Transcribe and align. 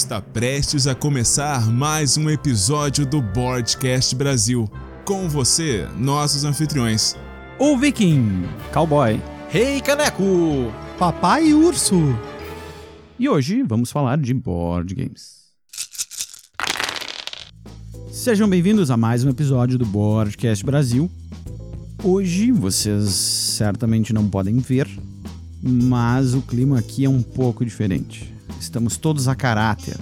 Está 0.00 0.18
prestes 0.18 0.86
a 0.86 0.94
começar 0.94 1.70
mais 1.70 2.16
um 2.16 2.30
episódio 2.30 3.04
do 3.04 3.20
Boardcast 3.20 4.16
Brasil. 4.16 4.66
Com 5.04 5.28
você, 5.28 5.86
nossos 5.94 6.42
anfitriões. 6.42 7.14
O 7.58 7.76
Viking, 7.76 8.44
Cowboy. 8.72 9.20
Rei 9.50 9.78
Caneco! 9.82 10.72
Papai 10.98 11.52
Urso. 11.52 12.18
E 13.18 13.28
hoje 13.28 13.62
vamos 13.62 13.90
falar 13.90 14.16
de 14.16 14.32
board 14.32 14.94
games. 14.94 15.50
Sejam 18.10 18.48
bem-vindos 18.48 18.90
a 18.90 18.96
mais 18.96 19.22
um 19.22 19.28
episódio 19.28 19.76
do 19.76 19.84
Boardcast 19.84 20.64
Brasil. 20.64 21.10
Hoje 22.02 22.50
vocês 22.50 23.10
certamente 23.10 24.14
não 24.14 24.30
podem 24.30 24.60
ver, 24.60 24.88
mas 25.62 26.32
o 26.32 26.40
clima 26.40 26.78
aqui 26.78 27.04
é 27.04 27.08
um 27.08 27.22
pouco 27.22 27.66
diferente. 27.66 28.29
Estamos 28.60 28.98
todos 28.98 29.26
a 29.26 29.34
caráter. 29.34 29.96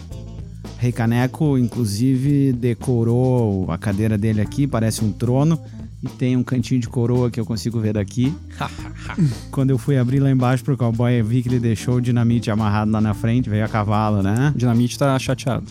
Rei 0.79 0.91
Caneco, 0.91 1.57
inclusive, 1.57 2.53
decorou 2.53 3.71
a 3.71 3.79
cadeira 3.79 4.19
dele 4.19 4.41
aqui, 4.41 4.67
parece 4.67 5.05
um 5.05 5.13
trono, 5.13 5.59
e 6.03 6.09
tem 6.09 6.37
um 6.37 6.43
cantinho 6.43 6.81
de 6.81 6.89
coroa 6.89 7.31
que 7.31 7.39
eu 7.39 7.47
consigo 7.47 7.81
ver 7.81 7.95
daqui. 7.95 8.35
Quando 9.51 9.71
eu 9.71 9.79
fui 9.79 9.97
abrir 9.97 10.19
lá 10.19 10.31
embaixo 10.31 10.65
pro 10.65 10.77
cowboy, 10.77 11.13
eu 11.21 11.25
vi 11.25 11.41
que 11.41 11.49
ele 11.49 11.61
deixou 11.61 11.97
o 11.97 12.01
dinamite 12.01 12.51
amarrado 12.51 12.91
lá 12.91 13.01
na 13.01 13.15
frente, 13.15 13.49
veio 13.49 13.65
a 13.65 13.69
cavalo, 13.69 14.23
né? 14.23 14.53
Dinamite 14.57 14.99
tá 14.99 15.17
chateado. 15.19 15.67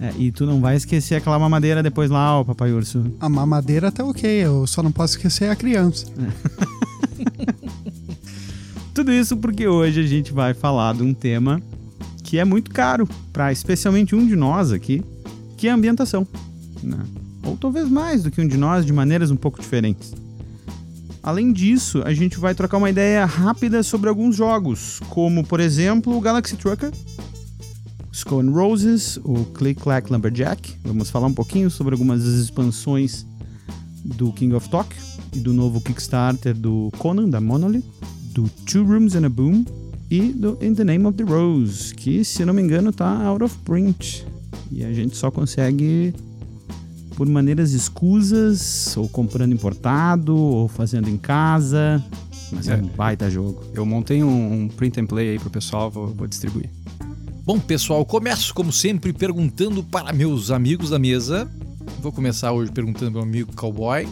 É, 0.00 0.12
e 0.18 0.32
tu 0.32 0.44
não 0.44 0.60
vai 0.60 0.76
esquecer 0.76 1.14
aquela 1.14 1.38
mamadeira 1.38 1.82
depois 1.82 2.10
lá, 2.10 2.40
ó, 2.40 2.44
papai 2.44 2.72
urso. 2.72 3.04
A 3.20 3.28
mamadeira 3.28 3.92
tá 3.92 4.04
ok, 4.04 4.28
eu 4.28 4.66
só 4.66 4.82
não 4.82 4.92
posso 4.92 5.16
esquecer 5.16 5.50
a 5.50 5.56
criança. 5.56 6.06
Tudo 9.06 9.14
isso 9.14 9.36
porque 9.36 9.68
hoje 9.68 10.00
a 10.00 10.02
gente 10.04 10.32
vai 10.32 10.52
falar 10.52 10.92
de 10.92 11.04
um 11.04 11.14
tema 11.14 11.62
que 12.24 12.40
é 12.40 12.44
muito 12.44 12.72
caro 12.72 13.08
para 13.32 13.52
especialmente 13.52 14.16
um 14.16 14.26
de 14.26 14.34
nós 14.34 14.72
aqui, 14.72 15.00
que 15.56 15.68
é 15.68 15.70
a 15.70 15.76
ambientação. 15.76 16.26
Né? 16.82 16.98
Ou 17.44 17.56
talvez 17.56 17.88
mais 17.88 18.24
do 18.24 18.32
que 18.32 18.40
um 18.40 18.48
de 18.48 18.56
nós, 18.56 18.84
de 18.84 18.92
maneiras 18.92 19.30
um 19.30 19.36
pouco 19.36 19.60
diferentes. 19.60 20.12
Além 21.22 21.52
disso, 21.52 22.02
a 22.04 22.12
gente 22.12 22.36
vai 22.36 22.52
trocar 22.52 22.78
uma 22.78 22.90
ideia 22.90 23.24
rápida 23.24 23.80
sobre 23.84 24.08
alguns 24.08 24.34
jogos, 24.34 24.98
como 25.08 25.46
por 25.46 25.60
exemplo 25.60 26.16
o 26.16 26.20
Galaxy 26.20 26.56
Trucker, 26.56 26.90
Skull 28.10 28.40
and 28.40 28.50
Roses, 28.50 29.20
o 29.22 29.44
Click 29.54 29.80
Clack 29.80 30.12
Lumberjack. 30.12 30.74
Vamos 30.82 31.10
falar 31.10 31.28
um 31.28 31.34
pouquinho 31.34 31.70
sobre 31.70 31.94
algumas 31.94 32.24
das 32.24 32.34
expansões 32.34 33.24
do 34.04 34.32
King 34.32 34.54
of 34.54 34.68
Tokyo 34.68 35.00
e 35.32 35.38
do 35.38 35.52
novo 35.52 35.80
Kickstarter 35.80 36.56
do 36.56 36.90
Conan, 36.98 37.28
da 37.28 37.40
Monolith, 37.40 37.84
do 38.36 38.50
Two 38.66 38.84
Rooms 38.84 39.14
and 39.16 39.24
a 39.24 39.30
Boom 39.30 39.64
e 40.10 40.20
do 40.34 40.58
In 40.60 40.74
the 40.74 40.84
Name 40.84 41.06
of 41.06 41.16
the 41.16 41.24
Rose, 41.24 41.94
que 41.94 42.22
se 42.22 42.44
não 42.44 42.52
me 42.52 42.60
engano 42.60 42.92
tá 42.92 43.24
out 43.26 43.42
of 43.42 43.56
print. 43.64 44.26
E 44.70 44.84
a 44.84 44.92
gente 44.92 45.16
só 45.16 45.30
consegue 45.30 46.12
por 47.16 47.26
maneiras 47.26 47.72
escusas, 47.72 48.94
ou 48.94 49.08
comprando 49.08 49.54
importado, 49.54 50.36
ou 50.36 50.68
fazendo 50.68 51.08
em 51.08 51.16
casa. 51.16 52.04
Mas 52.52 52.68
é, 52.68 52.74
É. 52.74 52.76
um 52.76 52.86
baita 52.88 53.30
jogo. 53.30 53.64
Eu 53.72 53.86
montei 53.86 54.22
um, 54.22 54.64
um 54.64 54.68
print 54.68 55.00
and 55.00 55.06
play 55.06 55.30
aí 55.30 55.38
pro 55.38 55.48
pessoal, 55.48 55.90
vou, 55.90 56.08
vou 56.08 56.26
distribuir. 56.26 56.68
Bom, 57.46 57.58
pessoal, 57.58 58.04
começo 58.04 58.52
como 58.52 58.70
sempre 58.70 59.14
perguntando 59.14 59.82
para 59.82 60.12
meus 60.12 60.50
amigos 60.50 60.90
da 60.90 60.98
mesa. 60.98 61.50
Vou 62.02 62.12
começar 62.12 62.52
hoje 62.52 62.70
perguntando 62.70 63.12
para 63.12 63.22
o 63.22 63.24
meu 63.24 63.32
amigo 63.32 63.56
Cowboy. 63.56 64.06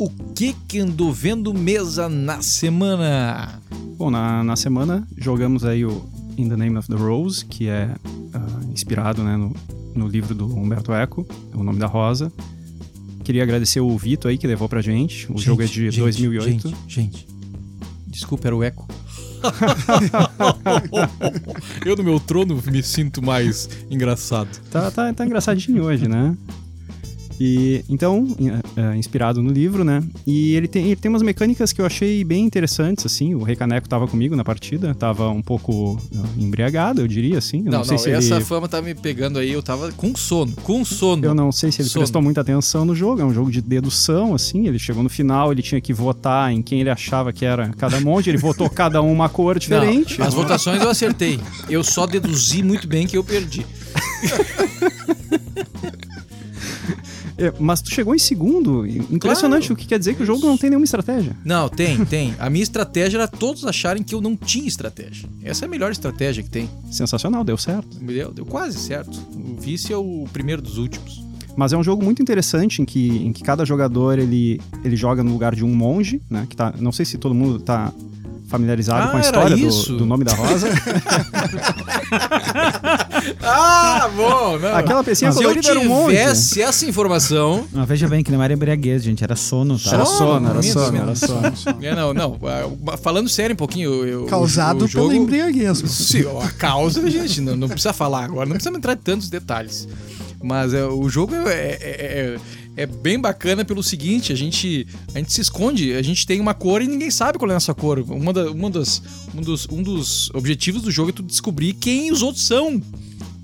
O 0.00 0.08
que 0.34 0.54
que 0.66 0.78
andou 0.78 1.12
vendo 1.12 1.52
mesa 1.52 2.08
na 2.08 2.40
semana? 2.40 3.60
Bom, 3.98 4.10
na, 4.10 4.42
na 4.42 4.56
semana 4.56 5.06
jogamos 5.14 5.62
aí 5.62 5.84
o 5.84 6.08
In 6.38 6.48
the 6.48 6.56
Name 6.56 6.78
of 6.78 6.88
the 6.88 6.94
Rose, 6.94 7.44
que 7.44 7.68
é 7.68 7.94
ah, 8.32 8.60
inspirado 8.72 9.22
né, 9.22 9.36
no, 9.36 9.54
no 9.94 10.08
livro 10.08 10.34
do 10.34 10.46
Humberto 10.46 10.94
Eco, 10.94 11.26
O 11.52 11.62
Nome 11.62 11.78
da 11.78 11.86
Rosa. 11.86 12.32
Queria 13.22 13.42
agradecer 13.42 13.80
o 13.80 13.98
Vito 13.98 14.26
aí 14.26 14.38
que 14.38 14.46
levou 14.46 14.70
pra 14.70 14.80
gente. 14.80 15.30
O 15.30 15.36
jogo 15.36 15.60
é 15.60 15.66
de 15.66 15.90
2008. 15.90 16.48
Gente, 16.48 16.74
gente, 16.88 17.28
desculpa, 18.06 18.48
era 18.48 18.56
o 18.56 18.64
eco. 18.64 18.88
Eu 21.84 21.94
no 21.94 22.02
meu 22.02 22.18
trono 22.18 22.58
me 22.72 22.82
sinto 22.82 23.22
mais 23.22 23.68
engraçado. 23.90 24.48
Tá, 24.70 24.90
tá, 24.90 25.12
tá 25.12 25.26
engraçadinho 25.26 25.84
hoje, 25.84 26.08
né? 26.08 26.34
E 27.40 27.82
então, 27.88 28.36
é, 28.76 28.96
inspirado 28.96 29.42
no 29.42 29.50
livro, 29.50 29.82
né? 29.82 30.02
E 30.26 30.54
ele 30.54 30.68
tem, 30.68 30.84
ele 30.84 30.96
tem 30.96 31.08
umas 31.08 31.22
mecânicas 31.22 31.72
que 31.72 31.80
eu 31.80 31.86
achei 31.86 32.22
bem 32.22 32.44
interessantes, 32.44 33.06
assim. 33.06 33.34
O 33.34 33.42
Rei 33.42 33.56
Caneco 33.56 33.88
tava 33.88 34.06
comigo 34.06 34.36
na 34.36 34.44
partida, 34.44 34.94
tava 34.94 35.30
um 35.30 35.40
pouco 35.40 35.98
ah, 36.14 36.22
embriagado, 36.36 37.00
eu 37.00 37.08
diria, 37.08 37.38
assim. 37.38 37.60
Eu 37.64 37.72
Não, 37.72 37.78
não, 37.78 37.84
sei 37.84 37.96
se 37.96 38.10
essa 38.10 38.34
ele... 38.34 38.44
fama 38.44 38.68
tá 38.68 38.82
me 38.82 38.94
pegando 38.94 39.38
aí, 39.38 39.52
eu 39.52 39.62
tava 39.62 39.90
com 39.92 40.14
sono, 40.14 40.52
com 40.62 40.84
sono. 40.84 41.24
Eu 41.24 41.34
não 41.34 41.50
sei 41.50 41.72
se 41.72 41.80
ele 41.80 41.88
Sono. 41.88 42.02
prestou 42.02 42.20
muita 42.20 42.42
atenção 42.42 42.84
no 42.84 42.94
jogo, 42.94 43.22
é 43.22 43.24
um 43.24 43.32
jogo 43.32 43.50
de 43.50 43.62
dedução, 43.62 44.34
assim. 44.34 44.66
Ele 44.66 44.78
chegou 44.78 45.02
no 45.02 45.08
final, 45.08 45.50
ele 45.50 45.62
tinha 45.62 45.80
que 45.80 45.94
votar 45.94 46.52
em 46.52 46.60
quem 46.60 46.82
ele 46.82 46.90
achava 46.90 47.32
que 47.32 47.46
era 47.46 47.70
cada 47.70 47.98
monte, 48.02 48.28
ele 48.28 48.36
votou 48.36 48.68
cada 48.70 49.00
um 49.00 49.10
uma 49.10 49.30
cor 49.30 49.58
diferente. 49.58 50.18
Não, 50.18 50.26
as 50.26 50.34
votações 50.34 50.82
eu 50.82 50.90
acertei. 50.90 51.40
Eu 51.70 51.82
só 51.82 52.06
deduzi 52.06 52.62
muito 52.62 52.86
bem 52.86 53.06
que 53.06 53.16
eu 53.16 53.24
perdi. 53.24 53.64
É, 57.40 57.52
mas 57.58 57.80
tu 57.80 57.90
chegou 57.90 58.14
em 58.14 58.18
segundo. 58.18 58.86
Impressionante 58.86 59.68
Claro. 59.68 59.74
o 59.74 59.76
que 59.76 59.86
quer 59.86 59.98
dizer 59.98 60.14
que 60.14 60.22
o 60.22 60.26
jogo 60.26 60.46
não 60.46 60.58
tem 60.58 60.68
nenhuma 60.68 60.84
estratégia. 60.84 61.34
Não, 61.44 61.68
tem, 61.70 62.04
tem. 62.04 62.34
A 62.38 62.50
minha 62.50 62.62
estratégia 62.62 63.16
era 63.16 63.26
todos 63.26 63.64
acharem 63.64 64.02
que 64.02 64.14
eu 64.14 64.20
não 64.20 64.36
tinha 64.36 64.68
estratégia. 64.68 65.26
Essa 65.42 65.64
é 65.64 65.66
a 65.66 65.70
melhor 65.70 65.90
estratégia 65.90 66.42
que 66.42 66.50
tem. 66.50 66.68
Sensacional, 66.90 67.42
deu 67.42 67.56
certo. 67.56 67.88
Deu, 67.98 68.30
deu 68.30 68.44
quase 68.44 68.76
certo. 68.78 69.18
O 69.34 69.58
vice 69.58 69.90
é 69.92 69.96
o 69.96 70.26
primeiro 70.32 70.60
dos 70.60 70.76
últimos. 70.76 71.24
Mas 71.56 71.72
é 71.72 71.76
um 71.76 71.82
jogo 71.82 72.04
muito 72.04 72.20
interessante 72.22 72.80
em 72.82 72.84
que, 72.84 73.08
em 73.08 73.32
que 73.32 73.42
cada 73.42 73.64
jogador 73.64 74.18
ele, 74.18 74.60
ele 74.84 74.96
joga 74.96 75.24
no 75.24 75.32
lugar 75.32 75.54
de 75.54 75.64
um 75.64 75.74
monge, 75.74 76.20
né? 76.30 76.46
Que 76.48 76.54
tá, 76.54 76.72
não 76.78 76.92
sei 76.92 77.04
se 77.06 77.16
todo 77.18 77.34
mundo 77.34 77.58
tá 77.58 77.92
familiarizado 78.48 79.08
Ah, 79.08 79.10
com 79.10 79.16
a 79.16 79.20
história 79.20 79.56
do, 79.56 79.96
do 79.98 80.06
nome 80.06 80.24
da 80.24 80.34
rosa. 80.34 80.68
Ah, 83.42 84.10
bom! 84.14 84.58
Não. 84.58 84.74
Aquela 84.76 85.02
pecinha 85.04 85.32
Se 85.32 85.38
eu 85.38 85.42
colorida 85.42 85.70
era 85.70 85.80
um 85.80 85.84
monge. 85.88 86.16
tivesse 86.16 86.62
essa 86.62 86.86
informação... 86.86 87.66
Mas 87.72 87.88
veja 87.88 88.08
bem 88.08 88.22
que 88.22 88.30
não 88.30 88.42
era 88.42 88.52
embriaguez, 88.52 89.02
gente, 89.02 89.22
era 89.24 89.36
sono, 89.36 89.78
tá? 89.78 89.90
Era 89.94 90.04
Sono, 90.04 90.48
era 90.50 90.62
sono, 90.62 90.96
era 90.96 91.14
sono. 91.14 91.52
É, 91.82 91.94
não, 91.94 92.12
não. 92.14 92.38
ah, 92.88 92.96
Falando 92.96 93.28
sério 93.28 93.54
um 93.54 93.56
pouquinho... 93.56 93.90
eu- 93.90 94.06
eu- 94.06 94.24
Causado 94.26 94.84
o, 94.84 94.88
jogo... 94.88 95.08
pela 95.08 95.20
embriaguez. 95.20 95.78
Sim, 95.86 96.24
a 96.42 96.50
causa, 96.52 97.08
gente, 97.10 97.40
não, 97.40 97.56
não 97.56 97.68
precisa 97.68 97.92
falar 97.92 98.24
agora, 98.24 98.46
não 98.46 98.54
precisa 98.56 98.76
entrar 98.76 98.92
em 98.94 98.96
tantos 98.98 99.28
detalhes. 99.28 99.88
Mas 100.42 100.72
é, 100.72 100.84
o 100.84 101.08
jogo 101.08 101.34
é, 101.34 101.52
é- 101.52 101.78
é- 101.80 102.36
é 102.76 102.86
bem 102.86 103.20
bacana 103.20 103.62
pelo 103.62 103.82
seguinte: 103.82 104.32
a 104.32 104.36
gente, 104.36 104.86
a 105.14 105.18
gente 105.18 105.32
se 105.34 105.40
esconde, 105.42 105.92
a 105.92 106.00
gente 106.00 106.26
tem 106.26 106.40
uma 106.40 106.54
cor 106.54 106.80
e 106.80 106.86
ninguém 106.88 107.10
sabe 107.10 107.36
qual 107.38 107.48
é 107.50 107.52
a 107.52 107.56
nossa 107.56 107.74
cor. 107.74 107.98
Uma 108.08 108.32
da- 108.32 108.50
uma 108.50 108.70
das, 108.70 109.02
um, 109.34 109.42
dos, 109.42 109.68
um 109.70 109.82
dos 109.82 110.30
objetivos 110.32 110.80
do 110.80 110.90
jogo 110.90 111.10
é 111.10 111.12
tu 111.12 111.22
descobrir 111.22 111.74
quem 111.74 112.10
os 112.10 112.22
outros 112.22 112.46
são. 112.46 112.80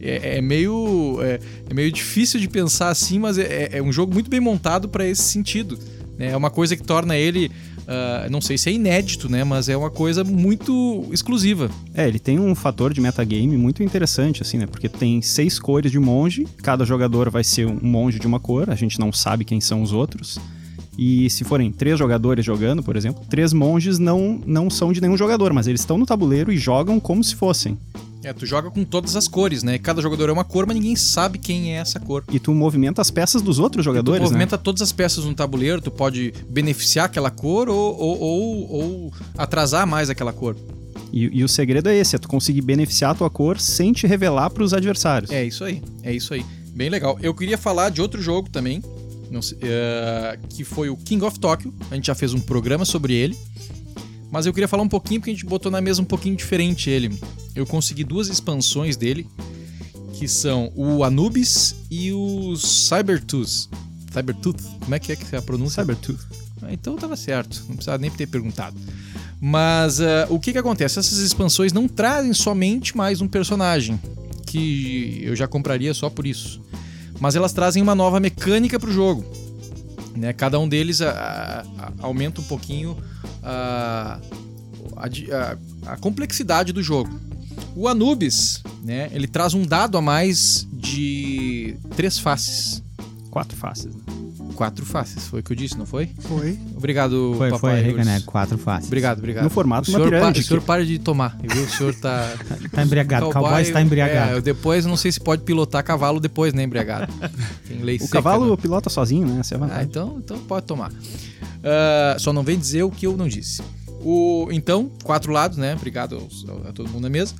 É, 0.00 0.38
é 0.38 0.40
meio, 0.40 1.18
é, 1.22 1.40
é 1.70 1.74
meio 1.74 1.90
difícil 1.90 2.38
de 2.38 2.48
pensar 2.48 2.90
assim, 2.90 3.18
mas 3.18 3.38
é, 3.38 3.70
é 3.72 3.82
um 3.82 3.92
jogo 3.92 4.12
muito 4.12 4.28
bem 4.30 4.40
montado 4.40 4.88
para 4.88 5.06
esse 5.06 5.22
sentido. 5.22 5.78
né? 6.18 6.30
É 6.32 6.36
uma 6.36 6.50
coisa 6.50 6.76
que 6.76 6.82
torna 6.82 7.16
ele. 7.16 7.50
ah, 7.86 8.26
não 8.30 8.40
sei 8.40 8.58
se 8.58 8.68
é 8.68 8.72
inédito, 8.72 9.28
né? 9.28 9.42
Mas 9.44 9.68
é 9.68 9.76
uma 9.76 9.90
coisa 9.90 10.22
muito 10.22 11.06
exclusiva. 11.12 11.70
É, 11.94 12.06
ele 12.06 12.18
tem 12.18 12.38
um 12.38 12.54
fator 12.54 12.92
de 12.92 13.00
metagame 13.00 13.56
muito 13.56 13.82
interessante, 13.82 14.42
assim, 14.42 14.58
né? 14.58 14.66
Porque 14.66 14.88
tem 14.88 15.22
seis 15.22 15.58
cores 15.58 15.90
de 15.90 15.98
monge, 15.98 16.46
cada 16.62 16.84
jogador 16.84 17.30
vai 17.30 17.44
ser 17.44 17.66
um 17.66 17.78
monge 17.80 18.18
de 18.18 18.26
uma 18.26 18.40
cor, 18.40 18.68
a 18.70 18.74
gente 18.74 18.98
não 19.00 19.12
sabe 19.12 19.44
quem 19.44 19.60
são 19.60 19.82
os 19.82 19.92
outros. 19.92 20.38
E 20.98 21.28
se 21.28 21.44
forem 21.44 21.70
três 21.70 21.98
jogadores 21.98 22.44
jogando, 22.44 22.82
por 22.82 22.96
exemplo, 22.96 23.22
três 23.28 23.52
monges 23.52 23.98
não, 23.98 24.40
não 24.46 24.70
são 24.70 24.92
de 24.92 25.00
nenhum 25.00 25.16
jogador, 25.16 25.52
mas 25.52 25.66
eles 25.66 25.82
estão 25.82 25.98
no 25.98 26.06
tabuleiro 26.06 26.50
e 26.50 26.56
jogam 26.56 26.98
como 26.98 27.22
se 27.22 27.34
fossem. 27.34 27.76
É, 28.26 28.32
tu 28.32 28.44
joga 28.44 28.72
com 28.72 28.82
todas 28.82 29.14
as 29.14 29.28
cores, 29.28 29.62
né? 29.62 29.78
Cada 29.78 30.02
jogador 30.02 30.28
é 30.28 30.32
uma 30.32 30.42
cor, 30.42 30.66
mas 30.66 30.74
ninguém 30.74 30.96
sabe 30.96 31.38
quem 31.38 31.76
é 31.76 31.76
essa 31.76 32.00
cor. 32.00 32.24
E 32.32 32.40
tu 32.40 32.52
movimenta 32.52 33.00
as 33.00 33.08
peças 33.08 33.40
dos 33.40 33.60
outros 33.60 33.84
jogadores, 33.84 34.18
tu 34.18 34.24
né? 34.24 34.28
movimenta 34.30 34.58
todas 34.58 34.82
as 34.82 34.90
peças 34.90 35.24
no 35.24 35.32
tabuleiro, 35.32 35.80
tu 35.80 35.92
pode 35.92 36.34
beneficiar 36.50 37.06
aquela 37.06 37.30
cor 37.30 37.68
ou, 37.68 37.96
ou, 37.96 38.20
ou, 38.20 38.70
ou 38.72 39.12
atrasar 39.38 39.86
mais 39.86 40.10
aquela 40.10 40.32
cor. 40.32 40.56
E, 41.12 41.38
e 41.38 41.44
o 41.44 41.48
segredo 41.48 41.88
é 41.88 41.94
esse, 41.94 42.16
é 42.16 42.18
tu 42.18 42.26
conseguir 42.26 42.62
beneficiar 42.62 43.12
a 43.12 43.14
tua 43.14 43.30
cor 43.30 43.60
sem 43.60 43.92
te 43.92 44.08
revelar 44.08 44.50
pros 44.50 44.74
adversários. 44.74 45.30
É 45.30 45.44
isso 45.44 45.62
aí, 45.62 45.80
é 46.02 46.12
isso 46.12 46.34
aí. 46.34 46.44
Bem 46.74 46.88
legal. 46.88 47.16
Eu 47.22 47.32
queria 47.32 47.56
falar 47.56 47.90
de 47.90 48.02
outro 48.02 48.20
jogo 48.20 48.50
também, 48.50 48.82
não 49.30 49.40
sei, 49.40 49.56
eh, 49.62 50.36
que 50.48 50.64
foi 50.64 50.90
o 50.90 50.96
King 50.96 51.24
of 51.24 51.38
Tokyo. 51.38 51.72
A 51.92 51.94
gente 51.94 52.08
já 52.08 52.14
fez 52.16 52.34
um 52.34 52.40
programa 52.40 52.84
sobre 52.84 53.14
ele. 53.14 53.38
Mas 54.30 54.44
eu 54.46 54.52
queria 54.52 54.68
falar 54.68 54.82
um 54.82 54.88
pouquinho, 54.88 55.20
porque 55.20 55.30
a 55.30 55.34
gente 55.34 55.46
botou 55.46 55.70
na 55.70 55.80
mesa 55.80 56.02
um 56.02 56.04
pouquinho 56.04 56.36
diferente 56.36 56.90
ele. 56.90 57.18
Eu 57.54 57.64
consegui 57.66 58.04
duas 58.04 58.28
expansões 58.28 58.96
dele, 58.96 59.26
que 60.14 60.26
são 60.26 60.72
o 60.74 61.04
Anubis 61.04 61.74
e 61.90 62.12
o 62.12 62.54
Cybertooth. 62.56 63.68
Cybertooth? 64.12 64.62
Como 64.80 64.94
é 64.94 64.98
que 64.98 65.12
é 65.12 65.16
que 65.16 65.34
é 65.34 65.38
a 65.38 65.42
pronúncia? 65.42 65.82
Cybertooth. 65.82 66.20
Ah, 66.62 66.72
Então 66.72 66.96
tava 66.96 67.16
certo, 67.16 67.62
não 67.68 67.76
precisava 67.76 67.98
nem 67.98 68.10
ter 68.10 68.26
perguntado. 68.26 68.76
Mas 69.40 70.00
ah, 70.00 70.26
o 70.30 70.40
que 70.40 70.52
que 70.52 70.58
acontece? 70.58 70.98
Essas 70.98 71.18
expansões 71.18 71.72
não 71.72 71.86
trazem 71.86 72.32
somente 72.32 72.96
mais 72.96 73.20
um 73.20 73.28
personagem, 73.28 74.00
que 74.46 75.20
eu 75.22 75.36
já 75.36 75.46
compraria 75.46 75.92
só 75.94 76.08
por 76.10 76.26
isso. 76.26 76.60
Mas 77.20 77.36
elas 77.36 77.52
trazem 77.52 77.82
uma 77.82 77.94
nova 77.94 78.18
mecânica 78.20 78.78
pro 78.80 78.92
jogo. 78.92 79.24
Né? 80.16 80.32
Cada 80.32 80.58
um 80.58 80.66
deles 80.68 81.00
a- 81.02 81.10
a- 81.10 81.82
a- 81.84 81.92
aumenta 82.00 82.40
um 82.40 82.44
pouquinho 82.44 82.96
a, 83.46 84.20
a 84.96 85.56
a 85.86 85.96
complexidade 85.96 86.72
do 86.72 86.82
jogo. 86.82 87.18
O 87.74 87.88
Anubis, 87.88 88.62
né, 88.82 89.08
ele 89.12 89.26
traz 89.26 89.54
um 89.54 89.62
dado 89.64 89.96
a 89.96 90.02
mais 90.02 90.66
de 90.72 91.76
três 91.94 92.18
faces. 92.18 92.82
Quatro 93.36 93.54
faces. 93.54 93.94
Né? 93.94 94.00
Quatro 94.54 94.86
faces, 94.86 95.26
foi 95.28 95.40
o 95.40 95.42
que 95.42 95.52
eu 95.52 95.56
disse, 95.56 95.76
não 95.76 95.84
foi? 95.84 96.08
Foi. 96.20 96.58
Obrigado, 96.74 97.34
Foi, 97.36 97.50
papai. 97.50 97.82
foi. 97.82 97.90
Recaneco, 97.90 98.24
quatro 98.24 98.56
faces. 98.56 98.86
Obrigado, 98.86 99.18
obrigado. 99.18 99.44
No 99.44 99.50
formato 99.50 99.90
o 99.90 99.92
senhor, 99.92 100.10
pa- 100.10 100.30
o 100.30 100.42
senhor 100.42 100.62
para 100.62 100.86
de 100.86 100.98
tomar, 100.98 101.36
viu? 101.42 101.62
O 101.64 101.68
senhor 101.68 101.94
tá. 101.96 102.32
Tá 102.72 102.82
embriagado, 102.82 103.28
o 103.28 103.32
cowboy 103.32 103.60
está 103.60 103.82
embriagado. 103.82 104.38
É, 104.38 104.40
depois 104.40 104.86
não 104.86 104.96
sei 104.96 105.12
se 105.12 105.20
pode 105.20 105.42
pilotar 105.42 105.84
cavalo 105.84 106.18
depois, 106.18 106.54
né, 106.54 106.62
embriagado. 106.62 107.12
Tem 107.68 107.82
lei 107.82 107.96
O 107.96 108.00
seca, 108.00 108.12
cavalo 108.12 108.50
né? 108.50 108.56
pilota 108.56 108.88
sozinho, 108.88 109.26
né? 109.28 109.40
Essa 109.40 109.56
é 109.56 109.58
Ah, 109.70 109.82
então, 109.82 110.16
então 110.24 110.38
pode 110.38 110.64
tomar. 110.64 110.90
Ah, 111.62 112.16
só 112.18 112.32
não 112.32 112.42
vem 112.42 112.58
dizer 112.58 112.82
o 112.84 112.90
que 112.90 113.06
eu 113.06 113.14
não 113.18 113.28
disse. 113.28 113.60
O, 114.00 114.48
então, 114.50 114.90
quatro 115.02 115.30
lados, 115.32 115.58
né? 115.58 115.74
Obrigado 115.74 116.14
aos- 116.16 116.46
a 116.66 116.72
todo 116.72 116.88
mundo 116.88 117.02
na 117.02 117.10
mesa. 117.10 117.34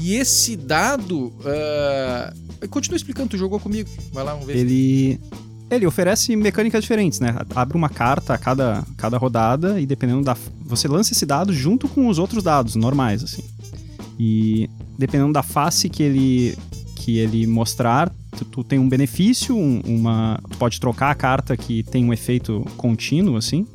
E 0.00 0.14
esse 0.14 0.56
dado. 0.56 1.32
ah, 1.44 2.32
continua 2.70 2.96
explicando, 2.96 3.30
tu 3.30 3.38
jogou 3.38 3.58
comigo. 3.60 3.88
Vai 4.12 4.24
lá, 4.24 4.32
vamos 4.32 4.46
ver. 4.46 4.56
Ele. 4.56 5.20
Ele 5.70 5.86
oferece 5.86 6.36
mecânicas 6.36 6.82
diferentes, 6.82 7.18
né? 7.20 7.34
Abre 7.54 7.76
uma 7.76 7.88
carta 7.88 8.34
a 8.34 8.38
cada, 8.38 8.84
cada 8.98 9.16
rodada 9.16 9.80
e 9.80 9.86
dependendo 9.86 10.22
da. 10.22 10.36
Você 10.66 10.86
lança 10.86 11.12
esse 11.12 11.24
dado 11.24 11.52
junto 11.52 11.88
com 11.88 12.06
os 12.08 12.18
outros 12.18 12.44
dados 12.44 12.74
normais, 12.74 13.24
assim. 13.24 13.42
E 14.18 14.68
dependendo 14.98 15.32
da 15.32 15.42
face 15.42 15.88
que 15.88 16.02
ele, 16.02 16.56
que 16.96 17.18
ele 17.18 17.46
mostrar, 17.46 18.12
tu, 18.36 18.44
tu 18.44 18.62
tem 18.62 18.78
um 18.78 18.88
benefício, 18.88 19.56
um- 19.56 19.80
uma. 19.86 20.38
Tu 20.50 20.58
pode 20.58 20.78
trocar 20.78 21.10
a 21.10 21.14
carta 21.14 21.56
que 21.56 21.82
tem 21.82 22.04
um 22.04 22.12
efeito 22.12 22.64
contínuo, 22.76 23.36
assim. 23.36 23.66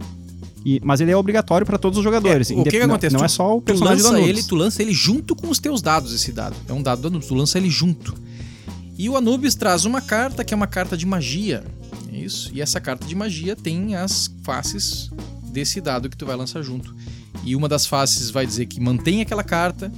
E, 0.65 0.79
mas 0.83 0.99
ele 1.01 1.11
é 1.11 1.15
obrigatório 1.17 1.65
para 1.65 1.77
todos 1.77 1.97
os 1.97 2.03
jogadores. 2.03 2.51
É, 2.51 2.53
o 2.53 2.63
que 2.63 2.71
que 2.71 2.79
não- 2.79 2.87
acontece? 2.87 3.13
Não, 3.13 3.21
Tu- 3.21 3.25
é 3.25 3.27
só 3.29 3.57
o 3.57 3.61
Tu 3.61 3.65
personagem 3.65 4.03
do 4.03 4.09
lança 4.11 4.21
ele, 4.21 4.43
tu 4.43 4.55
lança 4.55 4.81
ele 4.81 4.93
junto 4.93 5.35
com 5.35 5.49
os 5.49 5.57
teus 5.59 5.81
dados, 5.81 6.13
esse 6.13 6.31
dado. 6.31 6.55
É 6.67 6.73
um 6.73 6.81
dado 6.83 7.01
do 7.01 7.07
Anubis, 7.07 7.27
tu 7.27 7.33
lança 7.35 7.57
ele 7.57 7.69
junto. 7.69 8.13
E 8.97 9.07
o 9.09 9.15
Anubis 9.15 9.55
traz 9.55 9.85
uma 9.85 10.01
carta 10.01 10.43
que 10.43 10.53
é 10.53 10.57
uma 10.57 10.67
carta 10.67 10.97
de 10.97 11.05
magia. 11.05 11.63
É 12.11 12.17
isso. 12.17 12.51
E 12.53 12.61
essa 12.61 12.79
carta 12.81 13.07
de 13.07 13.15
magia 13.15 13.55
tem 13.55 13.95
as 13.95 14.29
faces 14.43 15.09
desse 15.45 15.79
dado 15.79 16.09
que 16.09 16.17
tu 16.17 16.25
vai 16.25 16.35
lançar 16.35 16.61
junto. 16.61 16.93
E 17.43 17.55
uma 17.55 17.69
das 17.69 17.85
faces 17.85 18.29
vai 18.29 18.45
dizer 18.45 18.65
que 18.65 18.79
mantém 18.81 19.21
aquela 19.21 19.43
carta, 19.43 19.89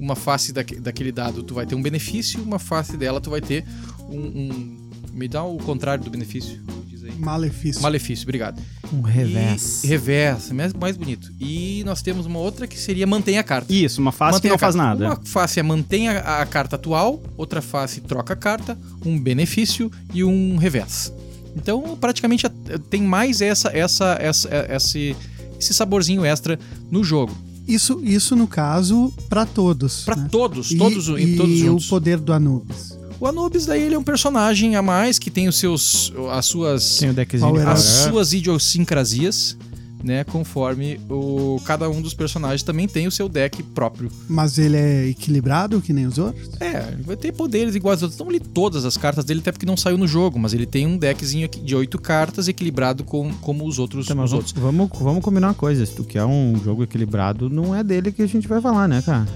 uma 0.00 0.16
face 0.16 0.52
daque- 0.52 0.76
daquele 0.80 1.12
dado 1.12 1.42
tu 1.42 1.52
vai 1.54 1.66
ter 1.66 1.74
um 1.74 1.82
benefício, 1.82 2.42
uma 2.42 2.58
face 2.58 2.96
dela 2.96 3.20
tu 3.20 3.28
vai 3.28 3.42
ter 3.42 3.64
um. 4.08 4.18
um- 4.18 4.76
me 5.12 5.28
dá 5.28 5.42
o 5.44 5.56
contrário 5.58 6.02
do 6.04 6.10
benefício. 6.10 6.62
Aí. 7.06 7.14
Malefício. 7.18 7.82
Malefício, 7.82 8.24
obrigado. 8.24 8.60
Um 8.92 9.00
revés. 9.00 9.84
E, 9.84 9.86
revés, 9.86 10.50
mais, 10.52 10.72
mais 10.72 10.96
bonito. 10.96 11.30
E 11.40 11.82
nós 11.84 12.02
temos 12.02 12.26
uma 12.26 12.38
outra 12.38 12.66
que 12.66 12.78
seria 12.78 13.06
mantém 13.06 13.38
a 13.38 13.42
carta. 13.42 13.72
Isso, 13.72 14.00
uma 14.00 14.12
face 14.12 14.34
Mantém 14.36 14.48
que 14.48 14.52
não 14.52 14.58
faz 14.58 14.74
nada. 14.74 15.06
Uma 15.06 15.20
face 15.24 15.58
é 15.60 15.62
mantém 15.62 16.08
a, 16.08 16.40
a 16.42 16.46
carta 16.46 16.76
atual, 16.76 17.22
outra 17.36 17.60
face 17.62 18.00
troca 18.00 18.32
a 18.32 18.36
carta, 18.36 18.78
um 19.04 19.18
benefício 19.18 19.90
e 20.12 20.22
um 20.24 20.56
revés. 20.56 21.12
Então, 21.56 21.96
praticamente 21.98 22.46
tem 22.90 23.02
mais 23.02 23.40
essa, 23.40 23.70
essa, 23.70 24.16
essa, 24.20 24.48
esse, 24.70 25.16
esse 25.58 25.72
saborzinho 25.72 26.24
extra 26.24 26.58
no 26.90 27.02
jogo. 27.02 27.34
Isso, 27.66 28.00
isso 28.04 28.36
no 28.36 28.46
caso, 28.46 29.12
pra 29.28 29.44
todos. 29.44 30.04
Pra 30.04 30.14
né? 30.14 30.28
todos, 30.30 30.70
E- 30.70 30.76
todos, 30.76 31.08
e, 31.18 31.36
todos 31.36 31.58
juntos. 31.58 31.86
o 31.86 31.88
poder 31.90 32.18
do 32.18 32.32
Anubis. 32.32 32.95
O 33.18 33.26
Anubis 33.26 33.64
daí 33.64 33.82
ele 33.82 33.94
é 33.94 33.98
um 33.98 34.04
personagem 34.04 34.76
a 34.76 34.82
mais 34.82 35.18
que 35.18 35.30
tem 35.30 35.48
os 35.48 35.56
seus 35.56 36.12
as 36.30 36.46
suas 36.46 36.98
Tem 36.98 37.10
o 37.10 37.14
deckzinho 37.14 37.68
as 37.68 37.80
suas 37.80 38.32
idiosincrasias, 38.32 39.56
né, 40.04 40.22
conforme 40.24 41.00
o 41.08 41.58
cada 41.64 41.88
um 41.88 42.02
dos 42.02 42.12
personagens 42.12 42.62
também 42.62 42.86
tem 42.86 43.06
o 43.06 43.10
seu 43.10 43.28
deck 43.28 43.62
próprio. 43.62 44.10
Mas 44.28 44.58
ele 44.58 44.76
é 44.76 45.06
equilibrado, 45.08 45.80
que 45.80 45.92
nem 45.92 46.06
os 46.06 46.18
outros? 46.18 46.50
É, 46.60 46.92
ele 46.92 47.02
vai 47.02 47.16
ter 47.16 47.32
poderes 47.32 47.74
iguais 47.74 48.02
aos 48.02 48.12
outros. 48.12 48.20
Não 48.20 48.30
li 48.30 48.38
todas 48.38 48.84
as 48.84 48.96
cartas 48.96 49.24
dele, 49.24 49.40
até 49.40 49.50
porque 49.50 49.66
não 49.66 49.76
saiu 49.76 49.96
no 49.96 50.06
jogo, 50.06 50.38
mas 50.38 50.52
ele 50.52 50.66
tem 50.66 50.86
um 50.86 50.98
deckzinho 50.98 51.48
de 51.48 51.74
oito 51.74 51.98
cartas 51.98 52.48
equilibrado 52.48 53.02
com, 53.02 53.32
como 53.40 53.66
os 53.66 53.78
outros. 53.78 54.06
Tá, 54.06 54.14
mas 54.14 54.26
os 54.26 54.30
vamos, 54.30 54.46
outros. 54.46 54.62
vamos, 54.62 54.90
vamos 55.00 55.24
combinar 55.24 55.48
uma 55.48 55.54
coisa. 55.54 55.84
Se 55.84 55.94
tu 55.94 56.04
quer 56.04 56.24
um 56.24 56.54
jogo 56.62 56.82
equilibrado, 56.82 57.48
não 57.48 57.74
é 57.74 57.82
dele 57.82 58.12
que 58.12 58.22
a 58.22 58.28
gente 58.28 58.46
vai 58.46 58.60
falar, 58.60 58.86
né, 58.86 59.02
cara? 59.02 59.26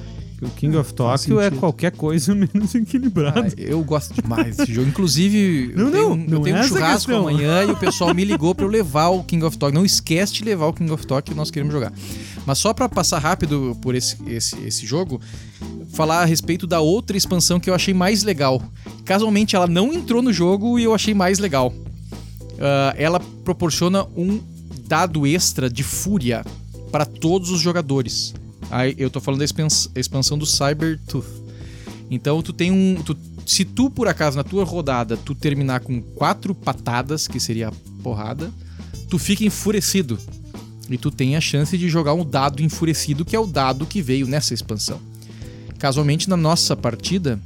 O 0.43 0.49
King 0.51 0.75
of 0.79 0.95
Tokyo 0.95 1.39
é 1.39 1.51
qualquer 1.51 1.93
coisa 1.93 2.33
menos 2.37 2.75
equilibrado. 2.75 3.41
Ah, 3.41 3.61
eu 3.61 3.85
gosto 3.85 4.15
demais 4.15 4.57
desse 4.57 4.73
jogo. 4.73 4.89
Inclusive, 4.89 5.73
Não, 5.77 5.87
eu 5.87 5.91
tenho, 5.93 6.05
não, 6.09 6.13
um- 6.13 6.17
não 6.17 6.39
eu 6.39 6.43
tenho 6.45 6.57
é 6.57 6.61
um 6.61 6.65
churrasco 6.65 7.13
amanhã 7.15 7.63
e 7.65 7.71
o 7.73 7.77
pessoal 7.77 8.15
me 8.15 8.25
ligou 8.25 8.55
pra 8.55 8.65
eu 8.65 8.71
levar 8.71 9.09
o 9.11 9.23
King 9.23 9.45
of 9.45 9.59
Tokyo. 9.59 9.75
Não 9.75 9.85
esquece 9.85 10.33
de 10.33 10.43
levar 10.45 10.67
o 10.67 10.73
King 10.73 10.91
of 10.93 11.07
Tokyo 11.07 11.33
que 11.35 11.37
nós 11.37 11.51
queremos 11.51 11.73
jogar. 11.75 11.93
Mas 12.47 12.57
só 12.59 12.73
pra 12.73 12.89
passar 12.89 13.19
rápido 13.19 13.77
por 13.83 13.95
esse, 13.95 14.17
esse, 14.27 14.57
esse 14.67 14.87
jogo, 14.87 15.21
falar 15.93 16.23
a 16.23 16.25
respeito 16.25 16.67
da 16.67 16.81
outra 16.81 17.17
expansão 17.19 17.61
que 17.61 17.69
eu 17.69 17.75
achei 17.75 17.93
mais 17.93 18.23
legal. 18.23 18.63
Casualmente, 19.05 19.55
ela 19.57 19.67
não 19.67 19.93
entrou 19.93 20.23
no 20.23 20.33
jogo 20.33 20.79
e 20.79 20.85
eu 20.85 20.95
achei 20.95 21.13
mais 21.13 21.39
legal. 21.39 21.71
Ah, 22.59 22.95
ela 22.97 23.21
proporciona 23.45 24.07
um 24.17 24.41
dado 24.89 25.27
extra 25.27 25.69
de 25.69 25.83
fúria 25.83 26.45
para 26.91 27.05
todos 27.05 27.51
os 27.51 27.61
jogadores. 27.61 28.35
Aí 28.71 28.95
eu 28.99 29.11
tô 29.11 29.21
falando 29.21 29.39
da 29.41 29.45
expans- 29.45 29.91
expansão 29.97 30.39
do 30.39 30.47
Cybertooth. 30.47 31.27
Então 32.11 32.43
tu 32.43 32.53
tem 32.53 32.71
um. 32.71 33.03
tu- 33.03 33.17
se 33.47 33.65
tu, 33.65 33.91
por 33.91 34.07
acaso, 34.07 34.37
na 34.37 34.45
tua 34.45 34.65
rodada, 34.65 35.17
tu 35.17 35.35
terminar 35.35 35.81
com 35.81 36.01
quatro 36.01 36.55
patadas, 36.55 37.27
que 37.27 37.41
seria 37.41 37.69
a 37.69 37.73
porrada, 38.03 38.51
tu 39.09 39.19
fica 39.19 39.45
enfurecido. 39.45 40.19
E 40.89 40.97
tu 40.99 41.11
tem 41.11 41.37
a 41.37 41.41
chance 41.41 41.77
de 41.77 41.89
jogar 41.89 42.15
um 42.15 42.25
dado 42.25 42.63
enfurecido, 42.63 43.25
que 43.25 43.35
é 43.35 43.41
o 43.41 43.47
dado 43.47 43.87
que 43.87 44.03
veio 44.03 44.27
nessa 44.27 44.55
expansão. 44.55 45.01
Casualmente, 45.79 46.29
na 46.29 46.37
nossa 46.37 46.77
partida, 46.77 47.41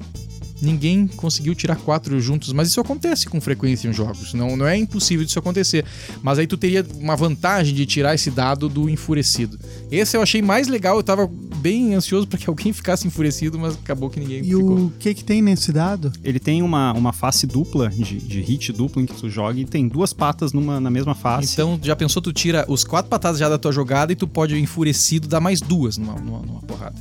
ninguém 0.64 1.06
conseguiu 1.06 1.54
tirar 1.54 1.76
quatro 1.76 2.21
juntos, 2.21 2.52
mas 2.52 2.68
isso 2.68 2.80
acontece 2.80 3.26
com 3.26 3.40
frequência 3.40 3.88
em 3.88 3.92
jogos. 3.92 4.35
Não, 4.35 4.56
não 4.56 4.66
é 4.66 4.76
impossível 4.76 5.25
disso 5.25 5.38
acontecer. 5.38 5.85
Mas 6.23 6.38
aí 6.38 6.47
tu 6.47 6.56
teria 6.56 6.85
uma 6.97 7.16
vantagem 7.16 7.75
de 7.75 7.87
tirar 7.87 8.14
esse 8.14 8.30
dado 8.30 8.68
do 8.68 8.88
enfurecido. 8.88 9.59
Esse 9.90 10.16
eu 10.16 10.23
achei 10.23 10.42
mais 10.42 10.68
legal, 10.68 10.97
eu 10.97 11.02
tava 11.02 11.28
bem 11.56 11.94
ansioso 11.94 12.26
para 12.26 12.38
que 12.38 12.49
alguém 12.49 12.73
ficasse 12.75 13.06
enfurecido, 13.06 13.59
mas 13.59 13.75
acabou 13.75 14.11
que 14.11 14.18
ninguém 14.21 14.40
E 14.40 14.44
ficou. 14.44 14.87
o 14.87 14.92
que 14.99 15.14
que 15.14 15.25
tem 15.25 15.40
nesse 15.40 15.73
dado? 15.73 16.12
Ele 16.23 16.38
tem 16.38 16.62
uma, 16.62 16.92
uma 16.92 17.12
face 17.12 17.47
dupla, 17.47 17.88
de, 17.90 18.18
de 18.18 18.40
hit 18.40 18.73
duplo, 18.73 19.00
em 19.02 19.06
que 19.06 19.14
tu 19.14 19.28
joga 19.30 19.59
e 19.61 19.64
tem 19.64 19.87
duas 19.88 20.12
patas 20.12 20.52
numa, 20.52 20.80
na 20.80 20.90
mesma 20.90 21.14
face. 21.14 21.52
Então, 21.52 21.78
já 21.83 21.94
pensou, 21.97 22.21
tu 22.23 22.33
tira 22.33 22.64
os 22.68 22.85
quatro 22.85 23.09
patadas 23.09 23.38
já 23.38 23.49
da 23.49 23.59
tua 23.59 23.73
jogada 23.73 24.12
e 24.12 24.16
tu 24.16 24.26
pode, 24.26 24.59
enfurecido, 24.59 25.28
dar 25.28 25.40
mais 25.40 25.61
duas 25.61 25.97
numa, 25.97 26.14
numa, 26.14 26.38
numa 26.40 26.61
porrada. 26.61 26.94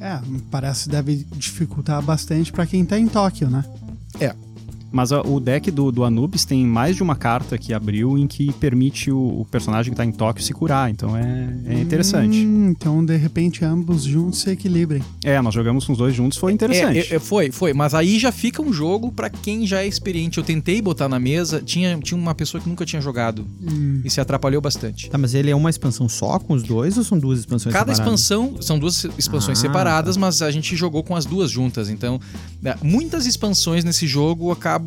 É, 0.00 0.18
parece 0.50 0.84
que 0.84 0.90
deve 0.90 1.26
dificultar 1.32 2.00
bastante 2.02 2.52
pra 2.52 2.66
quem 2.66 2.84
tá 2.84 2.98
em 2.98 3.08
Tóquio, 3.08 3.50
né? 3.50 3.64
Mas 4.90 5.12
a- 5.12 5.20
o 5.22 5.38
deck 5.38 5.70
do, 5.70 5.92
do 5.92 6.02
Anubis 6.04 6.44
tem 6.44 6.64
mais 6.66 6.96
de 6.96 7.02
uma 7.02 7.14
carta 7.14 7.58
que 7.58 7.74
abriu 7.74 8.16
em 8.16 8.26
que 8.26 8.52
permite 8.54 9.10
o, 9.10 9.40
o 9.40 9.44
personagem 9.50 9.92
que 9.92 9.96
tá 9.96 10.04
em 10.04 10.10
Tóquio 10.12 10.42
se 10.42 10.52
curar. 10.54 10.90
Então 10.90 11.16
é, 11.16 11.56
é 11.66 11.80
interessante. 11.80 12.38
Hum, 12.38 12.68
então, 12.70 13.04
de 13.04 13.16
repente, 13.16 13.64
ambos 13.64 14.04
juntos 14.04 14.40
se 14.40 14.50
equilibrem. 14.50 15.02
É, 15.22 15.40
nós 15.42 15.52
jogamos 15.54 15.84
com 15.84 15.92
os 15.92 15.98
dois 15.98 16.14
juntos, 16.14 16.38
foi 16.38 16.52
interessante. 16.52 17.12
É, 17.12 17.16
é, 17.16 17.18
foi, 17.18 17.50
foi. 17.50 17.74
Mas 17.74 17.92
aí 17.94 18.18
já 18.18 18.32
fica 18.32 18.62
um 18.62 18.72
jogo 18.72 19.12
pra 19.12 19.28
quem 19.28 19.66
já 19.66 19.82
é 19.82 19.86
experiente. 19.86 20.38
Eu 20.38 20.44
tentei 20.44 20.80
botar 20.80 21.08
na 21.08 21.18
mesa, 21.18 21.60
tinha, 21.60 21.98
tinha 21.98 22.18
uma 22.18 22.34
pessoa 22.34 22.60
que 22.60 22.68
nunca 22.68 22.86
tinha 22.86 23.02
jogado 23.02 23.46
Hum, 23.62 24.00
e 24.04 24.08
se 24.10 24.20
atrapalhou 24.20 24.60
bastante. 24.62 25.10
Tá, 25.10 25.18
mas 25.18 25.34
ele 25.34 25.50
é 25.50 25.54
uma 25.56 25.68
expansão 25.70 26.08
só 26.08 26.38
com 26.38 26.54
os 26.54 26.62
dois 26.62 26.96
ou 26.96 27.04
são 27.04 27.18
duas 27.18 27.40
expansões 27.40 27.72
Cada 27.74 27.92
separadas? 27.94 28.20
expansão, 28.22 28.62
são 28.62 28.78
duas 28.78 29.04
expansões 29.18 29.58
Ah, 29.58 29.60
separadas, 29.60 30.16
mas 30.16 30.40
a 30.40 30.50
gente 30.50 30.74
jogou 30.76 31.02
com 31.02 31.14
as 31.14 31.26
duas 31.26 31.50
juntas. 31.50 31.90
Então, 31.90 32.18
né, 32.62 32.74
muitas 32.82 33.26
expansões 33.26 33.84
nesse 33.84 34.06
jogo 34.06 34.50
acabam 34.50 34.77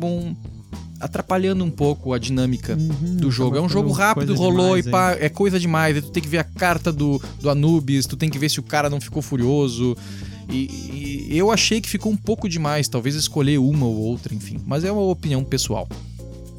atrapalhando 1.00 1.64
um 1.64 1.70
pouco 1.70 2.12
a 2.12 2.18
dinâmica 2.18 2.76
Uhum, 2.76 3.16
do 3.16 3.30
jogo. 3.30 3.56
É 3.56 3.60
um 3.60 3.68
jogo 3.68 3.90
rápido, 3.90 4.34
rolou 4.36 4.76
demais 4.76 4.86
e 4.86 4.90
pá, 4.90 5.12
é 5.18 5.28
coisa 5.28 5.58
demais. 5.58 5.96
Aí 5.96 6.02
tu 6.02 6.10
tem 6.10 6.22
que 6.22 6.28
ver 6.28 6.38
a 6.38 6.44
carta 6.44 6.92
do, 6.92 7.20
do 7.40 7.50
Anubis, 7.50 8.06
tu 8.06 8.16
tem 8.16 8.30
que 8.30 8.38
ver 8.38 8.48
se 8.48 8.60
o 8.60 8.62
cara 8.62 8.88
não 8.88 9.00
ficou 9.00 9.20
furioso. 9.20 9.96
E, 10.48 11.28
e 11.30 11.38
eu 11.38 11.50
achei 11.50 11.80
que 11.80 11.88
ficou 11.88 12.12
um 12.12 12.16
pouco 12.16 12.48
demais, 12.48 12.86
talvez 12.88 13.14
escolher 13.16 13.58
uma 13.58 13.86
ou 13.86 13.96
outra, 13.96 14.34
enfim. 14.34 14.58
Mas 14.66 14.84
é 14.84 14.92
uma 14.92 15.02
opinião 15.02 15.42
pessoal. 15.42 15.88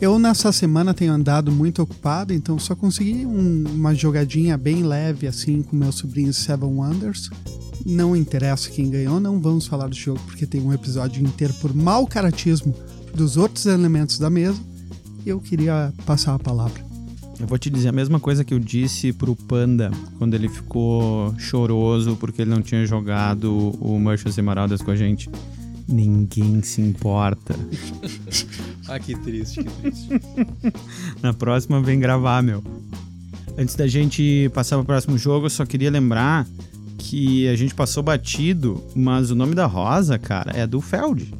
Eu, 0.01 0.19
nessa 0.19 0.51
semana, 0.51 0.93
tenho 0.93 1.13
andado 1.13 1.49
muito 1.51 1.81
ocupado, 1.81 2.33
então 2.33 2.59
só 2.59 2.75
consegui 2.75 3.25
um- 3.25 3.63
uma 3.73 3.93
jogadinha 3.95 4.57
bem 4.57 4.83
leve, 4.83 5.27
assim, 5.27 5.61
com 5.61 5.75
meu 5.77 5.91
sobrinho 5.93 6.33
Seven 6.33 6.67
Wonders. 6.69 7.29
Não 7.85 8.13
interessa 8.15 8.69
quem 8.69 8.89
ganhou, 8.89 9.19
não 9.21 9.39
vamos 9.39 9.67
falar 9.67 9.87
do 9.87 9.95
jogo, 9.95 10.19
porque 10.25 10.45
tem 10.45 10.59
um 10.59 10.73
episódio 10.73 11.23
inteiro 11.23 11.53
por 11.61 11.73
mau 11.73 12.05
caratismo 12.07 12.73
dos 13.13 13.37
outros 13.37 13.65
elementos 13.65 14.17
da 14.17 14.29
mesa. 14.29 14.59
Eu 15.25 15.39
queria 15.39 15.93
passar 16.05 16.35
a 16.35 16.39
palavra. 16.39 16.83
Eu 17.39 17.47
vou 17.47 17.57
te 17.57 17.69
dizer 17.69 17.89
a 17.89 17.91
mesma 17.91 18.19
coisa 18.19 18.43
que 18.43 18.53
eu 18.53 18.59
disse 18.59 19.11
pro 19.11 19.35
Panda 19.35 19.91
quando 20.17 20.33
ele 20.33 20.47
ficou 20.47 21.33
choroso 21.37 22.15
porque 22.15 22.41
ele 22.41 22.51
não 22.51 22.61
tinha 22.61 22.85
jogado 22.85 23.71
o 23.81 23.99
Merchants 23.99 24.37
Emeraldas 24.37 24.81
com 24.81 24.91
a 24.91 24.95
gente. 24.95 25.29
Ninguém 25.87 26.61
se 26.61 26.81
importa. 26.81 27.55
Ah, 28.85 28.99
que 28.99 29.15
triste, 29.15 29.63
que 29.63 29.69
triste. 29.81 30.09
Na 31.23 31.33
próxima 31.33 31.81
vem 31.81 32.01
gravar, 32.01 32.43
meu. 32.43 32.61
Antes 33.57 33.75
da 33.75 33.87
gente 33.87 34.51
passar 34.53 34.75
pro 34.75 34.85
próximo 34.85 35.17
jogo, 35.17 35.45
eu 35.45 35.49
só 35.49 35.65
queria 35.65 35.89
lembrar 35.89 36.45
que 36.97 37.47
a 37.47 37.55
gente 37.55 37.73
passou 37.73 38.03
batido, 38.03 38.83
mas 38.93 39.31
o 39.31 39.35
nome 39.35 39.55
da 39.55 39.65
Rosa, 39.65 40.19
cara, 40.19 40.51
é 40.51 40.67
do 40.67 40.81
Feld. 40.81 41.33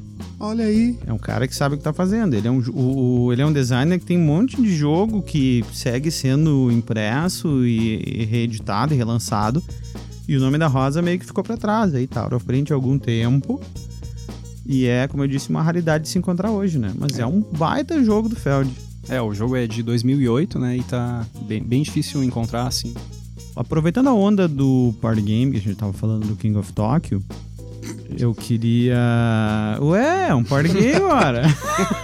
Olha 0.46 0.66
aí. 0.66 0.98
É 1.08 1.14
um 1.14 1.18
cara 1.18 1.48
que 1.48 1.56
sabe 1.56 1.76
o 1.76 1.78
que 1.78 1.84
tá 1.84 1.94
fazendo. 1.94 2.34
Ele 2.34 2.48
é 2.48 2.52
um, 2.52 2.60
o, 2.74 3.26
o- 3.28 3.34
ele 3.34 3.42
é 3.42 3.46
um 3.46 3.54
designer 3.54 3.98
que 3.98 4.06
tem 4.06 4.18
um 4.18 4.26
monte 4.26 4.62
de 4.62 4.76
jogo 4.76 5.22
que 5.22 5.64
segue 5.74 6.12
sendo 6.12 6.70
impresso 6.70 7.66
e, 7.66 8.04
e 8.22 8.26
reeditado 8.26 8.94
e 8.94 8.98
relançado. 8.98 9.64
E 10.28 10.36
o 10.36 10.40
nome 10.42 10.58
da 10.58 10.68
Rosa 10.68 11.02
meio 11.02 11.18
que 11.18 11.26
ficou 11.26 11.44
pra 11.44 11.56
trás 11.56 11.96
aí, 11.96 12.08
tá? 12.08 12.28
À 12.30 12.40
frente 12.40 12.74
há 12.74 12.76
algum 12.76 13.00
tempo. 13.00 13.62
E 14.66 14.86
é, 14.86 15.08
como 15.08 15.24
eu 15.24 15.28
disse, 15.28 15.50
uma 15.50 15.62
raridade 15.62 16.04
de 16.06 16.10
se 16.10 16.18
encontrar 16.18 16.52
hoje, 16.52 16.78
né? 16.78 16.94
Mas 16.98 17.18
é, 17.20 17.26
um 17.26 17.40
baita 17.42 18.04
jogo 18.04 18.28
do 18.28 18.36
Feld. 18.36 18.70
É, 19.10 19.22
o 19.22 19.34
jogo 19.34 19.56
é 19.56 19.66
de 19.68 19.82
2008, 19.84 20.60
né? 20.60 20.78
E 20.78 20.84
tá 20.84 21.26
bem, 21.48 21.64
bem 21.64 21.82
difícil 21.84 22.22
encontrar, 22.24 22.68
assim. 22.68 22.94
Aproveitando 23.56 24.08
a 24.08 24.14
onda 24.14 24.48
do 24.48 24.94
party 25.02 25.22
game, 25.22 25.52
que 25.52 25.58
a 25.58 25.62
gente 25.62 25.76
tava 25.76 25.94
falando 25.94 26.26
do 26.28 26.36
King 26.36 26.58
of 26.58 26.72
Tokyo, 26.74 27.22
eu 28.18 28.34
queria. 28.34 28.98
Ué, 29.82 30.30
é 30.30 30.36
um 30.36 30.44
party 30.44 30.70
game, 30.70 31.02
ora. 31.02 31.44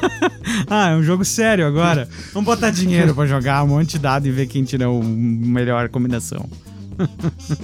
ah, 0.70 0.90
é 0.90 0.96
um 0.96 1.04
jogo 1.04 1.24
sério 1.24 1.66
agora. 1.66 2.08
Vamos 2.34 2.46
botar 2.46 2.70
dinheiro 2.70 3.14
pra 3.14 3.26
jogar 3.26 3.64
um 3.64 3.68
monte 3.68 3.92
de 3.92 4.00
dado 4.00 4.28
e 4.28 4.32
ver 4.32 4.48
quem 4.48 4.64
tira 4.64 4.86
a 4.86 5.04
melhor 5.04 5.90
combinação. 5.90 6.50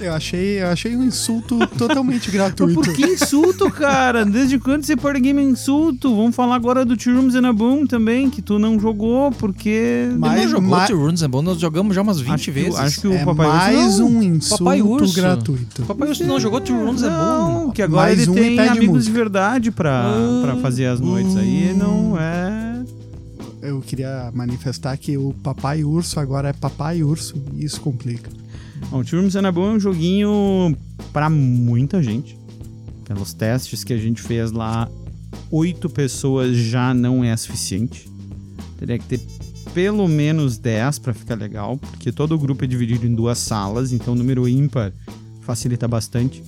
Eu 0.00 0.14
achei, 0.14 0.62
eu 0.62 0.68
achei 0.68 0.96
um 0.96 1.02
insulto 1.04 1.58
totalmente 1.78 2.24
Mas 2.26 2.32
gratuito. 2.34 2.74
por 2.80 2.92
que 2.94 3.02
insulto, 3.04 3.70
cara? 3.70 4.24
Desde 4.24 4.58
quando 4.58 4.82
esse 4.82 4.96
party 4.96 5.20
game 5.20 5.40
é 5.40 5.44
insulto? 5.44 6.14
Vamos 6.14 6.34
falar 6.34 6.54
agora 6.56 6.84
do 6.84 6.96
Two 6.96 7.14
Rooms 7.14 7.34
and 7.34 7.46
a 7.48 7.52
Boom 7.52 7.86
também, 7.86 8.30
que 8.30 8.40
tu 8.40 8.58
não 8.58 8.78
jogou, 8.80 9.30
porque. 9.32 10.08
Mas- 10.18 10.42
não 10.42 10.48
jogou 10.48 10.68
ma- 10.70 10.86
Two 10.86 10.98
Runes 10.98 11.22
and 11.22 11.30
Bone, 11.30 11.44
nós 11.46 11.58
jogamos 11.58 11.94
já 11.94 12.02
umas 12.02 12.20
20 12.20 12.30
acho 12.34 12.44
que, 12.44 12.50
vezes. 12.50 12.74
Acho 12.78 13.00
que 13.02 13.08
o 13.08 13.12
é 13.12 13.24
Papai 13.24 13.46
Urso 13.46 13.56
mais 13.76 13.98
não. 13.98 14.08
um 14.08 14.22
insulto 14.22 14.64
Papai 14.64 14.82
Urso. 14.82 15.14
gratuito. 15.14 15.82
Papai 15.82 16.08
Urso 16.08 16.24
não 16.26 16.40
jogou 16.40 16.60
Two 16.60 16.76
Runes 16.86 17.02
and 17.02 17.10
Não, 17.10 17.60
Bone. 17.60 17.72
que 17.72 17.82
agora 17.82 18.06
Mais 18.06 18.20
ele 18.22 18.30
um 18.30 18.34
tem 18.34 18.58
amigos 18.60 18.86
música. 18.88 19.12
de 19.12 19.16
verdade 19.18 19.70
pra, 19.70 20.02
Ah, 20.06 20.40
pra 20.42 20.56
fazer 20.56 20.86
as 20.86 21.00
noites 21.00 21.36
aí. 21.36 21.74
Não 21.76 22.18
é. 22.18 22.76
Eu 23.62 23.80
queria 23.80 24.30
manifestar 24.32 24.96
que 24.96 25.16
o 25.18 25.34
Papai 25.42 25.82
Urso 25.82 26.20
agora 26.20 26.50
é 26.50 26.52
Papai 26.52 27.02
Urso 27.02 27.34
e 27.56 27.64
isso 27.64 27.80
complica. 27.80 28.30
Bom, 28.90 29.02
Two 29.02 29.20
Rooms 29.20 29.36
and 29.36 29.46
a 29.46 29.52
Boom 29.52 29.72
é 29.72 29.74
um 29.74 29.80
joguinho 29.80 30.76
pra 31.12 31.28
muita 31.28 32.02
gente. 32.02 32.38
Pelos 33.04 33.32
testes 33.32 33.84
que 33.84 33.92
a 33.92 33.96
gente 33.96 34.20
fez 34.22 34.52
lá, 34.52 34.88
oito 35.50 35.88
pessoas 35.88 36.56
já 36.56 36.92
não 36.92 37.24
é 37.24 37.36
suficiente. 37.36 38.08
Teria 38.78 38.98
que 38.98 39.06
ter 39.06 39.20
pelo 39.72 40.08
menos 40.08 40.56
10 40.56 41.00
pra 41.00 41.12
ficar 41.12 41.34
legal, 41.34 41.76
porque 41.76 42.10
todo 42.10 42.34
o 42.34 42.38
grupo 42.38 42.64
é 42.64 42.66
dividido 42.66 43.06
em 43.06 43.14
duas 43.14 43.38
salas, 43.38 43.92
então 43.92 44.14
o 44.14 44.16
número 44.16 44.48
ímpar 44.48 44.92
facilita 45.42 45.86
bastante. 45.86 46.42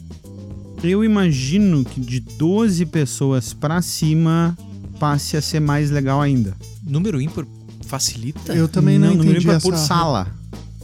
Eu 0.82 1.04
imagino 1.04 1.84
que 1.84 2.00
de 2.00 2.20
12 2.20 2.86
pessoas 2.86 3.52
pra 3.52 3.82
cima 3.82 4.56
passe 4.98 5.36
a 5.36 5.42
ser 5.42 5.60
mais 5.60 5.90
legal 5.90 6.20
ainda. 6.20 6.56
Número 6.82 7.20
ímpar 7.20 7.44
facilita? 7.86 8.54
Eu 8.54 8.68
também 8.68 8.98
não, 8.98 9.08
número 9.08 9.30
entendi 9.30 9.44
ímpar 9.44 9.56
essa... 9.56 9.68
por 9.68 9.76
sala. 9.76 10.28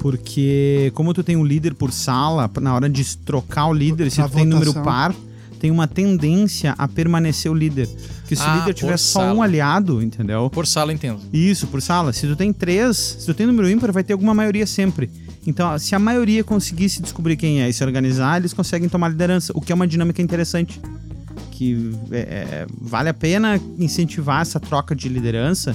Porque 0.04 0.92
como 0.94 1.14
tu 1.14 1.24
tem 1.24 1.34
um 1.34 1.42
líder 1.42 1.72
por 1.72 1.90
sala, 1.90 2.50
na 2.60 2.74
hora 2.74 2.90
de 2.90 3.16
trocar 3.16 3.68
o 3.68 3.72
líder, 3.72 4.10
se 4.10 4.22
tu 4.22 4.28
tem 4.28 4.44
número 4.44 4.70
votação. 4.74 4.84
par, 4.84 5.14
tem 5.58 5.70
uma 5.70 5.88
tendência 5.88 6.74
a 6.76 6.86
permanecer 6.86 7.50
o 7.50 7.54
líder. 7.54 7.88
Porque 8.20 8.36
se 8.36 8.42
o 8.42 8.44
Ah, 8.44 8.56
líder 8.56 8.74
por 8.74 8.80
tiver 8.80 8.98
só 8.98 9.20
sala. 9.20 9.32
um 9.32 9.40
aliado, 9.40 10.02
entendeu? 10.02 10.50
Por 10.50 10.66
sala, 10.66 10.92
entendo. 10.92 11.20
Isso, 11.32 11.66
por 11.68 11.80
sala. 11.80 12.12
Se 12.12 12.26
tu 12.26 12.36
tem 12.36 12.52
três, 12.52 13.16
se 13.18 13.24
tu 13.24 13.32
tem 13.32 13.46
número 13.46 13.66
ímpar, 13.70 13.90
vai 13.92 14.04
ter 14.04 14.12
alguma 14.12 14.34
maioria 14.34 14.66
sempre. 14.66 15.08
Então, 15.46 15.78
se 15.78 15.94
a 15.94 15.98
maioria 15.98 16.44
conseguisse 16.44 17.00
descobrir 17.00 17.38
quem 17.38 17.62
é 17.62 17.70
e 17.70 17.72
se 17.72 17.82
organizar, 17.82 18.36
eles 18.38 18.52
conseguem 18.52 18.90
tomar 18.90 19.08
liderança, 19.08 19.54
o 19.56 19.60
que 19.62 19.72
é 19.72 19.74
uma 19.74 19.86
dinâmica 19.86 20.20
interessante. 20.20 20.78
Que 21.50 21.92
é, 22.10 22.18
é, 22.18 22.66
vale 22.78 23.08
a 23.08 23.14
pena 23.14 23.58
incentivar 23.78 24.42
essa 24.42 24.60
troca 24.60 24.94
de 24.94 25.08
liderança 25.08 25.74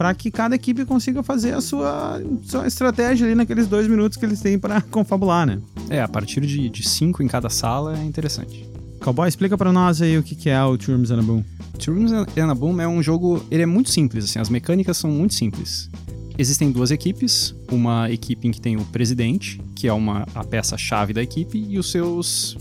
para 0.00 0.14
que 0.14 0.30
cada 0.30 0.54
equipe 0.54 0.86
consiga 0.86 1.22
fazer 1.22 1.52
a 1.52 1.60
sua, 1.60 2.22
sua 2.44 2.66
estratégia 2.66 3.26
ali 3.26 3.34
naqueles 3.34 3.66
dois 3.66 3.86
minutos 3.86 4.16
que 4.16 4.24
eles 4.24 4.40
têm 4.40 4.58
para 4.58 4.80
confabular, 4.90 5.46
né? 5.46 5.60
É, 5.90 6.00
a 6.00 6.08
partir 6.08 6.40
de, 6.40 6.70
de 6.70 6.88
cinco 6.88 7.22
em 7.22 7.28
cada 7.28 7.50
sala 7.50 7.98
é 7.98 8.02
interessante. 8.02 8.66
Cowboy, 8.98 9.28
explica 9.28 9.58
para 9.58 9.70
nós 9.70 10.00
aí 10.00 10.16
o 10.16 10.22
que, 10.22 10.34
que 10.34 10.48
é 10.48 10.64
o 10.64 10.78
Two 10.78 10.96
Rooms 10.96 11.10
and 11.10 11.18
a 11.18 11.22
Boom. 11.22 11.44
Two 11.78 11.94
Rooms 11.94 12.12
and 12.12 12.50
a 12.50 12.54
Boom 12.54 12.80
é 12.80 12.88
um 12.88 13.02
jogo, 13.02 13.44
ele 13.50 13.62
é 13.62 13.66
muito 13.66 13.90
simples, 13.90 14.24
assim, 14.24 14.38
as 14.38 14.48
mecânicas 14.48 14.96
são 14.96 15.10
muito 15.10 15.34
simples. 15.34 15.90
Existem 16.38 16.72
duas 16.72 16.90
equipes, 16.90 17.54
uma 17.70 18.10
equipe 18.10 18.48
em 18.48 18.52
que 18.52 18.60
tem 18.60 18.78
o 18.78 18.84
presidente, 18.86 19.60
que 19.76 19.86
é 19.86 19.92
uma 19.92 20.26
a 20.34 20.42
peça-chave 20.42 21.12
da 21.12 21.22
equipe, 21.22 21.62
e 21.68 21.78
os 21.78 21.90
seus 21.90 22.56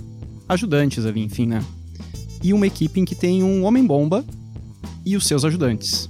ajudantes 0.50 1.06
ali, 1.06 1.22
enfim, 1.22 1.46
né? 1.46 1.64
E 2.44 2.54
uma 2.54 2.68
equipe 2.68 3.00
em 3.00 3.06
que 3.06 3.16
tem 3.16 3.44
um 3.44 3.64
homem-bomba 3.64 4.26
e 5.06 5.16
os 5.16 5.26
seus 5.26 5.46
ajudantes. 5.46 6.10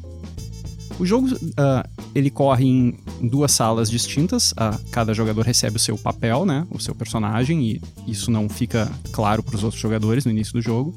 O 1.00 1.06
jogo, 1.06 1.28
ah, 1.58 1.88
ele 2.14 2.30
corre 2.30 2.66
em 2.66 3.00
duas 3.22 3.54
salas 3.54 3.90
distintas, 3.90 4.54
ah, 4.58 4.78
cada 4.92 5.14
jogador 5.14 5.46
recebe 5.46 5.78
o 5.78 5.80
seu 5.80 5.98
papel, 5.98 6.46
né? 6.46 6.68
O 6.70 6.80
seu 6.80 6.94
personagem, 6.94 7.64
e 7.64 7.82
isso 8.06 8.30
não 8.30 8.50
fica 8.50 8.92
claro 9.12 9.42
para 9.42 9.56
os 9.56 9.64
outros 9.64 9.82
jogadores 9.82 10.26
no 10.26 10.32
início 10.32 10.54
do 10.54 10.62
jogo 10.62 10.94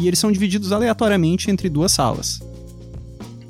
e 0.00 0.08
eles 0.08 0.18
são 0.18 0.32
divididos 0.32 0.72
aleatoriamente 0.72 1.50
entre 1.50 1.68
duas 1.68 1.92
salas. 1.92 2.40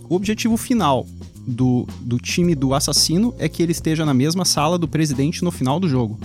O 0.08 0.16
objetivo 0.16 0.56
final 0.56 1.06
do, 1.46 1.86
do 2.00 2.18
time 2.18 2.54
do 2.54 2.74
assassino 2.74 3.32
é 3.38 3.48
que 3.48 3.62
ele 3.62 3.72
esteja 3.72 4.04
na 4.04 4.12
mesma 4.12 4.44
sala 4.44 4.76
do 4.76 4.88
presidente 4.88 5.44
no 5.44 5.50
final 5.50 5.78
do 5.78 5.88
jogo. 5.88 6.18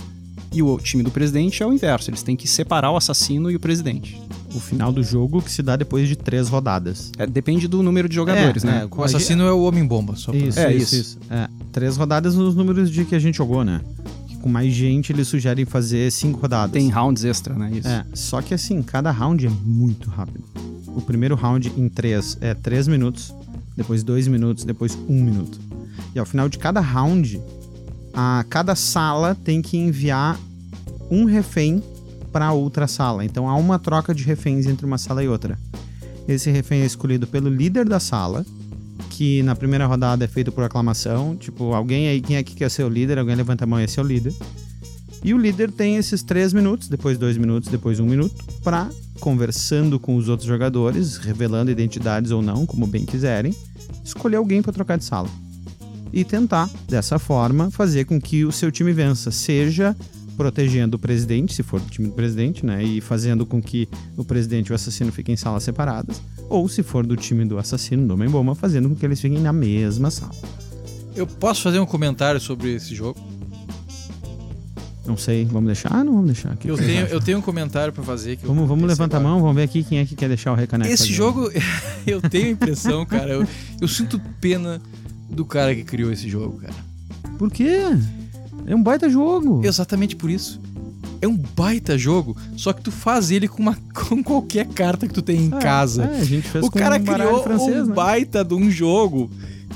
E 0.52 0.64
o 0.64 0.78
time 0.80 1.04
do 1.04 1.12
presidente 1.12 1.62
é 1.62 1.66
o 1.66 1.74
inverso, 1.74 2.10
eles 2.10 2.24
têm 2.24 2.36
que 2.36 2.48
separar 2.48 2.92
o 2.92 2.98
assassino 2.98 3.52
e 3.52 3.56
o 3.56 3.60
presidente. 3.60 4.20
O 4.56 4.60
final 4.60 4.92
do 4.92 5.04
jogo 5.04 5.42
que 5.42 5.52
se 5.52 5.62
dá 5.62 5.76
depois 5.76 6.08
de 6.08 6.16
três 6.16 6.48
rodadas. 6.48 7.12
É, 7.18 7.28
depende 7.28 7.68
do 7.68 7.84
número 7.84 8.08
de 8.08 8.16
jogadores, 8.16 8.64
É, 8.64 8.68
né? 8.68 8.88
é, 8.90 8.96
O 8.96 9.04
assassino 9.04 9.44
é 9.44 9.52
o 9.52 9.64
Homem-Bomba, 9.64 10.16
só 10.16 10.32
pra... 10.32 10.40
Isso, 10.42 10.60
É, 10.60 10.74
isso, 10.74 10.96
isso. 10.96 10.96
isso. 10.96 11.20
É, 11.30 11.48
três 11.72 11.98
rodadas 11.98 12.36
nos 12.36 12.56
números 12.56 12.90
de 12.90 13.04
que 13.06 13.16
a 13.16 13.20
gente 13.20 13.38
jogou, 13.38 13.64
né? 13.64 13.82
Com 14.42 14.50
mais 14.50 14.72
gente 14.74 15.12
eles 15.12 15.28
sugerem 15.28 15.66
fazer 15.66 16.12
cinco 16.12 16.40
rodadas. 16.40 16.72
Tem 16.72 16.90
rounds 16.90 17.24
extra, 17.26 17.54
né? 17.56 17.72
Isso. 17.74 17.88
É, 17.88 18.06
só 18.14 18.42
que 18.42 18.54
assim, 18.54 18.82
cada 18.84 19.10
round 19.12 19.46
é 19.46 19.50
muito 19.50 20.10
rápido. 20.10 20.44
O 20.88 21.02
primeiro 21.02 21.36
round 21.36 21.74
em 21.76 21.90
três 21.90 22.38
é 22.40 22.54
três 22.54 22.88
minutos, 22.88 23.34
depois 23.76 24.04
dois 24.04 24.28
minutos, 24.28 24.64
depois 24.64 24.98
um 25.10 25.22
minuto. 25.24 25.60
E 26.14 26.20
ao 26.20 26.26
final 26.26 26.48
de 26.48 26.58
cada 26.60 26.80
round, 26.80 27.42
a 28.14 28.46
cada 28.50 28.76
sala 28.76 29.36
tem 29.36 29.62
que 29.62 29.78
enviar 29.78 30.40
um 31.12 31.26
refém 31.26 31.84
para 32.36 32.52
outra 32.52 32.86
sala. 32.86 33.24
Então 33.24 33.48
há 33.48 33.56
uma 33.56 33.80
troca 33.80 34.14
de 34.14 34.26
reféns 34.26 34.66
entre 34.66 34.86
uma 34.86 34.98
sala 34.98 35.24
e 35.24 35.28
outra. 35.30 35.58
Esse 36.28 36.52
refém 36.52 36.82
é 36.82 36.86
escolhido 36.86 37.26
pelo 37.26 37.48
líder 37.48 37.88
da 37.88 37.98
sala, 37.98 38.46
que 39.12 39.42
na 39.44 39.56
primeira 39.56 39.86
rodada 39.86 40.26
é 40.26 40.28
feito 40.28 40.52
por 40.52 40.62
aclamação. 40.62 41.34
Tipo, 41.38 41.74
alguém 41.74 42.10
aí, 42.10 42.20
quem 42.20 42.36
é 42.36 42.44
que 42.44 42.54
quer 42.54 42.70
ser 42.70 42.84
o 42.84 42.90
líder? 42.90 43.20
Alguém 43.20 43.38
levanta 43.38 43.64
a 43.64 43.68
mão 43.68 43.80
e 43.80 43.86
é 43.86 43.88
ser 43.88 44.02
o 44.02 44.04
líder. 44.04 44.36
E 45.24 45.34
o 45.34 45.38
líder 45.38 45.72
tem 45.72 45.96
esses 45.96 46.22
três 46.24 46.52
minutos, 46.52 46.90
depois 46.90 47.18
dois 47.18 47.38
minutos, 47.38 47.70
depois 47.70 48.02
um 48.02 48.06
minuto, 48.06 48.36
para 48.62 48.90
conversando 49.22 49.98
com 49.98 50.18
os 50.18 50.28
outros 50.28 50.46
jogadores, 50.46 51.16
revelando 51.16 51.72
identidades 51.72 52.32
ou 52.32 52.42
não, 52.42 52.66
como 52.66 52.86
bem 52.86 53.06
quiserem, 53.06 53.56
escolher 54.04 54.36
alguém 54.36 54.62
para 54.62 54.74
trocar 54.74 54.98
de 54.98 55.06
sala. 55.06 55.30
E 56.12 56.26
tentar, 56.26 56.70
dessa 56.86 57.18
forma, 57.18 57.72
fazer 57.72 58.04
com 58.04 58.20
que 58.20 58.44
o 58.44 58.52
seu 58.52 58.70
time 58.74 58.92
vença, 58.92 59.32
seja 59.32 59.96
protegendo 60.36 60.98
o 60.98 61.00
presidente, 61.00 61.54
se 61.54 61.64
for 61.64 61.80
do 61.80 61.90
time 61.90 62.08
do 62.08 62.14
presidente, 62.14 62.66
né, 62.66 62.84
e 62.84 63.02
fazendo 63.02 63.46
com 63.46 63.62
que 63.62 63.88
o 64.18 64.24
presidente 64.24 64.68
e 64.68 64.72
o 64.72 64.76
assassino 64.76 65.12
fiquem 65.12 65.34
em 65.34 65.38
salas 65.38 65.64
separadas, 65.64 66.22
ou 66.50 66.68
se 66.68 66.84
for 66.84 67.06
do 67.06 67.16
time 67.16 67.46
do 67.46 67.58
assassino, 67.58 68.08
do 68.08 68.14
Homem-Bomba, 68.14 68.56
fazendo 68.56 68.90
com 68.90 68.96
que 68.96 69.06
eles 69.06 69.20
fiquem 69.20 69.40
na 69.40 69.54
mesma 69.54 70.12
sala. 70.12 70.36
Eu 71.16 71.26
posso 71.26 71.62
fazer 71.62 71.80
um 71.80 71.86
comentário 71.86 72.40
sobre 72.40 72.74
esse 72.76 72.94
jogo? 72.94 73.20
Não 75.06 75.16
sei, 75.16 75.46
vamos 75.46 75.68
deixar? 75.68 75.94
Ah, 75.94 76.04
não 76.04 76.14
vamos 76.14 76.28
deixar. 76.28 76.54
O 76.54 76.58
que 76.58 76.68
Eu 76.68 76.78
tenho, 76.78 77.06
eu 77.08 77.22
tenho 77.22 77.38
um 77.38 77.42
comentário 77.42 77.94
pra 77.94 78.04
fazer. 78.04 78.38
Que 78.38 78.46
Vamos, 78.46 78.68
vamos 78.68 78.86
levantar 78.86 79.18
a 79.18 79.20
mão, 79.20 79.40
vamos 79.40 79.56
ver 79.56 79.64
aqui 79.64 79.84
quem 79.84 80.00
é 80.00 80.06
que 80.06 80.16
quer 80.16 80.28
deixar 80.28 80.52
o 80.52 80.56
recaneco. 80.56 80.92
Esse 80.92 81.14
jogo, 81.14 81.50
eu 82.06 82.22
tenho 82.22 82.48
a 82.48 82.50
impressão, 82.50 83.06
cara, 83.06 83.32
eu, 83.32 83.48
eu 83.80 83.88
sinto 83.88 84.20
pena 84.42 84.82
do 85.30 85.46
cara 85.46 85.76
que 85.76 85.84
criou 85.84 86.12
esse 86.12 86.28
jogo, 86.28 86.58
cara. 86.58 86.74
Por 87.38 87.52
quê? 87.52 87.82
É 88.66 88.76
um 88.76 88.82
baita 88.82 89.10
jogo. 89.10 89.62
Exatamente 89.66 90.16
por 90.16 90.30
isso. 90.30 90.60
É 91.22 91.28
um 91.28 91.36
baita 91.38 91.98
jogo, 91.98 92.36
só 92.58 92.74
que 92.74 92.82
tu 92.82 92.92
faz 92.92 93.32
ele 93.32 93.48
com, 93.48 93.62
uma, 93.62 93.76
com 93.94 94.22
qualquer 94.24 94.68
carta 94.68 95.08
que 95.08 95.14
tu 95.14 95.22
tem 95.22 95.38
em 95.46 95.54
É, 95.56 95.60
casa. 95.60 96.04
É, 96.04 96.20
a 96.20 96.24
gente 96.24 96.48
fez 96.48 96.64
o 96.66 96.70
com 96.70 96.78
cara 96.78 96.98
um 96.98 97.04
criou 97.04 97.44
francês, 97.44 97.84
um 97.84 97.88
né? 97.88 97.94
baita 97.94 98.44
de 98.44 98.54
um 98.54 98.70
jogo, 98.70 99.30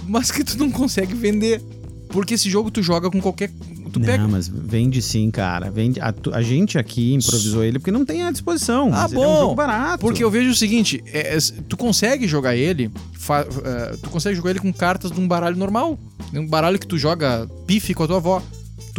mas 0.08 0.32
que 0.32 0.44
tu 0.44 0.58
não 0.58 0.70
consegue 0.70 1.14
vender. 1.14 1.62
Porque 2.10 2.34
esse 2.34 2.50
jogo 2.50 2.70
tu 2.72 2.82
joga 2.84 3.10
com 3.10 3.22
qualquer. 3.22 3.52
Tu 3.92 4.00
não, 4.00 4.06
pega. 4.06 4.28
mas 4.28 4.48
vende 4.48 5.02
sim, 5.02 5.32
cara. 5.32 5.70
Vende. 5.72 6.00
A, 6.00 6.14
a 6.34 6.42
gente 6.42 6.78
aqui 6.78 7.14
improvisou 7.14 7.64
ele 7.64 7.80
porque 7.80 7.92
não 7.92 8.04
tem 8.06 8.24
à 8.24 8.32
disposição. 8.32 8.90
Ah, 8.94 9.06
ele 9.10 9.16
é 9.16 9.20
um 9.20 9.22
bom. 9.24 9.40
jogo 9.42 9.56
barato. 9.56 10.00
Porque 10.02 10.24
eu 10.24 10.30
vejo 10.30 10.50
o 10.52 10.56
seguinte, 10.56 11.04
é, 11.08 11.36
é, 11.36 11.40
tu 11.68 11.78
consegue 11.78 12.28
jogar 12.28 12.56
ele, 12.56 12.92
fa- 13.14 13.46
é, 13.64 13.96
tu 14.02 14.10
consegue 14.10 14.36
jogar 14.36 14.50
ele 14.52 14.60
com 14.60 14.74
cartas 14.74 15.12
de 15.12 15.20
um 15.20 15.28
baralho 15.28 15.56
normal. 15.56 15.98
Um 16.34 16.46
baralho 16.46 16.78
que 16.78 16.86
tu 16.88 16.98
joga 16.98 17.48
pife 17.66 17.94
com 17.94 18.04
a 18.04 18.08
tua 18.08 18.18
avó. 18.18 18.44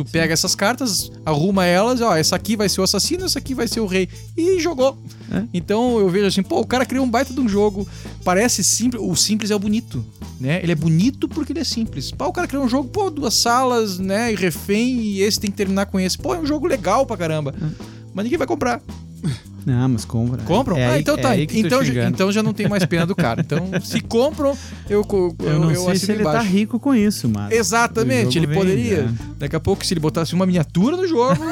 Tu 0.03 0.11
pega 0.11 0.33
essas 0.33 0.55
cartas, 0.55 1.13
arruma 1.27 1.67
elas, 1.67 2.01
ó, 2.01 2.17
essa 2.17 2.35
aqui 2.35 2.57
vai 2.57 2.71
ser 2.71 2.81
o 2.81 2.85
assassino, 2.85 3.27
essa 3.27 3.39
aqui 3.39 3.55
vai 3.55 3.69
ser 3.69 3.81
o 3.81 3.87
rei. 3.87 4.09
E 4.35 4.59
jogou. 4.59 4.97
É. 5.31 5.43
Então 5.53 5.99
eu 5.99 6.09
vejo 6.09 6.27
assim, 6.27 6.43
pô, 6.43 6.59
o 6.59 6.67
cara 6.67 6.87
criou 6.87 7.05
um 7.05 7.11
baita 7.11 7.35
de 7.35 7.41
um 7.41 7.47
jogo. 7.47 7.87
Parece 8.25 8.65
simples, 8.65 9.03
o 9.05 9.15
simples 9.15 9.51
é 9.51 9.55
o 9.55 9.59
bonito, 9.59 10.03
né? 10.41 10.59
Ele 10.63 10.73
é 10.73 10.75
bonito 10.75 11.29
porque 11.29 11.53
ele 11.53 11.61
é 11.61 11.65
simples. 11.65 12.11
Pô, 12.11 12.29
o 12.29 12.33
cara 12.33 12.49
criou 12.49 12.65
um 12.65 12.69
jogo, 12.69 12.89
pô, 12.89 13.11
duas 13.11 13.35
salas, 13.35 13.99
né, 13.99 14.33
e 14.33 14.37
refém, 14.37 15.03
e 15.03 15.21
esse 15.21 15.39
tem 15.39 15.51
que 15.51 15.57
terminar 15.59 15.85
com 15.85 16.01
esse. 16.01 16.17
Pô, 16.17 16.35
é 16.35 16.39
um 16.39 16.47
jogo 16.47 16.67
legal 16.67 17.05
pra 17.05 17.19
caramba. 17.19 17.55
Mas 18.15 18.25
ninguém 18.25 18.39
vai 18.39 18.47
comprar. 18.47 18.81
Não, 19.67 19.89
mas 19.89 20.05
compra. 20.05 20.43
Compram? 20.43 20.77
É 20.77 20.87
ah, 20.93 20.99
então 20.99 21.15
é 21.17 21.19
tá. 21.21 21.29
tô 21.35 21.37
então, 21.55 21.85
já- 21.85 22.09
então 22.09 22.33
já 22.33 22.43
não 22.43 22.53
tem 22.53 22.69
mais 22.69 22.85
pena 22.85 23.07
do 23.07 23.15
cara. 23.15 23.41
Então, 23.41 23.69
se 23.83 24.01
compram, 24.01 24.57
eu, 24.89 25.05
eu, 25.11 25.37
eu 25.41 25.59
não 25.61 25.71
eu 25.71 25.85
sei 25.85 25.97
se 25.97 26.13
ele 26.13 26.21
embaixo. 26.23 26.39
tá 26.39 26.45
rico 26.45 26.79
com 26.81 26.95
isso, 26.95 27.29
mas. 27.29 27.53
Exatamente, 27.53 28.39
ele 28.39 28.47
jogo 28.47 28.59
poderia. 28.59 29.03
vende, 29.03 29.19
Daqui 29.39 29.57
a 29.57 29.61
pouco, 29.61 29.85
se 29.85 29.93
ele 29.95 30.01
botasse 30.01 30.35
uma 30.35 30.45
miniatura 30.47 30.97
no 30.97 31.07
jogo, 31.07 31.43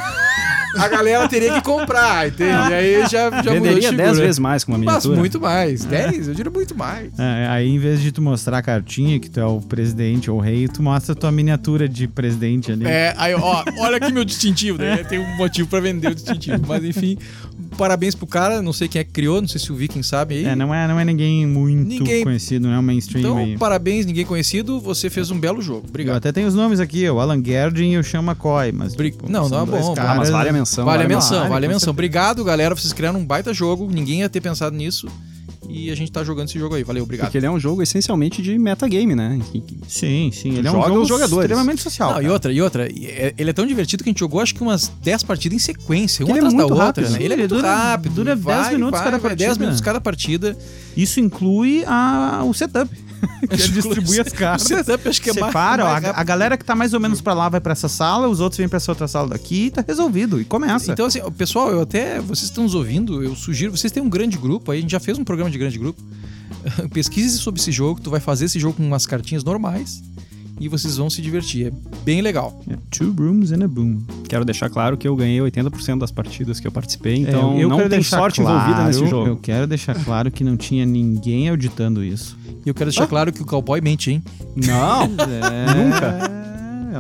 a 0.79 0.89
galera 0.89 1.27
teria 1.29 1.53
que 1.55 1.63
comprar, 1.63 2.29
entende? 2.29 2.71
E 2.71 2.75
aí 2.75 3.01
já, 3.09 3.31
já 3.43 3.53
Venderia 3.53 3.91
figura. 3.91 3.97
10 4.07 4.19
vezes 4.19 4.39
mais 4.39 4.65
com 4.65 4.73
uma 4.73 4.79
Mas 4.79 4.87
miniatura. 4.87 5.17
muito 5.19 5.41
mais. 5.41 5.85
10? 5.85 6.29
Eu 6.29 6.35
diria 6.35 6.51
muito 6.53 6.75
mais. 6.77 7.19
É, 7.19 7.47
aí, 7.49 7.69
em 7.69 7.79
vez 7.79 8.01
de 8.03 8.13
tu 8.13 8.21
mostrar 8.21 8.59
a 8.59 8.63
cartinha 8.63 9.19
que 9.19 9.29
tu 9.31 9.41
é 9.41 9.47
o 9.47 9.61
presidente 9.61 10.31
ou 10.31 10.39
o 10.39 10.41
rei, 10.41 10.69
tu 10.69 10.83
mostra 10.83 11.13
a 11.13 11.17
tua 11.17 11.33
miniatura 11.33 11.89
de 11.89 12.07
presidente 12.07 12.71
ali. 12.73 12.87
É, 12.87 13.15
aí, 13.17 13.35
ó, 13.35 13.65
olha 13.79 13.97
aqui 13.97 14.13
meu 14.13 14.25
distintivo. 14.25 14.79
Daí 14.79 15.05
tem 15.05 15.19
um 15.19 15.37
motivo 15.37 15.69
pra 15.69 15.81
vender 15.81 16.09
o 16.09 16.15
distintivo. 16.15 16.63
Mas 16.67 16.85
enfim, 16.85 17.17
parabéns 17.79 18.15
pro 18.15 18.27
cara. 18.27 18.61
Não 18.61 18.73
sei 18.75 18.89
quem 18.89 19.01
é 19.01 19.05
que 19.05 19.11
criou, 19.13 19.41
não 19.41 19.49
sei 19.49 19.59
se 19.61 19.73
o 19.73 19.75
Viking 19.75 20.03
sabe 20.03 20.35
aí. 20.37 20.45
É, 20.45 20.55
não 20.55 20.75
é, 20.75 20.87
não 20.87 21.01
é 21.01 21.05
ninguém 21.05 21.47
muito 21.47 21.89
Ninguém- 21.89 22.23
conhecido, 22.25 22.67
não 22.69 22.75
é 22.75 22.79
um 22.79 22.83
mainstream 22.83 23.21
então, 23.21 23.37
aí. 23.39 23.57
parabéns, 23.57 24.05
ninguém 24.05 24.27
conhecido. 24.27 24.81
Você 24.81 25.09
fez 25.09 25.31
um 25.31 25.39
belo 25.41 25.63
jogo. 25.63 25.85
Eu 25.87 25.89
Obrigado. 25.89 26.17
até 26.17 26.33
tenho 26.33 26.47
os 26.49 26.55
nomes 26.55 26.81
aqui, 26.81 27.09
o 27.09 27.19
Alan 27.21 27.43
Gerding 27.43 27.93
e 27.93 27.99
o 27.99 28.05
Sean 28.05 28.21
McCoy, 28.23 28.73
mas... 28.73 28.95
Bri- 28.95 29.13
tipo, 29.13 29.31
Não, 29.31 29.49
não 29.49 29.63
é 29.63 29.67
bom, 29.67 29.95
caras- 29.95 30.11
Ah, 30.11 30.15
mas 30.17 30.31
vale 30.31 30.49
a 30.49 30.53
menção. 30.53 30.85
Vale 30.85 30.97
a 30.99 31.03
vale 31.03 31.15
menção, 31.15 31.39
vale, 31.39 31.49
vale 31.51 31.67
a 31.67 31.69
com 31.69 31.75
menção. 31.75 31.91
Obrigado, 31.93 32.45
galera. 32.45 32.75
Vocês 32.75 32.93
criaram 32.93 33.21
um 33.21 33.25
baita 33.25 33.55
jogo. 33.55 33.89
Ninguém 33.91 34.21
ia 34.21 34.29
ter 34.29 34.41
pensado 34.41 34.77
nisso. 34.77 35.07
E 35.79 35.91
a 35.91 35.95
gente 35.95 36.11
tá 36.11 36.25
jogando 36.25 36.49
esse 36.49 36.59
jogo 36.59 36.75
aí. 36.75 36.83
Valeu, 36.83 37.03
obrigado. 37.05 37.27
Porque 37.27 37.39
ele 37.39 37.47
é 37.47 37.51
um 37.51 37.59
jogo 37.59 37.83
essencialmente 37.83 38.43
de 38.43 38.59
metagame, 38.59 39.15
né? 39.15 39.39
Sim, 39.87 40.31
sim, 40.33 40.57
ele 40.57 40.67
é 40.67 40.71
um 40.71 40.75
jogo 40.83 41.01
os 41.03 41.09
jogadores. 41.09 41.45
extremamente 41.45 41.83
social. 41.83 42.11
Não, 42.13 42.19
e 42.19 42.23
cara. 42.23 42.33
outra, 42.33 42.53
e 42.53 42.63
outra. 42.63 42.89
e 42.93 43.07
é- 43.07 43.35
Ele 43.39 43.51
é 43.51 43.53
tão 43.53 43.67
divertido 43.67 44.03
que 44.03 44.11
a 44.11 44.13
gente 44.13 44.21
jogou 44.21 44.41
acho 44.41 44.55
que 44.55 44.63
umas 44.63 44.89
10 45.03 45.23
partidas 45.23 45.57
em 45.57 45.59
sequência, 45.59 46.25
uma 46.25 46.31
Ele 46.33 46.39
é 46.39 46.41
atrás 46.41 46.53
da 46.55 46.59
muito 46.59 46.71
outra, 46.73 46.87
rápido, 46.87 47.11
né? 47.11 47.19
Ele 47.23 47.35
é 47.43 47.47
dura- 47.47 47.75
rápido. 47.75 48.15
dura 48.15 48.37
vai, 48.37 48.57
10 48.63 48.73
minutos 48.75 49.01
vai, 49.01 49.05
cada 49.11 49.19
vai, 49.19 49.37
10 49.37 49.49
partida. 49.49 49.65
minutos 49.65 49.81
cada 49.81 50.01
partida. 50.01 50.59
Isso 50.97 51.21
inclui 51.21 51.85
a, 51.87 52.43
o 52.45 52.53
setup. 52.53 52.91
que 53.49 53.55
é 53.55 53.69
distribuir 53.69 54.21
as 54.21 54.33
O 54.33 54.35
cartas. 54.37 54.67
setup 54.67 55.09
acho 55.09 55.23
que 55.23 55.31
é 55.31 55.33
mais, 55.35 55.47
Separa, 55.47 55.85
ó, 55.85 55.93
mais 55.93 56.05
a, 56.05 56.21
a 56.21 56.25
galera 56.25 56.57
que 56.57 56.65
tá 56.65 56.75
mais 56.75 56.95
ou 56.95 57.01
menos 57.01 57.21
pra 57.21 57.35
lá 57.35 57.49
vai 57.49 57.61
pra 57.61 57.73
essa 57.73 57.89
sala, 57.89 58.29
os 58.29 58.41
outros 58.41 58.59
vêm 58.59 58.69
pra 58.69 58.77
essa 58.77 58.91
outra 58.91 59.09
sala 59.09 59.29
daqui 59.29 59.67
e 59.67 59.71
tá 59.71 59.85
resolvido. 59.87 60.41
E 60.41 60.45
começa. 60.45 60.93
Então, 60.93 61.07
assim, 61.07 61.21
pessoal, 61.37 61.71
eu 61.71 61.81
até. 61.83 62.21
Vocês 62.21 62.45
estão 62.51 62.65
nos 62.65 62.75
ouvindo, 62.75 63.23
eu 63.23 63.35
sugiro. 63.35 63.77
Vocês 63.77 63.93
têm 63.93 64.03
um 64.03 64.09
grande 64.09 64.37
grupo 64.37 64.71
aí, 64.71 64.79
a 64.79 64.83
gente 64.83 64.91
já 64.93 65.01
fez 65.01 65.19
um 65.19 65.25
programa 65.25 65.51
de 65.51 65.59
grande 65.59 65.79
grupo. 65.79 66.03
Pesquise 66.93 67.39
sobre 67.39 67.61
esse 67.61 67.71
jogo, 67.73 68.01
tu 68.01 68.11
vai 68.11 68.21
fazer 68.21 68.47
esse 68.47 68.59
jogo 68.59 68.75
com 68.77 68.83
umas 68.87 69.07
cartinhas 69.07 69.45
normais 69.45 70.03
e 70.61 70.69
vocês 70.69 70.97
vão 70.97 71.09
se 71.09 71.21
divertir. 71.23 71.67
É 71.69 71.73
bem 72.05 72.21
legal. 72.21 72.61
É, 72.69 72.77
Two 72.91 73.13
rooms 73.13 73.53
and 73.53 73.65
a 73.65 73.69
boom. 73.69 73.99
Quero 74.29 74.45
deixar 74.45 74.69
claro 74.69 74.97
que 74.97 75.07
eu 75.07 75.15
ganhei 75.17 75.39
80% 75.41 75.99
das 75.99 76.11
partidas 76.11 76.61
que 76.61 76.67
eu 76.67 76.73
participei, 76.73 77.17
então 77.17 77.55
É, 77.57 77.63
eu 77.63 77.69
não 77.69 77.77
quero 77.77 77.89
tem 77.91 77.99
deixar 77.99 78.19
sorte 78.19 78.41
claro, 78.41 78.57
envolvida 78.59 78.87
nesse 78.87 79.07
jogo. 79.07 79.29
Eu 79.29 79.37
quero 79.37 79.67
deixar 79.67 79.95
claro 80.05 80.31
que 80.31 80.43
não 80.45 80.57
tinha 80.57 80.85
ninguém 80.85 81.49
auditando 81.49 82.03
isso. 82.05 82.37
E 82.65 82.69
eu 82.69 82.75
quero 82.75 82.91
deixar 82.91 83.07
claro 83.07 83.33
que 83.33 83.41
o 83.43 83.47
cowboy 83.47 83.81
mente, 83.81 84.11
hein? 84.11 84.23
Não! 84.57 85.09
É, 85.29 85.75
Nunca. 85.75 86.39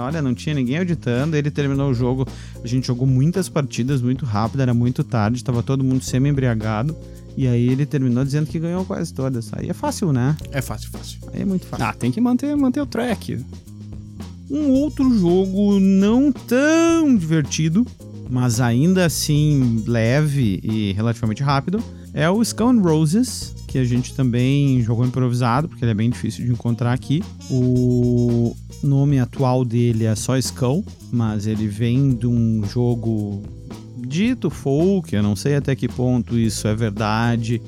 Olha, 0.00 0.22
não 0.22 0.34
tinha 0.34 0.54
ninguém 0.54 0.78
auditando, 0.78 1.34
ele 1.34 1.50
terminou 1.50 1.90
o 1.90 1.94
jogo. 1.94 2.26
A 2.62 2.66
gente 2.66 2.86
jogou 2.86 3.06
muitas 3.06 3.48
partidas 3.48 4.00
muito 4.00 4.24
rápido, 4.24 4.60
era 4.60 4.72
muito 4.72 5.02
tarde, 5.02 5.42
tava 5.42 5.62
todo 5.62 5.82
mundo 5.82 6.04
semi-embriagado. 6.04 6.94
E 7.38 7.46
aí 7.46 7.68
ele 7.68 7.86
terminou 7.86 8.24
dizendo 8.24 8.48
que 8.48 8.58
ganhou 8.58 8.84
quase 8.84 9.14
todas. 9.14 9.52
Aí 9.52 9.70
é 9.70 9.72
fácil, 9.72 10.12
né? 10.12 10.36
É 10.50 10.60
fácil, 10.60 10.90
fácil. 10.90 11.20
Aí 11.32 11.42
é 11.42 11.44
muito 11.44 11.66
fácil. 11.66 11.86
Ah, 11.86 11.92
tem 11.92 12.10
que 12.10 12.20
manter, 12.20 12.56
manter 12.56 12.80
o 12.80 12.86
track. 12.86 13.38
Um 14.50 14.70
outro 14.70 15.16
jogo 15.16 15.78
não 15.78 16.32
tão 16.32 17.14
divertido, 17.14 17.86
mas 18.28 18.60
ainda 18.60 19.06
assim 19.06 19.84
leve 19.86 20.58
e 20.64 20.92
relativamente 20.94 21.40
rápido, 21.40 21.80
é 22.12 22.28
o 22.28 22.42
Skull 22.42 22.70
and 22.70 22.80
Roses, 22.80 23.54
que 23.68 23.78
a 23.78 23.84
gente 23.84 24.14
também 24.14 24.82
jogou 24.82 25.06
improvisado, 25.06 25.68
porque 25.68 25.84
ele 25.84 25.92
é 25.92 25.94
bem 25.94 26.10
difícil 26.10 26.44
de 26.44 26.50
encontrar 26.50 26.92
aqui. 26.92 27.22
O 27.48 28.52
nome 28.82 29.20
atual 29.20 29.64
dele 29.64 30.06
é 30.06 30.14
só 30.16 30.36
Skull, 30.36 30.84
mas 31.12 31.46
ele 31.46 31.68
vem 31.68 32.16
de 32.16 32.26
um 32.26 32.64
jogo 32.64 33.44
dito 34.08 34.50
folk, 34.50 35.14
eu 35.14 35.22
não 35.22 35.36
sei 35.36 35.56
até 35.56 35.76
que 35.76 35.86
ponto 35.86 36.38
isso 36.38 36.66
é 36.66 36.74
verdade, 36.74 37.60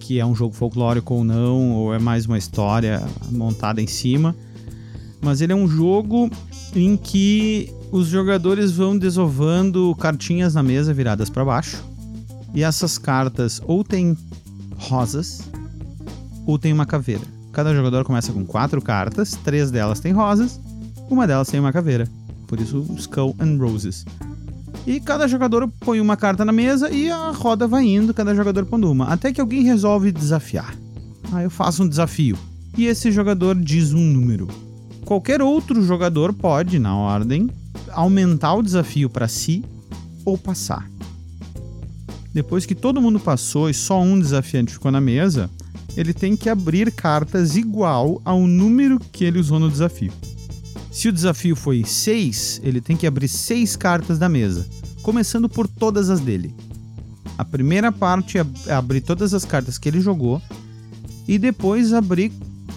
que 0.00 0.18
é 0.18 0.26
um 0.26 0.34
jogo 0.34 0.54
folclórico 0.54 1.14
ou 1.14 1.24
não, 1.24 1.72
ou 1.72 1.94
é 1.94 1.98
mais 1.98 2.26
uma 2.26 2.38
história 2.38 3.02
montada 3.30 3.80
em 3.80 3.86
cima 3.86 4.34
mas 5.24 5.40
ele 5.40 5.52
é 5.52 5.56
um 5.56 5.66
jogo 5.66 6.30
em 6.76 6.96
que 6.96 7.72
os 7.90 8.08
jogadores 8.08 8.72
vão 8.72 8.96
desovando 8.96 9.96
cartinhas 9.96 10.54
na 10.54 10.62
mesa 10.62 10.92
viradas 10.92 11.30
para 11.30 11.44
baixo. 11.44 11.82
E 12.52 12.62
essas 12.62 12.98
cartas 12.98 13.60
ou 13.66 13.82
tem 13.82 14.16
rosas 14.76 15.40
ou 16.46 16.58
tem 16.58 16.72
uma 16.72 16.84
caveira. 16.84 17.22
Cada 17.52 17.74
jogador 17.74 18.04
começa 18.04 18.32
com 18.32 18.44
quatro 18.44 18.82
cartas, 18.82 19.32
três 19.42 19.70
delas 19.70 19.98
têm 19.98 20.12
rosas, 20.12 20.60
uma 21.08 21.26
delas 21.26 21.48
tem 21.48 21.58
uma 21.58 21.72
caveira. 21.72 22.06
Por 22.46 22.60
isso, 22.60 22.84
Skull 22.98 23.34
and 23.40 23.56
Roses. 23.58 24.04
E 24.86 25.00
cada 25.00 25.26
jogador 25.26 25.66
põe 25.80 26.00
uma 26.00 26.16
carta 26.16 26.44
na 26.44 26.52
mesa 26.52 26.90
e 26.90 27.10
a 27.10 27.30
roda 27.30 27.66
vai 27.66 27.86
indo, 27.86 28.12
cada 28.12 28.34
jogador 28.34 28.66
pondo 28.66 28.90
uma. 28.90 29.06
Até 29.06 29.32
que 29.32 29.40
alguém 29.40 29.62
resolve 29.62 30.12
desafiar. 30.12 30.76
Ah, 31.32 31.42
eu 31.42 31.50
faço 31.50 31.82
um 31.82 31.88
desafio. 31.88 32.36
E 32.76 32.86
esse 32.86 33.10
jogador 33.10 33.54
diz 33.54 33.94
um 33.94 34.00
número. 34.00 34.48
Qualquer 35.04 35.40
outro 35.40 35.82
jogador 35.82 36.32
pode, 36.32 36.78
na 36.78 36.96
ordem, 36.96 37.48
aumentar 37.92 38.54
o 38.54 38.62
desafio 38.62 39.08
para 39.08 39.28
si 39.28 39.64
ou 40.24 40.36
passar. 40.36 40.88
Depois 42.32 42.66
que 42.66 42.74
todo 42.74 43.00
mundo 43.00 43.20
passou 43.20 43.70
e 43.70 43.74
só 43.74 44.02
um 44.02 44.18
desafiante 44.18 44.72
ficou 44.72 44.90
na 44.90 45.00
mesa, 45.00 45.48
ele 45.96 46.12
tem 46.12 46.36
que 46.36 46.48
abrir 46.48 46.90
cartas 46.90 47.56
igual 47.56 48.20
ao 48.24 48.40
número 48.46 48.98
que 48.98 49.24
ele 49.24 49.38
usou 49.38 49.60
no 49.60 49.70
desafio. 49.70 50.12
Se 50.94 51.08
o 51.08 51.12
desafio 51.12 51.56
foi 51.56 51.82
6, 51.84 52.60
ele 52.62 52.80
tem 52.80 52.96
que 52.96 53.04
abrir 53.04 53.26
6 53.26 53.74
cartas 53.74 54.16
da 54.16 54.28
mesa, 54.28 54.64
começando 55.02 55.48
por 55.48 55.66
todas 55.66 56.08
as 56.08 56.20
dele. 56.20 56.54
A 57.36 57.44
primeira 57.44 57.90
parte 57.90 58.38
é 58.38 58.72
abrir 58.72 59.00
todas 59.00 59.34
as 59.34 59.44
cartas 59.44 59.76
que 59.76 59.88
ele 59.88 60.00
jogou 60.00 60.40
e 61.26 61.36
depois 61.36 61.92
abrir 61.92 62.30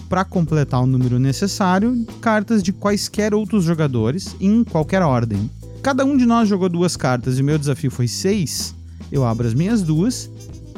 para 0.08 0.24
completar 0.24 0.82
o 0.82 0.86
número 0.86 1.16
necessário, 1.20 2.04
cartas 2.20 2.60
de 2.60 2.72
quaisquer 2.72 3.32
outros 3.32 3.62
jogadores 3.62 4.34
em 4.40 4.64
qualquer 4.64 5.00
ordem. 5.00 5.48
Cada 5.80 6.04
um 6.04 6.16
de 6.16 6.26
nós 6.26 6.48
jogou 6.48 6.68
duas 6.68 6.96
cartas 6.96 7.38
e 7.38 7.42
meu 7.42 7.56
desafio 7.56 7.90
foi 7.90 8.08
seis. 8.08 8.74
Eu 9.12 9.24
abro 9.24 9.46
as 9.46 9.54
minhas 9.54 9.80
duas 9.80 10.28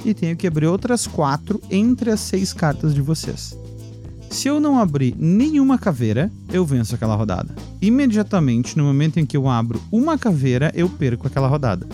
e 0.05 0.12
tenho 0.12 0.37
que 0.37 0.46
abrir 0.46 0.66
outras 0.66 1.07
quatro 1.07 1.59
entre 1.70 2.11
as 2.11 2.20
seis 2.20 2.53
cartas 2.53 2.92
de 2.92 3.00
vocês. 3.00 3.59
Se 4.31 4.47
eu 4.49 4.61
não 4.61 4.79
abrir 4.79 5.14
nenhuma 5.19 5.77
caveira, 5.77 6.31
eu 6.53 6.64
venço 6.64 6.95
aquela 6.95 7.16
rodada. 7.16 7.53
Imediatamente, 7.83 8.79
no 8.79 8.85
momento 8.85 9.19
em 9.19 9.27
que 9.27 9.37
eu 9.37 9.49
abro 9.49 9.81
uma 9.90 10.16
caveira, 10.16 10.71
eu 10.75 10.88
perco 10.88 11.27
aquela 11.27 11.49
rodada. 11.49 11.87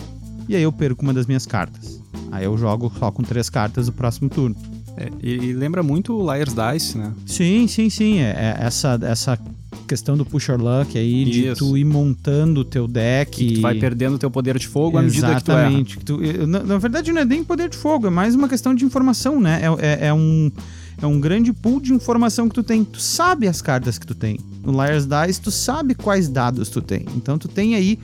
E 0.47 0.55
aí 0.55 0.61
eu 0.61 0.71
perco 0.71 1.01
uma 1.03 1.13
das 1.13 1.25
minhas 1.25 1.45
cartas. 1.47 1.99
Aí 2.31 2.45
eu 2.45 2.55
jogo 2.57 2.91
só 2.99 3.11
com 3.11 3.23
três 3.23 3.49
cartas 3.49 3.87
no 3.87 3.93
próximo 3.93 4.29
turno. 4.29 4.55
É, 4.95 5.09
e, 5.21 5.33
e 5.33 5.53
lembra 5.53 5.81
muito 5.81 6.13
o 6.13 6.31
Liar's 6.33 6.53
Dice, 6.53 6.97
né? 6.97 7.11
Sim, 7.25 7.67
sim, 7.67 7.89
sim. 7.89 8.19
É, 8.19 8.29
é 8.31 8.65
essa, 8.65 8.99
essa 9.01 9.39
questão 9.87 10.15
do 10.15 10.25
pusher 10.25 10.59
luck 10.61 10.97
aí, 10.97 11.25
de 11.25 11.47
Isso. 11.47 11.65
tu 11.67 11.77
ir 11.77 11.85
montando 11.85 12.61
o 12.61 12.65
teu 12.65 12.87
deck. 12.87 13.31
Que 13.31 13.53
tu 13.55 13.61
vai 13.61 13.75
perdendo 13.75 14.15
o 14.15 14.19
teu 14.19 14.29
poder 14.29 14.57
de 14.59 14.67
fogo 14.67 14.97
à 14.97 15.01
medida 15.01 15.35
que 15.35 15.43
tu 15.43 15.51
erra. 15.51 15.61
Exatamente. 15.71 15.99
tu- 15.99 16.19
na, 16.47 16.61
na 16.63 16.77
verdade, 16.77 17.11
não 17.11 17.21
é 17.21 17.25
nem 17.25 17.43
poder 17.43 17.67
de 17.69 17.77
fogo, 17.77 18.07
é 18.07 18.09
mais 18.11 18.35
uma 18.35 18.47
questão 18.47 18.73
de 18.75 18.85
informação, 18.85 19.39
né? 19.39 19.61
É, 19.79 19.85
é- 19.87 20.07
é 20.07 20.13
um, 20.13 20.51
é 21.01 21.05
um 21.05 21.19
grande 21.19 21.53
pool 21.53 21.79
de 21.79 21.93
informação 21.93 22.49
que 22.49 22.55
tu 22.55 22.63
tem. 22.63 22.83
Tu 22.83 22.99
sabe 22.99 23.47
as 23.47 23.61
cartas 23.61 23.97
que 23.97 24.07
tu 24.07 24.15
tem. 24.15 24.39
No 24.63 24.71
Liar's 24.71 25.05
Dice, 25.05 25.39
tu 25.39 25.51
sabe 25.51 25.93
quais 25.93 26.27
dados 26.27 26.69
tu 26.69 26.81
tem. 26.81 27.05
Então, 27.15 27.37
tu 27.37 27.47
tem 27.47 27.75
aí 27.75 27.99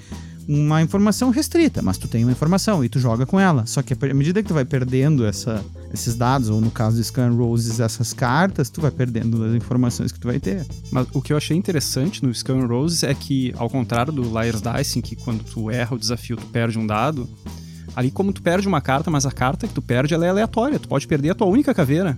uma 0.47 0.81
informação 0.81 1.29
restrita, 1.29 1.81
mas 1.81 1.97
tu 1.97 2.07
tem 2.07 2.23
uma 2.23 2.31
informação 2.31 2.83
e 2.83 2.89
tu 2.89 2.99
joga 2.99 3.25
com 3.25 3.39
ela. 3.39 3.65
Só 3.65 3.81
que 3.81 3.93
à 3.93 4.13
medida 4.13 4.41
que 4.41 4.47
tu 4.47 4.53
vai 4.53 4.65
perdendo 4.65 5.25
essa, 5.25 5.63
esses 5.93 6.15
dados, 6.15 6.49
ou 6.49 6.59
no 6.59 6.69
caso 6.69 6.97
do 6.97 7.03
Scan 7.03 7.31
Roses, 7.31 7.79
essas 7.79 8.13
cartas, 8.13 8.69
tu 8.69 8.81
vai 8.81 8.91
perdendo 8.91 9.43
as 9.43 9.55
informações 9.55 10.11
que 10.11 10.19
tu 10.19 10.27
vai 10.27 10.39
ter. 10.39 10.65
Mas 10.91 11.07
o 11.13 11.21
que 11.21 11.33
eu 11.33 11.37
achei 11.37 11.55
interessante 11.55 12.23
no 12.23 12.31
and 12.31 12.67
Roses 12.67 13.03
é 13.03 13.13
que, 13.13 13.53
ao 13.57 13.69
contrário 13.69 14.11
do 14.11 14.21
Liar's 14.21 14.61
Dice, 14.61 14.99
em 14.99 15.01
que 15.01 15.15
quando 15.15 15.43
tu 15.43 15.71
erra 15.71 15.95
o 15.95 15.99
desafio, 15.99 16.35
tu 16.35 16.45
perde 16.47 16.77
um 16.77 16.85
dado, 16.85 17.27
ali 17.95 18.11
como 18.11 18.33
tu 18.33 18.41
perde 18.41 18.67
uma 18.67 18.81
carta, 18.81 19.09
mas 19.09 19.25
a 19.25 19.31
carta 19.31 19.67
que 19.67 19.73
tu 19.73 19.81
perde 19.81 20.13
ela 20.13 20.25
é 20.25 20.29
aleatória. 20.29 20.79
Tu 20.79 20.87
pode 20.87 21.07
perder 21.07 21.31
a 21.31 21.35
tua 21.35 21.47
única 21.47 21.73
caveira. 21.73 22.17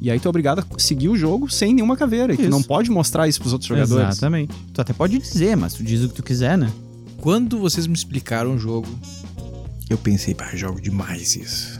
E 0.00 0.10
aí 0.10 0.18
tu 0.18 0.26
é 0.26 0.28
obrigado 0.30 0.60
a 0.60 0.78
seguir 0.78 1.08
o 1.08 1.16
jogo 1.16 1.50
sem 1.50 1.74
nenhuma 1.74 1.96
caveira. 1.96 2.32
E 2.32 2.36
tu 2.36 2.42
Isso. 2.42 2.50
não 2.50 2.62
pode 2.62 2.90
mostrar 2.90 3.28
isso 3.28 3.40
pros 3.40 3.52
outros 3.52 3.68
jogadores. 3.68 4.16
Exatamente. 4.16 4.54
Tu 4.72 4.80
até 4.80 4.92
pode 4.92 5.18
dizer, 5.18 5.56
mas 5.56 5.74
tu 5.74 5.84
diz 5.84 6.02
o 6.02 6.08
que 6.08 6.14
tu 6.14 6.22
quiser, 6.22 6.56
né? 6.56 6.72
Quando 7.18 7.58
vocês 7.58 7.86
me 7.86 7.94
explicaram 7.94 8.54
o 8.54 8.58
jogo, 8.58 8.88
eu 9.90 9.98
pensei, 9.98 10.34
pá, 10.34 10.50
jogo 10.54 10.80
demais 10.80 11.36
isso. 11.36 11.78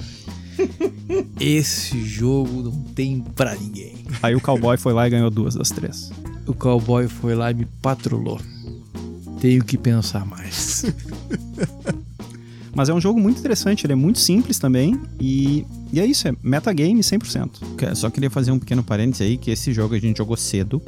Esse 1.41 2.05
jogo 2.05 2.63
não 2.63 2.83
tem 2.95 3.21
pra 3.21 3.55
ninguém. 3.55 4.05
Aí 4.23 4.35
o 4.35 4.41
cowboy 4.41 4.77
foi 4.77 4.93
lá 4.93 5.07
e 5.07 5.11
ganhou 5.11 5.31
duas 5.31 5.55
das 5.55 5.71
três. 5.71 6.13
O 6.47 6.53
cowboy 6.53 7.09
foi 7.09 7.35
lá 7.35 7.51
e 7.51 7.55
me 7.55 7.65
patrolou. 7.81 8.39
Tenho 9.41 9.65
que 9.65 9.79
pensar 9.79 10.27
mais. 10.27 10.85
Mas 12.75 12.89
é 12.89 12.95
um 12.95 13.01
jogo 13.01 13.19
muito 13.21 13.39
interessante, 13.41 13.85
ele 13.85 13.93
é 13.93 13.97
muito 13.97 14.19
simples 14.21 14.59
também. 14.59 15.01
E, 15.21 15.67
e 15.93 15.99
é 16.01 16.07
isso, 16.07 16.29
é 16.29 16.33
metagame 16.43 17.01
100%. 17.01 17.51
Que- 17.77 17.95
Só 17.95 18.09
queria 18.11 18.31
fazer 18.31 18.53
um 18.53 18.59
pequeno 18.59 18.83
parênteses 18.83 19.23
aí, 19.27 19.37
que 19.37 19.51
esse 19.51 19.73
jogo 19.73 19.95
a 19.95 19.99
gente 19.99 20.19
jogou 20.19 20.37
cedo, 20.37 20.81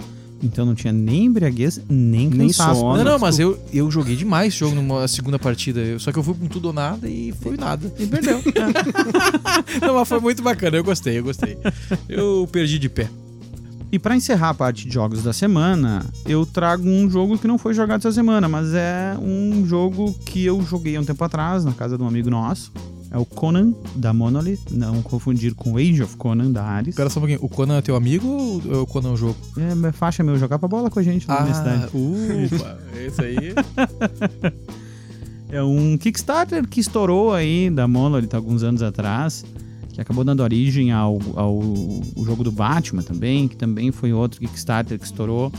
então 0.43 0.65
não 0.67 0.75
tinha 0.75 0.93
nem 0.93 1.27
embriaguez, 1.27 1.81
nem 1.89 2.29
Nem 2.29 2.49
cansaço. 2.49 2.81
sono. 2.81 2.97
não, 2.99 3.05
não, 3.13 3.19
mas 3.19 3.39
eu, 3.39 3.59
eu 3.73 3.91
joguei 3.91 4.17
demais 4.17 4.49
esse 4.53 4.59
jogo 4.61 4.75
numa 4.75 5.07
segunda 5.07 5.39
partida. 5.39 5.81
Eu- 5.81 5.99
Só 6.01 6.11
que 6.13 6.19
eu 6.19 6.23
fui 6.23 6.35
com 6.35 6.47
tudo 6.49 6.67
ou 6.67 6.73
nada 6.73 7.09
e 7.09 7.33
foi 7.41 7.57
nada. 7.57 7.93
E 7.99 8.07
perdeu. 8.07 8.41
Não, 9.81 9.95
mas 9.95 10.09
foi 10.09 10.21
muito 10.21 10.43
bacana. 10.43 10.77
Eu 10.77 10.85
gostei, 10.85 11.19
eu 11.19 11.25
gostei. 11.25 11.57
Eu 12.09 12.49
perdi 12.51 12.79
de 12.79 12.89
pé. 12.89 13.09
E 13.93 13.99
pra 13.99 14.17
encerrar 14.17 14.49
a 14.49 14.55
parte 14.55 14.87
de 14.87 14.95
jogos 14.95 15.23
da 15.23 15.35
semana, 15.35 16.03
eu 16.25 16.47
trago 16.47 16.89
um 16.89 17.11
jogo 17.11 17.37
que 17.37 17.47
não 17.47 17.59
foi 17.59 17.75
jogado 17.75 18.01
essa 18.01 18.11
semana, 18.11 18.49
mas 18.49 18.73
é 18.73 19.15
um 19.21 19.67
jogo 19.67 20.15
que 20.25 20.43
eu 20.43 20.63
joguei 20.63 20.97
há 20.97 21.01
um 21.01 21.05
tempo 21.05 21.23
atrás 21.23 21.63
na 21.63 21.73
casa 21.73 21.99
de 21.99 22.03
um 22.03 22.09
amigo 22.09 22.31
nosso. 22.31 22.73
É 23.11 23.19
o 23.19 23.27
Conan 23.27 23.75
da 23.95 24.15
Monolith, 24.15 24.63
não 24.71 25.03
confundir 25.03 25.55
com 25.55 25.77
Age 25.77 26.03
of 26.03 26.17
Conan 26.17 26.51
da 26.51 26.65
Ares. 26.65 26.89
Espera 26.89 27.11
só 27.11 27.21
um 27.21 27.23
pouquinho. 27.25 27.41
O 27.45 27.51
Conan 27.51 27.77
é 27.77 27.83
teu 27.83 27.95
amigo 27.95 28.27
ou 28.27 28.63
é 28.73 28.79
o 28.79 28.87
Conan 28.87 29.11
é 29.11 29.13
o 29.13 29.17
jogo? 29.19 29.37
É, 29.59 29.75
mas 29.75 29.95
faixa 29.95 30.23
meu, 30.23 30.39
jogava 30.39 30.67
bola 30.67 30.89
com 30.89 30.99
a 30.99 31.03
gente 31.03 31.29
na 31.29 31.41
universidade. 31.41 31.91
ufa. 31.93 32.79
Esse 32.99 33.21
aí. 33.21 33.55
É 35.51 35.63
um 35.63 35.99
Kickstarter 35.99 36.67
que 36.67 36.81
estourou 36.81 37.35
aí 37.35 37.69
da 37.69 37.87
Monolith 37.87 38.35
alguns 38.35 38.63
anos 38.63 38.81
atrás, 38.81 39.45
que 39.93 40.01
acabou 40.01 40.25
dando 40.25 40.43
origem 40.43 40.91
ao, 40.91 41.19
ao 41.37 41.55
o 41.59 42.25
jogo 42.25 42.43
do 42.43 42.51
Batman 42.51 43.03
também, 43.03 43.47
que 43.47 43.57
também 43.57 43.93
foi 43.93 44.13
outro 44.13 44.41
Kickstarter 44.41 44.99
que 44.99 45.05
estourou. 45.05 45.53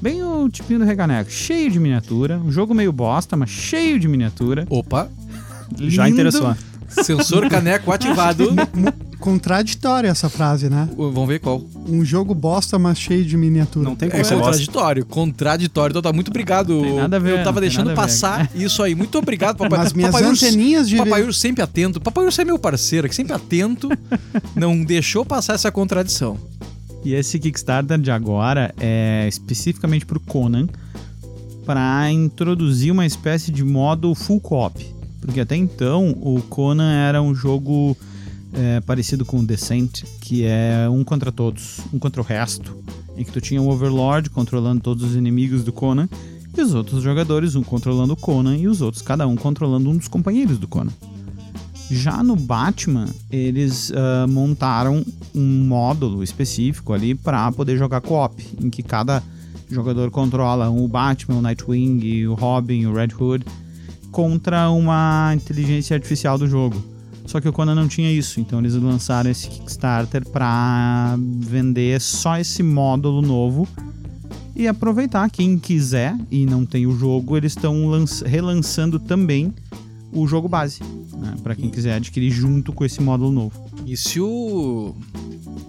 Bem 0.00 0.22
o 0.22 0.48
tipinho 0.48 0.78
do 0.78 0.84
Reganeco, 0.84 1.30
cheio 1.30 1.70
de 1.70 1.78
miniatura, 1.78 2.38
um 2.38 2.50
jogo 2.50 2.72
meio 2.72 2.92
bosta, 2.92 3.36
mas 3.36 3.50
cheio 3.50 3.98
de 3.98 4.08
miniatura. 4.08 4.66
Opa. 4.70 5.10
Já 5.78 6.08
interessou. 6.08 6.54
Sensor 6.90 7.48
caneco 7.48 7.90
ativado. 7.92 8.48
Contraditória 9.18 10.08
essa 10.08 10.30
frase, 10.30 10.70
né? 10.70 10.88
Vamos 10.96 11.28
ver 11.28 11.40
qual. 11.40 11.62
Um 11.86 12.02
jogo 12.04 12.34
bosta, 12.34 12.78
mas 12.78 12.98
cheio 12.98 13.22
de 13.24 13.36
miniatura. 13.36 13.84
Não 13.84 13.94
tem 13.94 14.08
como 14.08 14.20
É 14.20 14.24
ser 14.24 14.34
bosta. 14.34 14.50
contraditório. 14.52 15.04
Contraditório. 15.06 15.92
Então 15.92 16.02
tá, 16.02 16.12
muito 16.12 16.28
obrigado. 16.28 16.80
Tem 16.80 16.94
nada 16.96 17.16
a 17.16 17.20
ver, 17.20 17.38
Eu 17.38 17.44
tava 17.44 17.60
deixando 17.60 17.92
passar 17.94 18.50
isso 18.54 18.82
aí. 18.82 18.94
Muito 18.94 19.18
obrigado, 19.18 19.58
papai. 19.58 19.78
Mas 19.78 19.92
minhas 19.92 20.10
papai 20.10 20.26
Urso- 20.28 20.46
anteninhas 20.46 20.88
de... 20.88 20.96
Papai 20.96 21.22
Urso 21.22 21.38
sempre 21.38 21.62
atento. 21.62 22.00
Papai 22.00 22.24
Urso 22.24 22.40
é 22.40 22.44
meu 22.46 22.58
parceiro, 22.58 23.08
que 23.08 23.14
sempre 23.14 23.34
atento. 23.34 23.90
não 24.56 24.82
deixou 24.82 25.24
passar 25.24 25.52
essa 25.54 25.70
contradição. 25.70 26.38
E 27.04 27.12
esse 27.14 27.38
Kickstarter 27.38 27.98
de 27.98 28.10
agora 28.10 28.74
é 28.80 29.26
especificamente 29.28 30.06
pro 30.06 30.18
Conan 30.20 30.66
para 31.66 32.10
introduzir 32.10 32.90
uma 32.90 33.04
espécie 33.04 33.50
de 33.52 33.62
modo 33.64 34.14
full 34.14 34.40
co-op. 34.40 34.82
Porque 35.20 35.40
até 35.40 35.56
então 35.56 36.10
o 36.20 36.40
Conan 36.48 36.90
era 36.90 37.20
um 37.20 37.34
jogo 37.34 37.96
é, 38.52 38.80
parecido 38.80 39.24
com 39.24 39.40
o 39.40 39.46
Descent, 39.46 40.02
que 40.20 40.44
é 40.44 40.88
um 40.90 41.04
contra 41.04 41.30
todos, 41.30 41.80
um 41.92 41.98
contra 41.98 42.20
o 42.20 42.24
resto, 42.24 42.76
em 43.16 43.24
que 43.24 43.32
tu 43.32 43.40
tinha 43.40 43.60
o 43.60 43.68
Overlord 43.68 44.30
controlando 44.30 44.80
todos 44.80 45.04
os 45.04 45.14
inimigos 45.14 45.62
do 45.62 45.72
Conan 45.72 46.08
e 46.56 46.60
os 46.60 46.74
outros 46.74 47.02
jogadores, 47.02 47.54
um 47.54 47.62
controlando 47.62 48.14
o 48.14 48.16
Conan 48.16 48.56
e 48.56 48.66
os 48.66 48.80
outros, 48.80 49.02
cada 49.02 49.26
um 49.26 49.36
controlando 49.36 49.90
um 49.90 49.96
dos 49.96 50.08
companheiros 50.08 50.58
do 50.58 50.66
Conan. 50.66 50.92
Já 51.90 52.22
no 52.22 52.36
Batman, 52.36 53.06
eles 53.30 53.92
ah, 53.94 54.26
montaram 54.28 55.04
um 55.34 55.64
módulo 55.64 56.22
específico 56.22 56.92
ali 56.92 57.16
para 57.16 57.50
poder 57.50 57.76
jogar 57.76 58.00
co-op, 58.00 58.40
em 58.60 58.70
que 58.70 58.82
cada 58.82 59.22
jogador 59.68 60.10
controla 60.10 60.70
o 60.70 60.86
Batman, 60.86 61.38
o 61.38 61.42
Nightwing, 61.42 62.26
o 62.26 62.34
Robin, 62.34 62.86
o 62.86 62.94
Red 62.94 63.08
Hood, 63.18 63.44
contra 64.10 64.70
uma 64.70 65.32
inteligência 65.34 65.94
artificial 65.94 66.36
do 66.38 66.46
jogo. 66.46 66.82
Só 67.26 67.40
que 67.40 67.48
o 67.48 67.52
Conan 67.52 67.74
não 67.76 67.86
tinha 67.86 68.10
isso, 68.10 68.40
então 68.40 68.58
eles 68.58 68.74
lançaram 68.74 69.30
esse 69.30 69.48
Kickstarter 69.48 70.28
para 70.28 71.16
vender 71.18 72.00
só 72.00 72.36
esse 72.38 72.62
módulo 72.62 73.22
novo 73.22 73.68
e 74.56 74.66
aproveitar 74.66 75.30
quem 75.30 75.56
quiser 75.56 76.16
e 76.30 76.44
não 76.44 76.66
tem 76.66 76.86
o 76.86 76.96
jogo, 76.96 77.36
eles 77.36 77.52
estão 77.52 77.86
lanç- 77.88 78.22
relançando 78.22 78.98
também 78.98 79.54
o 80.12 80.26
jogo 80.26 80.48
base, 80.48 80.80
né, 81.16 81.36
para 81.42 81.54
quem 81.54 81.70
quiser 81.70 81.94
adquirir 81.94 82.32
junto 82.32 82.72
com 82.72 82.84
esse 82.84 83.00
módulo 83.00 83.30
novo. 83.30 83.70
E 83.86 83.96
se 83.96 84.20
o. 84.20 84.94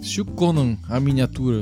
Se 0.02 0.20
o 0.20 0.26
Conan, 0.26 0.78
a 0.90 1.00
miniatura, 1.00 1.62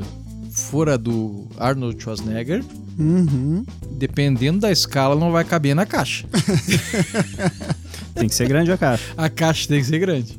for 0.50 0.88
a 0.88 0.96
do 0.96 1.46
Arnold 1.58 2.02
Schwarzenegger, 2.02 2.64
Uhum. 2.98 3.64
dependendo 3.92 4.60
da 4.60 4.70
escala, 4.70 5.14
não 5.14 5.32
vai 5.32 5.44
caber 5.44 5.74
na 5.74 5.86
caixa. 5.86 6.26
Tem 8.14 8.28
que 8.28 8.34
ser 8.34 8.48
grande 8.48 8.70
a 8.72 8.76
caixa. 8.76 9.04
A 9.16 9.28
caixa 9.30 9.68
tem 9.68 9.80
que 9.80 9.86
ser 9.86 9.98
grande. 9.98 10.38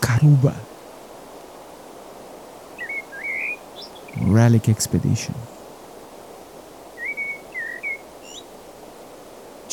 Caruba. 0.00 0.54
Relic 4.16 4.68
Expedition. 4.70 5.34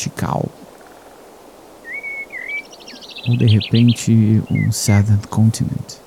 Tikal. 0.02 0.48
Ou 3.28 3.36
de 3.36 3.46
repente 3.46 4.42
um 4.50 4.72
Seventh 4.72 5.28
Continent. 5.28 6.00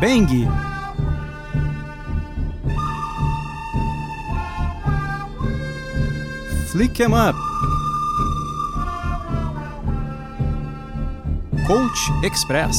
Bang! 0.00 0.67
Flick 6.78 7.02
'em 7.02 7.12
up. 7.12 7.36
Coach 11.66 12.00
Express. 12.24 12.78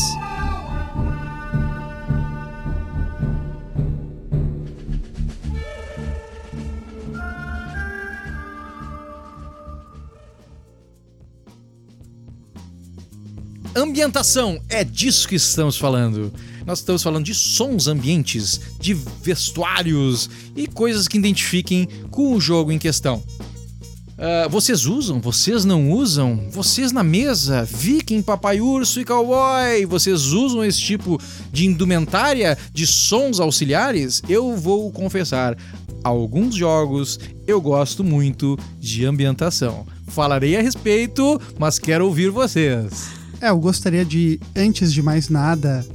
Ambientação, 13.76 14.62
é 14.70 14.86
disso 14.86 15.28
que 15.28 15.36
estamos 15.36 15.78
falando. 15.78 16.32
Nós 16.66 16.80
estamos 16.80 17.04
falando 17.04 17.26
de 17.26 17.34
sons 17.34 17.88
ambientes, 17.88 18.62
de 18.80 18.94
vestuários 18.94 20.30
e 20.56 20.68
coisas 20.68 21.06
que 21.06 21.18
identifiquem 21.18 21.86
com 22.10 22.34
o 22.34 22.40
jogo 22.40 22.72
em 22.72 22.80
questão. 22.80 23.22
Ah, 24.21 24.49
vocês 24.49 24.86
usam? 24.86 25.21
Vocês 25.21 25.63
não 25.63 25.91
usam? 25.91 26.41
Vocês 26.51 26.91
na 26.91 27.03
mesa, 27.03 27.63
viking, 27.63 28.21
papai 28.21 28.60
urso 28.60 28.99
e 28.99 29.05
cowboy, 29.05 29.86
vocês 29.88 30.34
usam 30.34 30.63
esse 30.63 30.82
tipo 30.82 31.17
de 31.53 31.65
indumentária, 31.65 32.58
de 32.73 32.86
sons 32.86 33.39
auxiliares? 33.39 34.21
Eu 34.27 34.58
vou 34.58 34.91
confessar, 34.91 35.58
alguns 36.03 36.53
jogos 36.53 37.17
eu 37.47 37.62
gosto 37.62 38.03
muito 38.03 38.60
de 38.77 39.05
ambientação. 39.05 39.88
Falarei 40.08 40.58
a 40.58 40.62
respeito, 40.62 41.39
mas 41.58 41.79
quero 41.79 42.05
ouvir 42.05 42.29
vocês. 42.29 43.08
É, 43.39 43.49
eu 43.49 43.58
gostaria 43.58 44.03
de, 44.03 44.38
antes 44.53 44.91
de 44.91 45.01
mais 45.01 45.29
nada, 45.29 45.86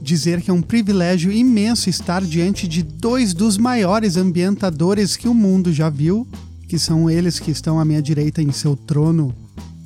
dizer 0.00 0.40
que 0.40 0.50
é 0.50 0.54
um 0.54 0.62
privilégio 0.62 1.30
imenso 1.30 1.90
estar 1.90 2.22
diante 2.22 2.66
de 2.66 2.82
dois 2.82 3.34
dos 3.34 3.58
maiores 3.58 4.16
ambientadores 4.16 5.16
que 5.16 5.28
o 5.28 5.34
mundo 5.34 5.70
já 5.70 5.90
viu, 5.90 6.26
que 6.74 6.78
são 6.80 7.08
eles 7.08 7.38
que 7.38 7.52
estão 7.52 7.78
à 7.78 7.84
minha 7.84 8.02
direita 8.02 8.42
em 8.42 8.50
seu 8.50 8.74
trono 8.74 9.32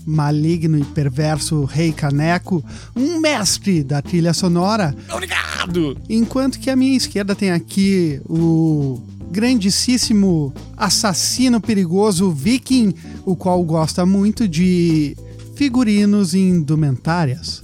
maligno 0.06 0.78
e 0.78 0.84
perverso 0.84 1.64
Rei 1.64 1.92
Caneco, 1.92 2.64
um 2.96 3.20
mestre 3.20 3.84
da 3.84 4.00
trilha 4.00 4.32
sonora. 4.32 4.96
Obrigado! 5.12 5.98
Enquanto 6.08 6.58
que 6.58 6.70
à 6.70 6.76
minha 6.76 6.96
esquerda 6.96 7.34
tem 7.34 7.50
aqui 7.50 8.22
o 8.24 9.02
grandíssimo 9.30 10.50
assassino 10.78 11.60
perigoso 11.60 12.30
Viking, 12.30 12.94
o 13.26 13.36
qual 13.36 13.62
gosta 13.62 14.06
muito 14.06 14.48
de 14.48 15.14
figurinos 15.56 16.32
e 16.32 16.38
indumentárias. 16.38 17.62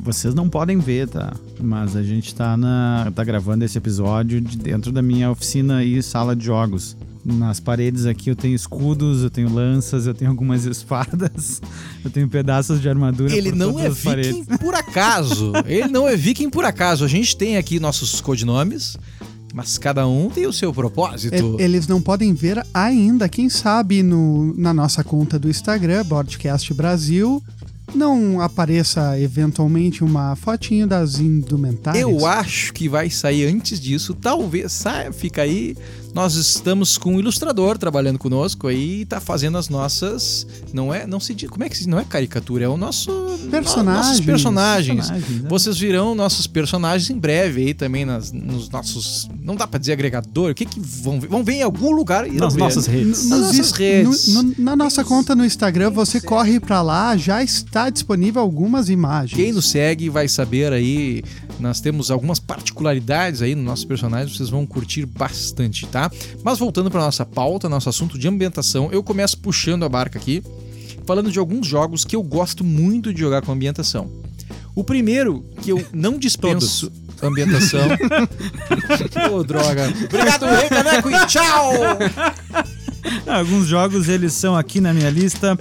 Vocês 0.00 0.34
não 0.34 0.50
podem 0.50 0.76
ver, 0.76 1.08
tá? 1.08 1.32
Mas 1.58 1.96
a 1.96 2.02
gente 2.02 2.34
tá, 2.34 2.58
na, 2.58 3.10
tá 3.14 3.24
gravando 3.24 3.64
esse 3.64 3.78
episódio 3.78 4.38
de 4.38 4.58
dentro 4.58 4.92
da 4.92 5.00
minha 5.00 5.30
oficina 5.30 5.82
e 5.82 6.02
sala 6.02 6.36
de 6.36 6.44
jogos. 6.44 6.94
Nas 7.24 7.58
paredes 7.58 8.04
aqui 8.04 8.28
eu 8.30 8.36
tenho 8.36 8.54
escudos, 8.54 9.22
eu 9.22 9.30
tenho 9.30 9.52
lanças, 9.52 10.06
eu 10.06 10.12
tenho 10.12 10.30
algumas 10.30 10.64
espadas, 10.66 11.62
eu 12.04 12.10
tenho 12.10 12.28
pedaços 12.28 12.80
de 12.80 12.88
armadura. 12.88 13.34
Ele 13.34 13.50
por 13.50 13.56
não 13.56 13.72
todas 13.72 13.84
é 13.84 13.88
as 13.88 13.98
paredes. 14.02 14.32
viking 14.32 14.56
por 14.58 14.74
acaso. 14.74 15.52
Ele 15.66 15.88
não 15.88 16.06
é 16.06 16.16
viking 16.16 16.50
por 16.50 16.64
acaso. 16.64 17.04
A 17.04 17.08
gente 17.08 17.36
tem 17.36 17.56
aqui 17.56 17.80
nossos 17.80 18.20
codinomes, 18.20 18.98
mas 19.54 19.78
cada 19.78 20.06
um 20.06 20.28
tem 20.28 20.46
o 20.46 20.52
seu 20.52 20.72
propósito. 20.74 21.56
Eles 21.58 21.86
não 21.86 22.02
podem 22.02 22.34
ver 22.34 22.64
ainda, 22.74 23.28
quem 23.28 23.48
sabe 23.48 24.02
no, 24.02 24.52
na 24.58 24.74
nossa 24.74 25.02
conta 25.02 25.38
do 25.38 25.48
Instagram, 25.48 26.04
Broadcast 26.04 26.74
Brasil, 26.74 27.42
não 27.94 28.40
apareça 28.40 29.18
eventualmente 29.20 30.02
uma 30.02 30.34
fotinho 30.36 30.86
das 30.86 31.20
indumentárias. 31.20 32.02
Eu 32.02 32.26
acho 32.26 32.72
que 32.72 32.88
vai 32.88 33.08
sair 33.08 33.46
antes 33.46 33.80
disso. 33.80 34.14
Talvez 34.14 34.72
saia, 34.72 35.12
fica 35.12 35.42
aí. 35.42 35.76
Nós 36.14 36.34
estamos 36.36 36.96
com 36.96 37.16
um 37.16 37.18
ilustrador 37.18 37.76
trabalhando 37.76 38.18
conosco 38.20 38.68
aí 38.68 39.00
e 39.00 39.04
tá 39.04 39.20
fazendo 39.20 39.58
as 39.58 39.68
nossas. 39.68 40.46
Não 40.72 40.94
é. 40.94 41.06
Não 41.06 41.18
se 41.18 41.34
diz. 41.34 41.50
Como 41.50 41.64
é 41.64 41.68
que 41.68 41.76
se. 41.76 41.88
Não 41.88 41.98
é 41.98 42.04
caricatura, 42.04 42.64
é 42.64 42.68
o 42.68 42.76
nosso. 42.76 43.10
Personagens. 43.50 44.06
Nossos 44.08 44.20
personagens. 44.24 44.96
Personagens, 45.10 45.42
né? 45.42 45.48
Vocês 45.48 45.76
virão 45.78 46.14
nossos 46.14 46.46
personagens 46.46 47.10
em 47.10 47.18
breve 47.18 47.66
aí 47.66 47.74
também 47.74 48.04
nas, 48.04 48.30
nos 48.32 48.68
nossos. 48.70 49.28
Não 49.42 49.56
dá 49.56 49.66
pra 49.66 49.78
dizer 49.78 49.92
agregador. 49.92 50.52
O 50.52 50.54
que 50.54 50.64
que 50.64 50.78
vão 50.80 51.18
ver? 51.20 51.26
Vão 51.28 51.42
ver 51.42 51.54
em 51.54 51.62
algum 51.62 51.90
lugar 51.92 52.26
e 52.28 52.32
Nas 52.36 52.54
ver. 52.54 52.60
nossas 52.60 52.86
redes. 52.86 53.28
Nas 53.28 53.40
nossas 53.40 53.70
redes. 53.72 54.28
no- 54.28 54.42
no- 54.44 54.54
na 54.58 54.76
nossa 54.76 55.02
conta 55.04 55.34
no 55.34 55.44
Instagram, 55.44 55.90
você 55.90 56.20
corre 56.20 56.60
pra 56.60 56.80
lá, 56.80 57.16
já 57.16 57.42
está 57.42 57.90
disponível 57.90 58.40
algumas 58.40 58.88
imagens. 58.88 59.34
Quem 59.36 59.52
nos 59.52 59.68
segue 59.68 60.08
vai 60.08 60.28
saber 60.28 60.72
aí. 60.72 61.24
Nós 61.58 61.80
temos 61.80 62.10
algumas 62.10 62.38
particularidades 62.38 63.42
aí 63.42 63.54
no 63.54 63.62
nosso 63.62 63.86
personagem, 63.86 64.34
vocês 64.34 64.48
vão 64.48 64.66
curtir 64.66 65.06
bastante, 65.06 65.86
tá? 65.86 66.10
Mas 66.42 66.58
voltando 66.58 66.90
para 66.90 67.00
nossa 67.00 67.24
pauta, 67.24 67.68
nosso 67.68 67.88
assunto 67.88 68.18
de 68.18 68.26
ambientação, 68.28 68.90
eu 68.92 69.02
começo 69.02 69.38
puxando 69.38 69.84
a 69.84 69.88
barca 69.88 70.18
aqui, 70.18 70.42
falando 71.06 71.30
de 71.30 71.38
alguns 71.38 71.66
jogos 71.66 72.04
que 72.04 72.16
eu 72.16 72.22
gosto 72.22 72.64
muito 72.64 73.12
de 73.12 73.20
jogar 73.20 73.42
com 73.42 73.52
ambientação. 73.52 74.10
O 74.74 74.82
primeiro 74.82 75.44
que 75.62 75.70
eu 75.70 75.84
não 75.92 76.18
dispenso 76.18 76.90
ambientação. 77.22 77.80
Ô, 79.32 79.42
droga. 79.42 79.92
Obrigado, 80.04 80.46
Rei 80.46 80.68
Caneco, 80.68 81.10
e 81.10 81.26
tchau! 81.26 81.72
Alguns 83.26 83.66
jogos 83.66 84.08
eles 84.08 84.32
são 84.32 84.56
aqui 84.56 84.80
na 84.80 84.92
minha 84.92 85.10
lista. 85.10 85.58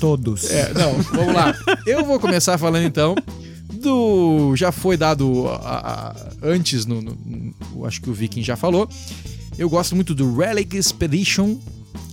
Todos. 0.00 0.50
É, 0.50 0.72
não, 0.74 0.94
vamos 1.02 1.34
lá. 1.34 1.54
Eu 1.86 2.04
vou 2.04 2.18
começar 2.18 2.58
falando 2.58 2.84
então 2.84 3.14
Já 4.56 4.70
foi 4.72 4.96
dado 4.96 5.46
a- 5.48 6.12
a- 6.12 6.16
antes, 6.42 6.86
no, 6.86 7.00
no- 7.02 7.16
no- 7.74 7.84
acho 7.86 8.00
que 8.00 8.10
o 8.10 8.14
Viking 8.14 8.42
já 8.42 8.56
falou. 8.56 8.88
Eu 9.58 9.68
gosto 9.70 9.94
muito 9.94 10.14
do 10.14 10.36
Relic 10.36 10.76
Expedition. 10.76 11.56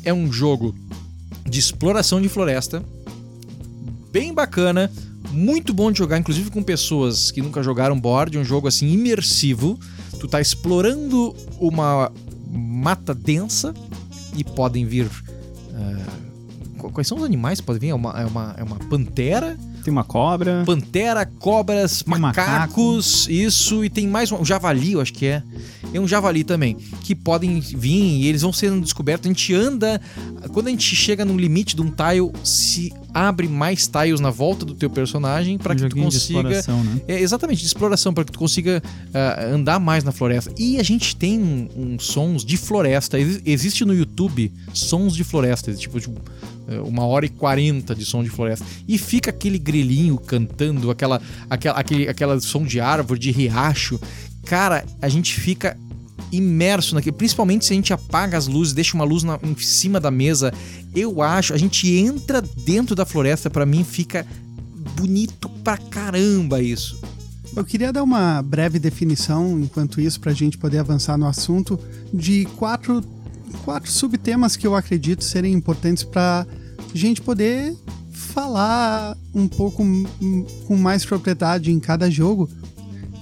É 0.04 0.14
um 0.14 0.32
jogo 0.32 0.76
de 1.48 1.60
exploração 1.60 2.22
de 2.22 2.30
floresta. 2.30 2.84
Bem 4.12 4.34
bacana. 4.34 4.92
Muito 5.32 5.74
bom 5.74 5.92
de 5.92 6.00
jogar, 6.00 6.18
inclusive 6.18 6.50
com 6.52 6.62
pessoas 6.62 7.32
que 7.32 7.42
nunca 7.42 7.64
jogaram 7.64 8.00
board. 8.00 8.38
É 8.38 8.42
um 8.42 8.44
jogo 8.46 8.68
assim 8.68 8.90
imersivo. 8.92 9.80
Tu 10.20 10.28
tá 10.28 10.42
explorando 10.42 11.36
uma 11.60 12.12
mata 12.52 13.14
densa 13.16 13.74
e 14.36 14.44
podem 14.44 14.86
vir. 14.86 15.10
qu- 16.78 16.92
quais 16.92 17.08
são 17.08 17.18
os 17.18 17.24
animais 17.24 17.60
que 17.60 17.66
podem 17.66 17.80
vir? 17.80 17.90
É 17.90 17.94
uma, 17.96 18.12
é 18.22 18.26
uma, 18.26 18.56
é 18.58 18.64
uma 18.64 18.76
pantera, 18.78 19.58
Tem 19.84 19.92
uma 19.92 20.04
cobra. 20.04 20.64
pantera, 20.66 21.26
cobras, 21.26 22.04
Um 22.08 22.18
macacos, 22.18 23.28
isso, 23.30 23.84
e 23.84 23.90
tem 23.90 24.08
mais 24.08 24.32
um, 24.32 24.38
um 24.42 24.46
javali, 24.46 24.94
eu 24.94 25.02
acho 25.02 25.14
que 25.14 25.26
é. 25.26 25.44
É 25.94 26.00
um 26.00 26.08
javali 26.08 26.44
também, 26.44 26.76
que 27.02 27.14
podem 27.14 27.60
vir 27.60 28.22
e 28.22 28.28
eles 28.28 28.42
vão 28.42 28.54
sendo 28.54 28.82
descobertos. 28.82 29.26
A 29.26 29.34
gente 29.34 29.54
anda, 29.54 30.00
quando 30.54 30.68
a 30.68 30.70
gente 30.70 30.96
chega 30.96 31.26
no 31.26 31.38
limite 31.38 31.76
de 31.76 31.82
um 31.82 31.92
tile, 31.92 32.32
se 32.44 32.94
abre 33.14 33.48
mais 33.48 33.88
tiles 33.88 34.20
na 34.20 34.30
volta 34.30 34.66
do 34.66 34.74
teu 34.74 34.90
personagem 34.90 35.58
para 35.58 35.74
um 35.74 35.76
que 35.76 35.82
tu 35.82 35.90
joguinho 35.90 36.10
de 36.10 36.16
consiga 36.16 36.40
exploração, 36.40 36.84
né? 36.84 37.02
é, 37.08 37.20
exatamente, 37.20 37.60
de 37.62 37.68
exploração, 37.68 38.14
para 38.14 38.24
que 38.24 38.32
tu 38.32 38.40
consiga 38.40 38.82
ah, 39.14 39.46
andar 39.54 39.80
mais 39.80 40.04
na 40.04 40.12
floresta. 40.12 40.54
E 40.58 40.80
a 40.80 40.84
gente 40.84 41.16
tem 41.16 41.40
um, 41.40 41.70
um 41.76 42.00
sons 42.00 42.46
de 42.46 42.58
floresta. 42.58 43.20
Ex- 43.20 43.42
existe 43.46 43.86
no 43.86 43.94
YouTube 43.94 44.52
sons 44.74 45.16
de 45.16 45.24
floresta, 45.24 45.74
tipo, 45.74 46.00
tipo, 46.00 46.20
é, 46.68 46.80
uma 46.80 47.06
hora 47.06 47.26
e 47.26 47.30
quarenta 47.30 47.94
de 47.94 48.06
som 48.06 48.24
de 48.24 48.30
floresta. 48.30 48.66
E 48.88 48.98
fica 48.98 49.30
aquele 49.30 49.60
grilinho 49.60 50.18
cantando, 50.18 50.90
aquela, 50.92 51.22
aquela, 51.50 51.78
aquele, 51.78 52.08
aquela 52.08 52.40
som 52.40 52.64
de 52.64 52.80
árvore, 52.80 53.20
de 53.20 53.32
riacho. 53.32 54.00
Cara, 54.46 54.84
a 55.02 55.10
gente 55.10 55.34
fica 55.34 55.78
imerso 56.32 56.96
naquilo, 56.96 57.16
principalmente 57.16 57.66
se 57.66 57.74
a 57.74 57.76
gente 57.76 57.94
apaga 57.94 58.38
as 58.38 58.48
luzes, 58.48 58.74
deixa 58.74 58.96
uma 58.96 59.04
luz 59.04 59.24
na- 59.24 59.40
em 59.44 59.56
cima 59.58 60.00
da 60.00 60.10
mesa. 60.10 60.54
Eu 60.96 61.22
acho, 61.22 61.54
a 61.54 61.58
gente 61.58 61.90
entra 61.94 62.42
dentro 62.42 62.96
da 62.96 63.06
floresta, 63.06 63.50
para 63.50 63.66
mim 63.66 63.84
fica 63.84 64.26
bonito 64.96 65.50
pra 65.64 65.78
caramba 65.78 66.62
isso. 66.62 67.00
Eu 67.56 67.66
queria 67.66 67.92
dar 67.92 68.04
uma 68.04 68.42
breve 68.42 68.80
definição, 68.80 69.60
enquanto 69.60 70.00
isso, 70.00 70.20
para 70.22 70.32
a 70.32 70.36
gente 70.36 70.58
poder 70.58 70.78
avançar 70.78 71.18
no 71.18 71.28
assunto, 71.28 71.78
de 72.14 72.46
quatro, 72.56 73.04
quatro 73.66 73.92
subtemas 73.92 74.56
que 74.56 74.66
eu 74.66 74.74
acredito 74.74 75.24
serem 75.24 75.54
importantes 75.54 76.04
para 76.04 76.48
a 76.94 76.98
gente 76.98 77.22
poder 77.22 77.76
falar 78.10 79.18
um 79.36 79.48
pouco 79.50 79.84
hum, 79.84 80.46
com 80.66 80.78
mais 80.78 81.04
propriedade 81.04 81.72
em 81.72 81.80
cada 81.80 82.10
jogo. 82.10 82.50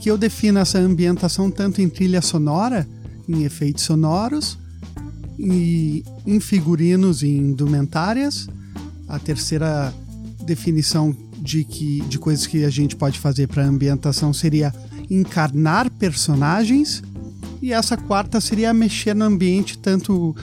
Que 0.01 0.09
eu 0.11 0.17
defino 0.17 0.59
essa 0.59 0.77
ambientação 0.77 1.49
tanto 1.49 1.81
em 1.81 1.89
trilha 1.89 2.21
sonora, 2.21 2.87
em 3.29 3.43
efeitos 3.43 3.83
sonoros, 3.83 4.57
e 5.37 6.03
em 6.25 6.39
figurinos 6.39 7.23
e 7.23 7.29
indumentárias. 7.29 8.49
A 9.07 9.17
terceira 9.17 9.93
definição 10.45 11.15
de 11.39 11.63
que 11.63 12.01
de 12.01 12.19
coisas 12.19 12.45
que 12.45 12.65
a 12.65 12.69
gente 12.69 12.95
pode 12.95 13.17
fazer 13.17 13.47
para 13.47 13.65
ambientação 13.65 14.33
seria 14.33 14.73
encarnar 15.09 15.89
personagens 15.91 17.01
e 17.61 17.71
essa 17.73 17.97
quarta 17.97 18.39
seria 18.41 18.73
mexer 18.73 19.15
no 19.15 19.25
ambiente 19.25 19.77
tanto 19.77 20.35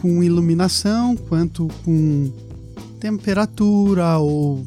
com 0.00 0.22
iluminação 0.22 1.16
quanto 1.16 1.68
com 1.84 2.32
temperatura 2.98 4.18
ou 4.18 4.64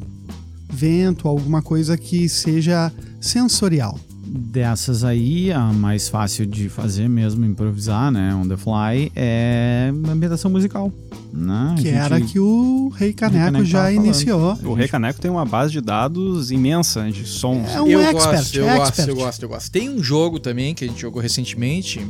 vento, 0.70 1.26
alguma 1.26 1.62
coisa 1.62 1.96
que 1.96 2.28
seja 2.28 2.92
sensorial. 3.20 3.98
Dessas 4.30 5.04
aí, 5.04 5.50
a 5.52 5.60
mais 5.72 6.08
fácil 6.08 6.44
de 6.44 6.68
fazer 6.68 7.08
mesmo, 7.08 7.44
improvisar, 7.46 8.10
né? 8.12 8.34
On 8.34 8.46
the 8.46 8.56
fly, 8.56 9.10
é 9.16 9.90
ambientação 10.06 10.50
musical. 10.50 10.92
Né? 11.32 11.74
Que 11.76 11.82
gente- 11.84 11.94
era 11.94 12.20
que 12.20 12.38
o 12.38 12.88
Rei 12.94 13.12
Caneco 13.12 13.44
Caneco 13.44 13.64
já 13.64 13.90
iniciou. 13.92 14.58
O 14.64 14.74
Rei 14.74 14.88
Caneco 14.88 15.20
tem 15.20 15.30
uma 15.30 15.44
base 15.44 15.72
de 15.72 15.80
dados 15.80 16.50
imensa 16.50 17.10
de 17.10 17.24
sons. 17.26 17.68
É 17.70 17.80
um 17.80 17.86
eu 17.88 18.00
expert, 18.00 18.22
gosto, 18.34 18.54
eu 18.56 18.68
expert. 18.68 18.76
gosto, 18.78 19.08
eu 19.08 19.16
gosto, 19.16 19.42
eu 19.44 19.48
gosto. 19.48 19.70
Tem 19.70 19.88
um 19.90 20.02
jogo 20.02 20.38
também 20.38 20.74
que 20.74 20.84
a 20.84 20.88
gente 20.88 21.00
jogou 21.00 21.20
recentemente, 21.22 22.06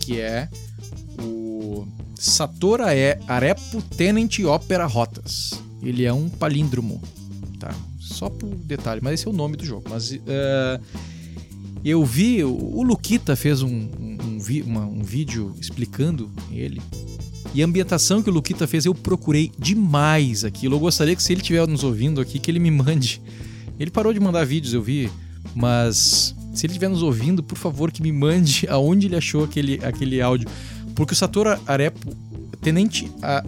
que 0.00 0.20
é 0.20 0.48
o 1.20 1.86
Satora 2.18 2.94
é 2.94 3.18
Arepo 3.26 3.80
Tenant 3.96 4.38
Opera 4.40 4.86
Rotas. 4.86 5.52
Ele 5.82 6.04
é 6.04 6.12
um 6.12 6.28
palíndromo, 6.28 7.00
tá? 7.58 7.72
Só 8.00 8.28
por 8.28 8.48
detalhe, 8.54 9.00
mas 9.02 9.14
esse 9.14 9.26
é 9.26 9.30
o 9.30 9.34
nome 9.34 9.56
do 9.56 9.64
jogo. 9.64 9.84
Mas 9.88 10.12
eu 11.90 12.04
vi, 12.04 12.42
o 12.44 12.82
Luquita 12.82 13.36
fez 13.36 13.62
um, 13.62 13.68
um, 13.68 14.16
um 14.26 14.38
vi- 14.38 14.62
um 14.62 15.02
vídeo 15.02 15.54
explicando 15.60 16.30
ele. 16.50 16.80
E 17.54 17.62
a 17.62 17.66
ambientação 17.66 18.22
que 18.22 18.28
o 18.30 18.32
Luquita 18.32 18.66
fez, 18.66 18.84
eu 18.84 18.94
procurei 18.94 19.50
demais 19.58 20.44
aquilo. 20.44 20.74
Eu 20.76 20.80
gostaria 20.80 21.14
que 21.14 21.22
se 21.22 21.32
ele 21.32 21.40
estiver 21.40 21.66
nos 21.68 21.84
ouvindo 21.84 22.20
aqui, 22.20 22.38
que 22.38 22.50
ele 22.50 22.58
me 22.58 22.70
mande. 22.70 23.20
Ele 23.78 23.90
parou 23.90 24.12
de 24.12 24.18
mandar 24.20 24.44
vídeos, 24.44 24.72
eu 24.74 24.82
vi, 24.82 25.08
mas 25.54 26.34
se 26.54 26.66
ele 26.66 26.72
estiver 26.72 26.88
nos 26.88 27.02
ouvindo, 27.02 27.42
por 27.42 27.56
favor, 27.58 27.92
que 27.92 28.02
me 28.02 28.10
mande 28.12 28.66
aonde 28.70 29.06
ele 29.06 29.16
achou 29.16 29.44
aquele, 29.44 29.78
aquele 29.84 30.20
áudio. 30.20 30.48
Porque 30.94 31.12
o 31.12 31.16
Satoru 31.16 31.58
Arepo, 31.66 32.16
Tenente 32.60 33.10
a 33.22 33.44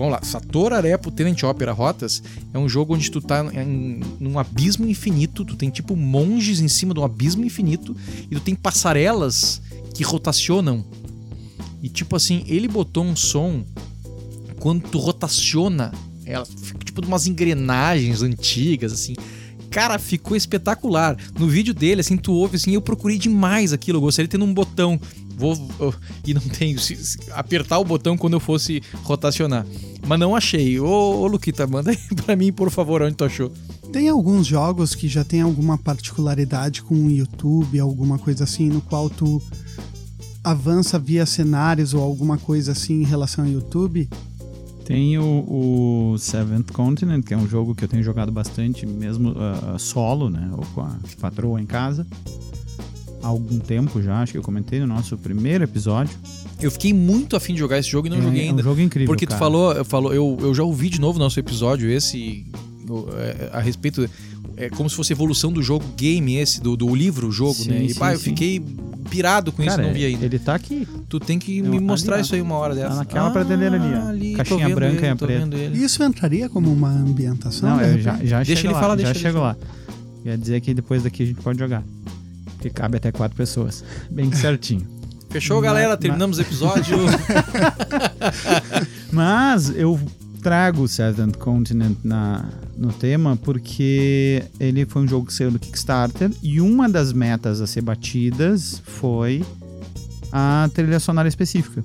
Vamos 0.00 0.14
lá, 0.14 0.22
Satoru 0.22 0.74
Arepo 0.74 1.10
Tenant 1.10 1.42
Opera 1.42 1.72
Rotas 1.72 2.22
é 2.54 2.58
um 2.58 2.66
jogo 2.66 2.94
onde 2.94 3.10
tu 3.10 3.20
tá 3.20 3.44
em 3.52 4.00
num 4.18 4.38
abismo 4.38 4.88
infinito, 4.88 5.44
tu 5.44 5.54
tem 5.56 5.68
tipo 5.68 5.94
monges 5.94 6.58
em 6.58 6.68
cima 6.68 6.94
de 6.94 7.00
um 7.00 7.04
abismo 7.04 7.44
infinito 7.44 7.94
e 8.30 8.34
tu 8.34 8.40
tem 8.40 8.54
passarelas 8.54 9.60
que 9.94 10.02
rotacionam. 10.02 10.82
E 11.82 11.90
tipo 11.90 12.16
assim, 12.16 12.44
ele 12.46 12.66
botou 12.66 13.04
um 13.04 13.14
som 13.14 13.62
quando 14.58 14.88
tu 14.88 14.96
rotaciona, 14.96 15.92
ela 16.24 16.46
fica 16.46 16.82
tipo 16.82 17.02
de 17.02 17.06
umas 17.06 17.26
engrenagens 17.26 18.22
antigas 18.22 18.94
assim. 18.94 19.14
Cara, 19.70 19.98
ficou 19.98 20.34
espetacular. 20.34 21.14
No 21.38 21.46
vídeo 21.46 21.74
dele, 21.74 22.00
assim, 22.00 22.16
tu 22.16 22.32
ouve 22.32 22.56
assim, 22.56 22.72
eu 22.72 22.80
procurei 22.80 23.18
demais 23.18 23.70
aquilo, 23.70 23.98
eu 23.98 24.02
gostaria 24.02 24.26
de 24.26 24.36
ter 24.36 24.42
um 24.42 24.54
botão 24.54 24.98
vou 25.40 25.56
e 26.26 26.34
não 26.34 26.42
tenho 26.42 26.78
se, 26.78 26.94
se, 26.94 27.18
apertar 27.32 27.78
o 27.78 27.84
botão 27.84 28.16
quando 28.16 28.34
eu 28.34 28.40
fosse 28.40 28.82
rotacionar. 29.02 29.66
Mas 30.06 30.20
não 30.20 30.36
achei. 30.36 30.78
Ô, 30.78 30.86
ô 30.86 31.26
Luquita, 31.26 31.66
manda 31.66 31.90
aí 31.90 31.98
pra 32.24 32.36
mim, 32.36 32.52
por 32.52 32.70
favor, 32.70 33.02
onde 33.02 33.16
tu 33.16 33.24
achou. 33.24 33.50
Tem 33.90 34.08
alguns 34.08 34.46
jogos 34.46 34.94
que 34.94 35.08
já 35.08 35.24
tem 35.24 35.40
alguma 35.40 35.78
particularidade 35.78 36.82
com 36.82 36.94
o 36.94 37.10
YouTube, 37.10 37.80
alguma 37.80 38.18
coisa 38.18 38.44
assim, 38.44 38.68
no 38.68 38.80
qual 38.82 39.08
tu 39.08 39.42
avança 40.44 40.98
via 40.98 41.26
cenários 41.26 41.92
ou 41.92 42.02
alguma 42.02 42.38
coisa 42.38 42.72
assim 42.72 43.02
em 43.02 43.04
relação 43.04 43.44
ao 43.44 43.50
YouTube. 43.50 44.08
Tem 44.84 45.18
o, 45.18 46.12
o 46.12 46.18
Seventh 46.18 46.72
Continent, 46.72 47.24
que 47.24 47.32
é 47.32 47.36
um 47.36 47.48
jogo 47.48 47.74
que 47.74 47.84
eu 47.84 47.88
tenho 47.88 48.02
jogado 48.02 48.32
bastante, 48.32 48.86
mesmo 48.86 49.30
uh, 49.30 49.78
solo, 49.78 50.28
né? 50.28 50.50
Ou 50.52 50.64
com 50.74 50.80
a 50.80 50.96
patroa 51.20 51.60
em 51.60 51.66
casa 51.66 52.06
há 53.22 53.26
algum 53.26 53.58
tempo 53.58 54.00
já, 54.02 54.20
acho 54.22 54.32
que 54.32 54.38
eu 54.38 54.42
comentei 54.42 54.80
no 54.80 54.86
nosso 54.86 55.16
primeiro 55.18 55.64
episódio. 55.64 56.16
Eu 56.60 56.70
fiquei 56.70 56.92
muito 56.92 57.36
afim 57.36 57.54
de 57.54 57.60
jogar 57.60 57.78
esse 57.78 57.88
jogo 57.88 58.06
e 58.06 58.10
não 58.10 58.18
é, 58.18 58.22
joguei 58.22 58.42
ainda. 58.42 58.60
É 58.60 58.64
um 58.64 58.68
jogo 58.68 58.80
incrível. 58.80 59.06
Porque 59.06 59.26
cara. 59.26 59.36
tu 59.36 59.38
falou, 59.38 59.84
falou 59.84 60.12
eu, 60.14 60.36
eu 60.40 60.54
já 60.54 60.62
ouvi 60.62 60.88
de 60.88 61.00
novo 61.00 61.18
nosso 61.18 61.38
episódio 61.38 61.90
esse 61.90 62.46
é, 63.16 63.50
a 63.52 63.60
respeito. 63.60 64.08
É 64.56 64.68
como 64.68 64.90
se 64.90 64.96
fosse 64.96 65.12
a 65.12 65.14
evolução 65.14 65.50
do 65.52 65.62
jogo 65.62 65.84
game 65.96 66.36
esse, 66.36 66.60
do, 66.60 66.76
do 66.76 66.94
livro 66.94 67.30
jogo, 67.32 67.54
Sim, 67.54 67.70
né? 67.70 67.84
E 67.84 67.94
sim, 67.94 67.98
pá, 67.98 68.12
eu 68.12 68.18
sim. 68.18 68.24
fiquei 68.30 68.62
pirado 69.08 69.50
com 69.52 69.64
Cara, 69.64 69.80
isso, 69.80 69.88
não 69.88 69.94
vi 69.94 70.04
ainda. 70.04 70.24
Ele 70.26 70.38
tá 70.38 70.54
aqui. 70.54 70.86
Tu 71.08 71.18
tem 71.18 71.38
que 71.38 71.58
Eu- 71.58 71.64
me 71.64 71.76
ali, 71.78 71.86
mostrar 71.86 72.16
ó. 72.16 72.20
isso 72.20 72.34
aí 72.34 72.42
uma 72.42 72.56
hora 72.56 72.74
dessa. 72.74 72.90
Tá 72.90 72.94
naquela 72.96 73.30
prateleira 73.30 73.76
ali, 73.76 73.94
ó. 73.94 74.30
tô 74.32 74.36
Caixinha 74.36 74.66
vendo 74.66 74.74
branca 74.74 74.96
ele, 74.98 75.06
e 75.06 75.08
a 75.08 75.16
preta. 75.16 75.40
vendo 75.40 75.56
ele. 75.56 75.82
Isso 75.82 76.02
entraria 76.04 76.48
como 76.48 76.70
uma 76.70 76.90
ambientação? 76.90 77.70
Não, 77.70 77.78
de 77.78 77.84
eu 77.84 77.98
já, 78.00 78.16
já 78.22 78.42
Deixa 78.42 78.56
chego 78.56 78.66
ele 78.68 78.74
lá, 78.74 78.80
falar, 78.80 78.92
já 78.92 78.96
deixa 79.04 79.10
ele 79.12 79.18
chego 79.20 79.38
lá. 79.38 79.56
Quer 80.22 80.36
dizer 80.36 80.60
que 80.60 80.74
depois 80.74 81.02
daqui 81.02 81.22
a 81.22 81.26
gente 81.26 81.40
pode 81.40 81.58
jogar. 81.58 81.82
Que 82.60 82.70
cabe 82.70 82.98
até 82.98 83.10
quatro 83.10 83.36
pessoas. 83.36 83.82
Bem 84.10 84.32
certinho. 84.32 84.86
Fechou, 85.30 85.60
galera? 85.60 85.96
Terminamos 85.96 86.38
o 86.38 86.42
episódio. 86.42 86.98
Mas 89.12 89.70
eu 89.70 89.98
trago 90.42 90.82
o 90.82 90.88
Seventh 90.88 91.36
Continent 91.36 91.96
na, 92.02 92.48
no 92.76 92.92
tema 92.92 93.36
porque 93.36 94.42
ele 94.58 94.84
foi 94.86 95.02
um 95.02 95.08
jogo 95.08 95.26
que 95.26 95.34
saiu 95.34 95.50
do 95.50 95.58
Kickstarter 95.58 96.30
e 96.42 96.60
uma 96.60 96.88
das 96.88 97.12
metas 97.12 97.60
a 97.60 97.66
ser 97.66 97.82
batidas 97.82 98.82
foi 98.84 99.44
a 100.32 100.68
trilha 100.74 100.98
sonora 100.98 101.28
específica. 101.28 101.84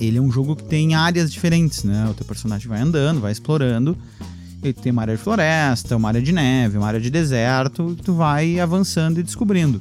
Ele 0.00 0.18
é 0.18 0.20
um 0.20 0.30
jogo 0.30 0.56
que 0.56 0.64
tem 0.64 0.94
áreas 0.94 1.32
diferentes, 1.32 1.84
né? 1.84 2.06
O 2.10 2.14
teu 2.14 2.26
personagem 2.26 2.68
vai 2.68 2.80
andando, 2.80 3.20
vai 3.20 3.32
explorando. 3.32 3.96
Ele 4.62 4.72
tem 4.72 4.92
uma 4.92 5.02
área 5.02 5.16
de 5.16 5.22
floresta, 5.22 5.96
uma 5.96 6.08
área 6.08 6.22
de 6.22 6.32
neve, 6.32 6.78
uma 6.78 6.86
área 6.86 7.00
de 7.00 7.10
deserto, 7.10 7.96
tu 8.02 8.14
vai 8.14 8.60
avançando 8.60 9.18
e 9.18 9.22
descobrindo. 9.22 9.80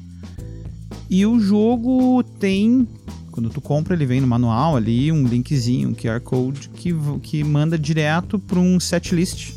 E 1.09 1.25
o 1.25 1.39
jogo 1.39 2.23
tem 2.39 2.87
quando 3.31 3.49
tu 3.49 3.61
compra, 3.61 3.95
ele 3.95 4.05
vem 4.05 4.19
no 4.19 4.27
manual 4.27 4.75
ali, 4.75 5.11
um 5.11 5.25
linkzinho, 5.25 5.89
um 5.89 5.93
QR 5.93 6.19
Code 6.19 6.69
que, 6.69 6.93
que 7.23 7.43
manda 7.43 7.79
direto 7.79 8.37
para 8.37 8.59
um 8.59 8.79
setlist 8.79 9.53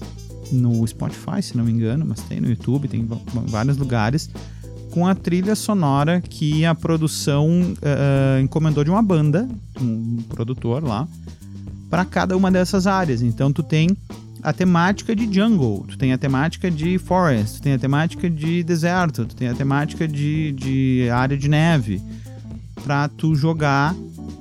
no 0.52 0.86
Spotify, 0.86 1.42
se 1.42 1.56
não 1.56 1.64
me 1.64 1.72
engano, 1.72 2.06
mas 2.06 2.20
tem 2.20 2.40
no 2.40 2.48
YouTube, 2.48 2.86
tem 2.86 3.00
em 3.00 3.08
vários 3.46 3.76
lugares, 3.76 4.30
com 4.90 5.06
a 5.06 5.14
trilha 5.14 5.56
sonora 5.56 6.20
que 6.20 6.64
a 6.64 6.74
produção 6.74 7.48
uh, 7.48 8.40
encomendou 8.40 8.84
de 8.84 8.90
uma 8.90 9.02
banda, 9.02 9.48
um 9.80 10.18
produtor 10.28 10.84
lá, 10.84 11.08
para 11.90 12.04
cada 12.04 12.36
uma 12.36 12.50
dessas 12.50 12.86
áreas. 12.86 13.20
Então 13.20 13.52
tu 13.52 13.62
tem 13.62 13.96
a 14.44 14.52
temática 14.52 15.16
de 15.16 15.24
jungle, 15.32 15.84
tu 15.88 15.96
tem 15.96 16.12
a 16.12 16.18
temática 16.18 16.70
de 16.70 16.98
forest, 16.98 17.56
tu 17.56 17.62
tem 17.62 17.72
a 17.72 17.78
temática 17.78 18.28
de 18.28 18.62
deserto, 18.62 19.24
tu 19.24 19.34
tem 19.34 19.48
a 19.48 19.54
temática 19.54 20.06
de, 20.06 20.52
de 20.52 21.08
área 21.10 21.36
de 21.36 21.48
neve 21.48 22.00
pra 22.84 23.08
tu 23.08 23.34
jogar 23.34 23.94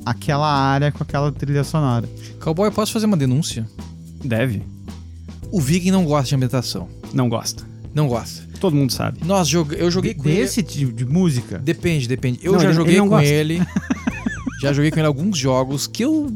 aquela 0.05 0.47
área 0.53 0.91
com 0.91 1.01
aquela 1.03 1.31
trilha 1.31 1.63
sonora. 1.63 2.07
Cowboy, 2.41 2.69
posso 2.71 2.91
fazer 2.91 3.05
uma 3.05 3.15
denúncia? 3.15 3.65
Deve. 4.23 4.63
O 5.49 5.61
Viking 5.61 5.91
não 5.91 6.03
gosta 6.03 6.29
de 6.29 6.35
ambientação. 6.35 6.89
Não 7.13 7.29
gosta. 7.29 7.63
Não 7.95 8.07
gosta. 8.07 8.43
Todo 8.59 8.75
mundo 8.75 8.91
sabe. 8.91 9.19
Nós 9.23 9.47
joga... 9.47 9.75
eu 9.75 9.89
joguei 9.91 10.13
com 10.13 10.23
Desse 10.23 10.59
ele. 10.61 10.67
tipo 10.67 10.91
de 10.93 11.05
música? 11.05 11.59
Depende, 11.59 12.07
depende. 12.07 12.39
Eu 12.41 12.53
Não, 12.53 12.59
já 12.59 12.65
ele- 12.69 12.73
joguei 12.75 12.93
ele 12.95 13.01
com 13.01 13.09
gosta. 13.09 13.25
ele. 13.29 13.61
já 14.61 14.73
joguei 14.73 14.91
com 14.91 14.99
ele 14.99 15.07
alguns 15.07 15.37
jogos 15.37 15.85
que 15.87 16.03
eu 16.03 16.29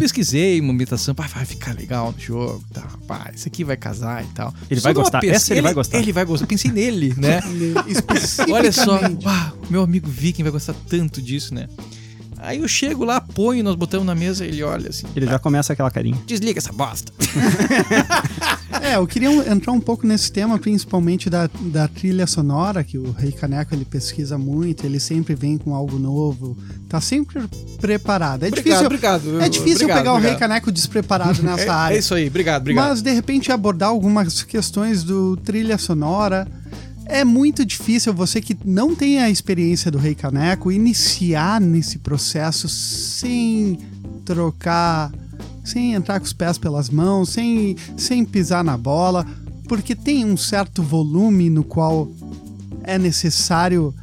pesquisei 0.00 0.60
uma 0.60 0.72
ambientação, 0.72 1.14
pá, 1.14 1.26
vai 1.26 1.44
ficar 1.44 1.74
legal 1.74 2.12
no 2.12 2.18
jogo, 2.20 2.64
tá, 2.72 2.82
pá, 3.06 3.30
esse 3.34 3.46
aqui 3.48 3.62
vai 3.64 3.76
casar 3.76 4.24
e 4.24 4.26
tal. 4.28 4.52
Ele 4.70 4.80
Só 4.80 4.84
vai 4.84 4.94
gostar. 4.94 5.20
pes- 5.20 5.30
Essa 5.32 5.52
ele 5.52 5.62
vai 5.62 5.74
gostar. 5.74 5.98
Ele 5.98 6.12
vai 6.12 6.24
gostar. 6.24 6.44
Eu 6.44 6.48
pensei 6.48 6.70
nele, 6.70 7.14
né? 7.16 7.40
Olha 8.50 8.72
só, 8.72 8.98
uau, 9.00 9.58
meu 9.68 9.82
amigo 9.82 10.08
Viking 10.08 10.42
vai 10.42 10.52
gostar 10.52 10.74
tanto 10.88 11.20
disso, 11.20 11.54
né? 11.54 11.68
Aí 12.38 12.58
eu 12.58 12.66
chego 12.68 13.04
lá, 13.04 13.20
ponho, 13.20 13.62
nós 13.62 13.74
botamos 13.76 14.06
na 14.06 14.14
mesa, 14.14 14.46
ele 14.46 14.62
olha 14.62 14.88
assim, 14.88 15.06
Ele 15.14 15.26
já 15.26 15.38
começa 15.38 15.74
aquela 15.74 15.90
carinha. 15.90 16.16
desliga 16.26 16.58
essa 16.58 16.72
bosta. 16.72 17.12
É, 18.90 18.96
eu 18.96 19.06
queria 19.06 19.30
entrar 19.52 19.70
um 19.70 19.78
pouco 19.80 20.04
nesse 20.04 20.32
tema, 20.32 20.58
principalmente 20.58 21.30
da, 21.30 21.48
da 21.60 21.86
trilha 21.86 22.26
sonora, 22.26 22.82
que 22.82 22.98
o 22.98 23.12
Rei 23.12 23.30
Caneco 23.30 23.72
ele 23.72 23.84
pesquisa 23.84 24.36
muito, 24.36 24.84
ele 24.84 24.98
sempre 24.98 25.32
vem 25.36 25.56
com 25.56 25.74
algo 25.76 25.96
novo, 25.96 26.58
tá 26.88 27.00
sempre 27.00 27.40
preparado. 27.80 28.42
É 28.42 28.48
Obrigado, 28.48 28.64
difícil, 28.64 28.86
obrigado. 28.86 29.40
é 29.40 29.48
difícil 29.48 29.74
obrigado, 29.74 29.98
pegar 29.98 30.10
o 30.12 30.16
Rei 30.16 30.30
obrigado. 30.30 30.38
Caneco 30.40 30.72
despreparado 30.72 31.40
nessa 31.40 31.62
É, 31.66 31.68
área. 31.68 31.94
é 31.94 31.98
isso 31.98 32.14
aí, 32.14 32.26
obrigado, 32.26 32.62
obrigado. 32.62 32.88
Mas 32.88 33.00
de 33.00 33.12
repente 33.12 33.52
abordar 33.52 33.90
algumas 33.90 34.42
questões 34.42 35.04
do 35.04 35.36
trilha 35.36 35.78
sonora. 35.78 36.48
É 37.06 37.24
muito 37.24 37.64
difícil 37.64 38.12
você 38.12 38.40
que 38.40 38.56
não 38.64 38.94
tem 38.94 39.20
a 39.20 39.30
experiência 39.30 39.88
do 39.90 39.98
Rei 39.98 40.16
Caneco 40.16 40.70
iniciar 40.72 41.60
nesse 41.60 41.98
processo 41.98 42.68
sem 42.68 43.78
trocar, 44.24 45.12
sem 45.70 45.94
entrar 45.94 46.18
com 46.20 46.26
os 46.26 46.32
pés 46.32 46.58
pelas 46.58 46.90
mãos, 46.90 47.30
sem, 47.30 47.76
sem 47.96 48.24
pisar 48.24 48.62
na 48.64 48.76
bola, 48.76 49.26
porque 49.68 49.94
tem 49.94 50.24
um 50.24 50.36
certo 50.36 50.82
volume 50.82 51.48
no 51.50 51.62
qual 51.64 52.10
é 52.82 52.98
necessário 52.98 53.94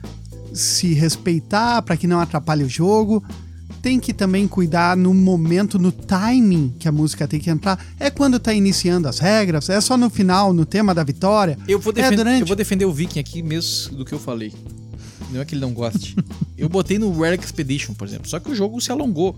se 0.54 0.94
respeitar 0.94 1.82
para 1.82 1.98
que 1.98 2.08
não 2.08 2.20
atrapalhe 2.20 2.64
o 2.64 2.70
jogo. 2.70 3.24
Tem 3.82 4.00
que 4.00 4.14
também 4.14 4.48
cuidar 4.48 4.98
no 4.98 5.14
momento, 5.14 5.78
no 5.78 5.92
timing 5.92 6.74
que 6.80 6.88
a 6.88 6.92
música 6.92 7.28
tem 7.28 7.40
que 7.40 7.50
entrar. 7.50 7.80
É 8.00 8.10
quando 8.10 8.40
tá 8.40 8.54
iniciando 8.54 9.08
as 9.08 9.20
regras, 9.20 9.70
é 9.70 9.80
só 9.80 9.96
no 9.96 10.10
final, 10.10 10.52
no 10.52 10.66
tema 10.66 10.94
da 10.96 11.04
vitória. 11.04 11.58
Eu 11.68 11.80
vou, 11.80 11.92
É 11.92 11.96
defender, 11.96 12.16
durante- 12.18 12.42
eu 12.42 12.48
vou 12.48 12.56
defender 12.56 12.86
o 12.86 12.92
Viking 12.92 13.20
aqui 13.20 13.42
mesmo 13.44 13.96
do 13.98 14.04
que 14.06 14.14
eu 14.14 14.20
falei. 14.20 14.52
Não 15.32 15.42
é 15.42 15.46
que 15.46 15.54
ele 15.54 15.62
não 15.62 15.74
goste. 15.74 16.16
eu 16.58 16.68
botei 16.68 16.98
no 16.98 17.12
Rare 17.18 17.38
Expedition, 17.42 17.94
por 17.94 18.08
exemplo. 18.08 18.28
Só 18.30 18.40
que 18.40 18.50
o 18.50 18.56
jogo 18.56 18.80
se 18.82 18.92
alongou. 18.92 19.38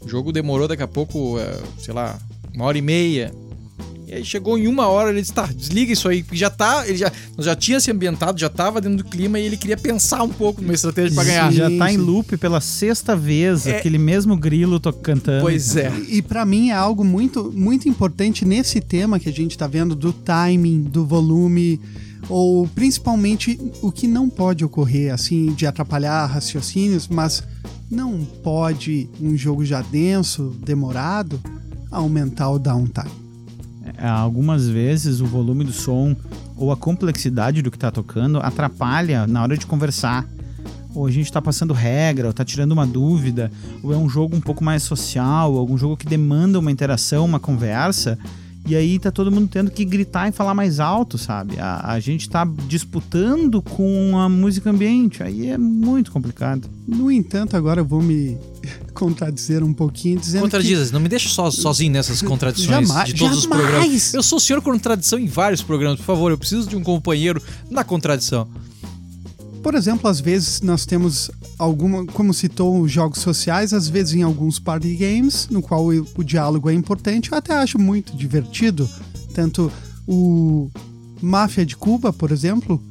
O 0.00 0.08
jogo 0.08 0.32
demorou 0.32 0.68
daqui 0.68 0.82
a 0.82 0.88
pouco, 0.88 1.38
é, 1.38 1.58
sei 1.78 1.92
lá, 1.92 2.18
uma 2.54 2.64
hora 2.64 2.78
e 2.78 2.82
meia. 2.82 3.32
E 4.06 4.14
aí 4.14 4.24
chegou 4.24 4.56
em 4.56 4.66
uma 4.66 4.86
hora, 4.86 5.10
ele 5.10 5.20
disse, 5.20 5.34
tá, 5.34 5.46
desliga 5.54 5.92
isso 5.92 6.08
aí. 6.08 6.22
Porque 6.22 6.38
já 6.38 6.48
tá, 6.48 6.88
ele 6.88 6.96
já, 6.96 7.12
já 7.38 7.54
tinha 7.54 7.78
se 7.78 7.90
ambientado, 7.90 8.40
já 8.40 8.48
tava 8.48 8.80
dentro 8.80 8.98
do 8.98 9.04
clima 9.04 9.38
e 9.38 9.44
ele 9.44 9.56
queria 9.58 9.76
pensar 9.76 10.22
um 10.22 10.30
pouco 10.30 10.62
numa 10.62 10.72
estratégia 10.72 11.14
pra 11.14 11.24
ganhar. 11.24 11.52
Já 11.52 11.68
tá 11.76 11.92
em 11.92 11.98
loop 11.98 12.38
pela 12.38 12.58
sexta 12.58 13.14
vez, 13.14 13.66
É. 13.66 13.76
aquele 13.76 13.98
mesmo 13.98 14.34
grilo 14.34 14.80
tô 14.80 14.90
cantando. 14.94 15.42
Pois 15.42 15.76
é. 15.76 15.92
E 16.08 16.22
pra 16.22 16.46
mim 16.46 16.70
é 16.70 16.74
algo 16.74 17.04
muito, 17.04 17.52
muito 17.54 17.86
importante 17.86 18.46
nesse 18.46 18.80
tema 18.80 19.20
que 19.20 19.28
a 19.28 19.32
gente 19.32 19.58
tá 19.58 19.66
vendo 19.66 19.94
do 19.94 20.10
timing, 20.10 20.84
do 20.84 21.04
volume, 21.04 21.78
ou 22.30 22.66
principalmente 22.68 23.60
o 23.82 23.92
que 23.92 24.06
não 24.08 24.30
pode 24.30 24.64
ocorrer, 24.64 25.12
assim, 25.12 25.52
de 25.52 25.66
atrapalhar 25.66 26.24
raciocínios, 26.24 27.08
mas 27.08 27.42
não 27.90 28.24
pode 28.42 29.08
um 29.20 29.36
jogo 29.36 29.64
já 29.64 29.82
denso, 29.82 30.54
demorado, 30.64 31.40
aumentar 31.90 32.50
o 32.50 32.58
downtime. 32.58 33.10
É, 33.96 34.06
Algumas 34.06 34.68
vezes 34.68 35.20
o 35.20 35.26
volume 35.26 35.64
do 35.64 35.72
som 35.72 36.14
ou 36.56 36.70
a 36.72 36.76
complexidade 36.76 37.62
do 37.62 37.70
que 37.70 37.78
tá 37.78 37.90
tocando 37.90 38.38
atrapalha 38.40 39.26
na 39.26 39.42
hora 39.42 39.56
de 39.56 39.66
conversar. 39.66 40.26
Ou 40.94 41.06
a 41.06 41.10
gente 41.10 41.30
tá 41.30 41.40
passando 41.40 41.72
regra, 41.72 42.26
ou 42.26 42.32
tá 42.32 42.44
tirando 42.44 42.72
uma 42.72 42.86
dúvida, 42.86 43.52
ou 43.82 43.92
é 43.92 43.96
um 43.96 44.08
jogo 44.08 44.34
um 44.34 44.40
pouco 44.40 44.64
mais 44.64 44.82
social, 44.82 45.56
algum 45.56 45.78
jogo 45.78 45.96
que 45.96 46.06
demanda 46.06 46.58
uma 46.58 46.72
interação, 46.72 47.24
uma 47.24 47.38
conversa, 47.38 48.18
E 48.66 48.76
aí 48.76 48.98
tá 48.98 49.10
todo 49.10 49.30
mundo 49.32 49.48
tendo 49.50 49.70
que 49.70 49.84
gritar 49.84 50.28
e 50.28 50.32
falar 50.32 50.54
mais 50.54 50.78
alto, 50.78 51.16
sabe? 51.16 51.58
A, 51.58 51.92
a 51.92 52.00
gente 52.00 52.28
tá 52.28 52.46
disputando 52.66 53.62
com 53.62 54.18
a 54.18 54.28
música 54.28 54.70
ambiente. 54.70 55.22
Aí 55.22 55.48
é 55.48 55.56
muito 55.56 56.12
complicado. 56.12 56.68
No 56.86 57.10
entanto, 57.10 57.56
agora 57.56 57.80
eu 57.80 57.84
vou 57.84 58.02
me 58.02 58.36
contradizer 58.92 59.62
um 59.62 59.72
pouquinho 59.72 60.20
dizendo 60.20 60.42
Contradizes, 60.42 60.90
não 60.90 61.00
me 61.00 61.08
deixa 61.08 61.28
só, 61.28 61.50
sozinho 61.50 61.92
nessas 61.92 62.20
contradições 62.20 62.88
Jamais, 62.88 63.08
de 63.08 63.14
todos 63.14 63.38
os 63.38 63.44
jamais. 63.44 63.62
programas. 63.62 64.14
Eu 64.14 64.22
sou 64.22 64.36
o 64.38 64.40
senhor 64.40 64.60
contradição 64.60 65.18
em 65.18 65.26
vários 65.26 65.62
programas, 65.62 65.98
por 65.98 66.06
favor, 66.06 66.30
eu 66.30 66.38
preciso 66.38 66.68
de 66.68 66.76
um 66.76 66.82
companheiro 66.82 67.42
na 67.70 67.84
contradição. 67.84 68.48
Por 69.62 69.74
exemplo, 69.74 70.08
às 70.08 70.20
vezes 70.20 70.60
nós 70.60 70.86
temos 70.86 71.30
alguma, 71.58 72.04
como 72.06 72.32
citou, 72.32 72.80
os 72.80 72.90
jogos 72.90 73.18
sociais, 73.18 73.72
às 73.72 73.88
vezes 73.88 74.14
em 74.14 74.22
alguns 74.22 74.58
party 74.58 74.94
games, 74.94 75.48
no 75.50 75.60
qual 75.60 75.86
o, 75.86 76.06
o 76.16 76.24
diálogo 76.24 76.70
é 76.70 76.74
importante, 76.74 77.32
eu 77.32 77.38
até 77.38 77.54
acho 77.54 77.78
muito 77.78 78.16
divertido. 78.16 78.88
Tanto 79.34 79.70
o 80.06 80.70
Máfia 81.20 81.66
de 81.66 81.76
Cuba, 81.76 82.12
por 82.12 82.30
exemplo, 82.30 82.82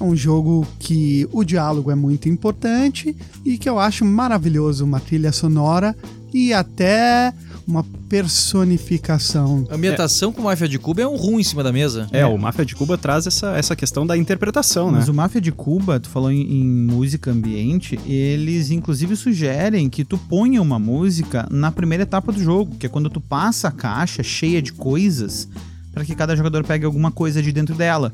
é 0.00 0.04
um 0.04 0.14
jogo 0.14 0.66
que 0.78 1.28
o 1.32 1.42
diálogo 1.42 1.90
é 1.90 1.94
muito 1.94 2.28
importante 2.28 3.16
e 3.44 3.58
que 3.58 3.68
eu 3.68 3.78
acho 3.78 4.04
maravilhoso, 4.04 4.84
uma 4.84 5.00
trilha 5.00 5.32
sonora 5.32 5.96
e 6.32 6.52
até 6.52 7.32
uma 7.68 7.84
personificação. 8.08 9.66
A 9.70 9.74
ambientação 9.74 10.32
com 10.32 10.40
Máfia 10.40 10.66
de 10.66 10.78
Cuba 10.78 11.02
é 11.02 11.06
um 11.06 11.16
rum 11.16 11.38
em 11.38 11.44
cima 11.44 11.62
da 11.62 11.70
mesa. 11.70 12.08
É, 12.10 12.24
o 12.24 12.38
Máfia 12.38 12.64
de 12.64 12.74
Cuba 12.74 12.96
traz 12.96 13.26
essa, 13.26 13.54
essa 13.58 13.76
questão 13.76 14.06
da 14.06 14.16
interpretação, 14.16 14.90
né? 14.90 14.98
Mas 15.00 15.08
o 15.08 15.14
Máfia 15.14 15.40
de 15.40 15.52
Cuba, 15.52 16.00
tu 16.00 16.08
falou 16.08 16.32
em, 16.32 16.40
em 16.40 16.66
música 16.66 17.30
ambiente, 17.30 18.00
eles 18.06 18.70
inclusive 18.70 19.14
sugerem 19.16 19.90
que 19.90 20.02
tu 20.02 20.16
ponha 20.16 20.62
uma 20.62 20.78
música 20.78 21.46
na 21.50 21.70
primeira 21.70 22.04
etapa 22.04 22.32
do 22.32 22.42
jogo, 22.42 22.74
que 22.76 22.86
é 22.86 22.88
quando 22.88 23.10
tu 23.10 23.20
passa 23.20 23.68
a 23.68 23.72
caixa 23.72 24.22
cheia 24.22 24.62
de 24.62 24.72
coisas, 24.72 25.46
para 25.92 26.06
que 26.06 26.14
cada 26.14 26.34
jogador 26.34 26.64
pegue 26.64 26.86
alguma 26.86 27.10
coisa 27.10 27.42
de 27.42 27.52
dentro 27.52 27.74
dela. 27.74 28.10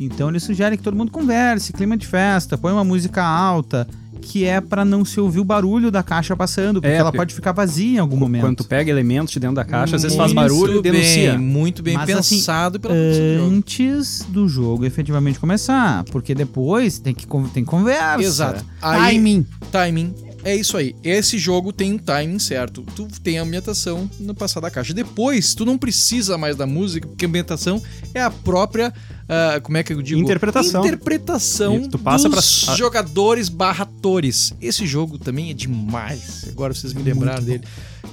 Então 0.00 0.28
eles 0.28 0.42
sugerem 0.42 0.76
que 0.76 0.82
todo 0.82 0.96
mundo 0.96 1.12
converse, 1.12 1.72
clima 1.72 1.96
de 1.96 2.06
festa, 2.06 2.58
põe 2.58 2.72
uma 2.72 2.84
música 2.84 3.22
alta, 3.22 3.86
que 4.18 4.44
é 4.44 4.60
pra 4.60 4.84
não 4.84 5.04
se 5.04 5.18
ouvir 5.20 5.40
o 5.40 5.44
barulho 5.44 5.90
da 5.90 6.02
caixa 6.02 6.36
passando, 6.36 6.80
porque 6.80 6.94
É, 6.94 6.98
ela 6.98 7.12
pode 7.12 7.34
ficar 7.34 7.52
vazia 7.52 7.96
em 7.96 7.98
algum 7.98 8.16
momento. 8.16 8.42
Quando 8.42 8.56
tu 8.56 8.64
pega 8.64 8.90
elementos 8.90 9.32
de 9.32 9.40
dentro 9.40 9.56
da 9.56 9.64
caixa, 9.64 9.96
às 9.96 10.02
vezes 10.02 10.16
faz 10.16 10.32
barulho 10.32 10.78
e 10.78 10.82
denuncia. 10.82 11.32
Bem, 11.32 11.38
muito 11.38 11.82
bem 11.82 11.94
Mas, 11.94 12.10
assim, 12.10 12.36
pensado 12.36 12.78
pela 12.78 12.94
do 12.94 13.00
jogo. 13.36 13.54
Antes 13.54 14.26
do 14.28 14.48
jogo 14.48 14.84
efetivamente 14.84 15.38
começar, 15.38 16.04
porque 16.04 16.34
depois 16.34 16.98
tem 16.98 17.14
que 17.14 17.26
tem 17.52 17.64
conversa. 17.64 18.22
Exato. 18.22 18.64
Aí, 18.82 19.14
Timing. 19.14 19.46
timing. 19.70 20.14
É 20.44 20.54
isso 20.54 20.76
aí. 20.76 20.94
Esse 21.02 21.36
jogo 21.36 21.72
tem 21.72 21.92
um 21.92 21.98
timing 21.98 22.38
certo. 22.38 22.84
Tu 22.94 23.06
tem 23.22 23.38
a 23.38 23.42
ambientação 23.42 24.08
no 24.20 24.34
passar 24.34 24.60
da 24.60 24.70
caixa. 24.70 24.94
Depois, 24.94 25.54
tu 25.54 25.64
não 25.64 25.76
precisa 25.76 26.38
mais 26.38 26.56
da 26.56 26.66
música, 26.66 27.06
porque 27.08 27.24
a 27.24 27.28
ambientação 27.28 27.82
é 28.14 28.22
a 28.22 28.30
própria. 28.30 28.92
Ah, 29.28 29.60
como 29.60 29.76
é 29.76 29.82
que 29.82 29.92
eu 29.92 30.00
digo? 30.00 30.20
Interpretação. 30.20 30.84
Interpretação 30.84 31.78
Isso, 31.80 31.90
tu 31.90 31.98
passa 31.98 32.28
dos 32.28 32.64
pra- 32.64 32.74
jogadores 32.76 33.48
barra 33.48 33.82
atores. 33.84 34.54
Esse 34.60 34.86
jogo 34.86 35.18
também 35.18 35.50
é 35.50 35.54
demais. 35.54 36.46
Agora 36.48 36.72
vocês 36.72 36.92
me 36.94 37.02
lembraram 37.02 37.42
dele. 37.42 37.62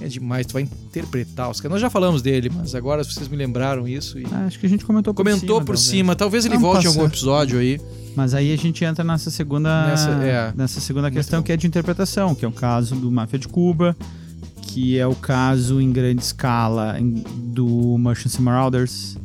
É 0.02 0.08
demais. 0.08 0.46
Tu 0.46 0.54
vai 0.54 0.64
interpretar 0.64 1.50
os 1.50 1.62
caras. 1.62 1.72
Nós 1.74 1.82
já 1.82 1.90
falamos 1.90 2.22
dele, 2.22 2.52
mas 2.54 2.76
agora 2.76 3.02
vocês 3.04 3.28
me 3.30 3.38
lembraram 3.38 3.88
isso 3.88 4.20
e. 4.20 4.26
Ah, 4.32 4.46
Acho 4.46 4.60
que 4.60 4.66
a 4.66 4.70
gente 4.70 4.84
comentou 4.84 5.14
por 5.14 5.24
Comentou 5.24 5.40
cima, 5.42 5.60
por 5.62 5.66
talvez. 5.66 5.80
cima. 5.82 6.16
Talvez 6.16 6.46
ele 6.46 6.58
volte 6.58 6.86
em 6.86 6.88
algum 6.90 7.06
episódio 7.06 7.60
aí. 7.60 7.80
Mas 8.16 8.34
aí 8.34 8.52
a 8.54 8.58
gente 8.58 8.84
entra 8.84 9.04
nessa 9.04 9.30
segunda, 9.32 9.88
Nessa, 9.88 10.10
é. 10.10 10.54
nessa 10.56 10.80
segunda 10.80 11.10
questão 11.12 11.42
que 11.44 11.52
é 11.52 11.58
de 11.58 11.68
interpretação, 11.68 12.34
que 12.36 12.46
é 12.46 12.48
o 12.48 12.52
caso 12.52 12.96
do 12.96 13.12
Máfia 13.12 13.38
de 13.40 13.48
Cuba, 13.48 13.96
que 14.62 14.98
é 14.98 15.06
o 15.06 15.16
caso 15.16 15.80
em 15.82 15.92
grande 15.92 16.22
escala 16.24 16.98
do 17.36 17.96
and 17.98 18.42
Marauders. 18.42 19.18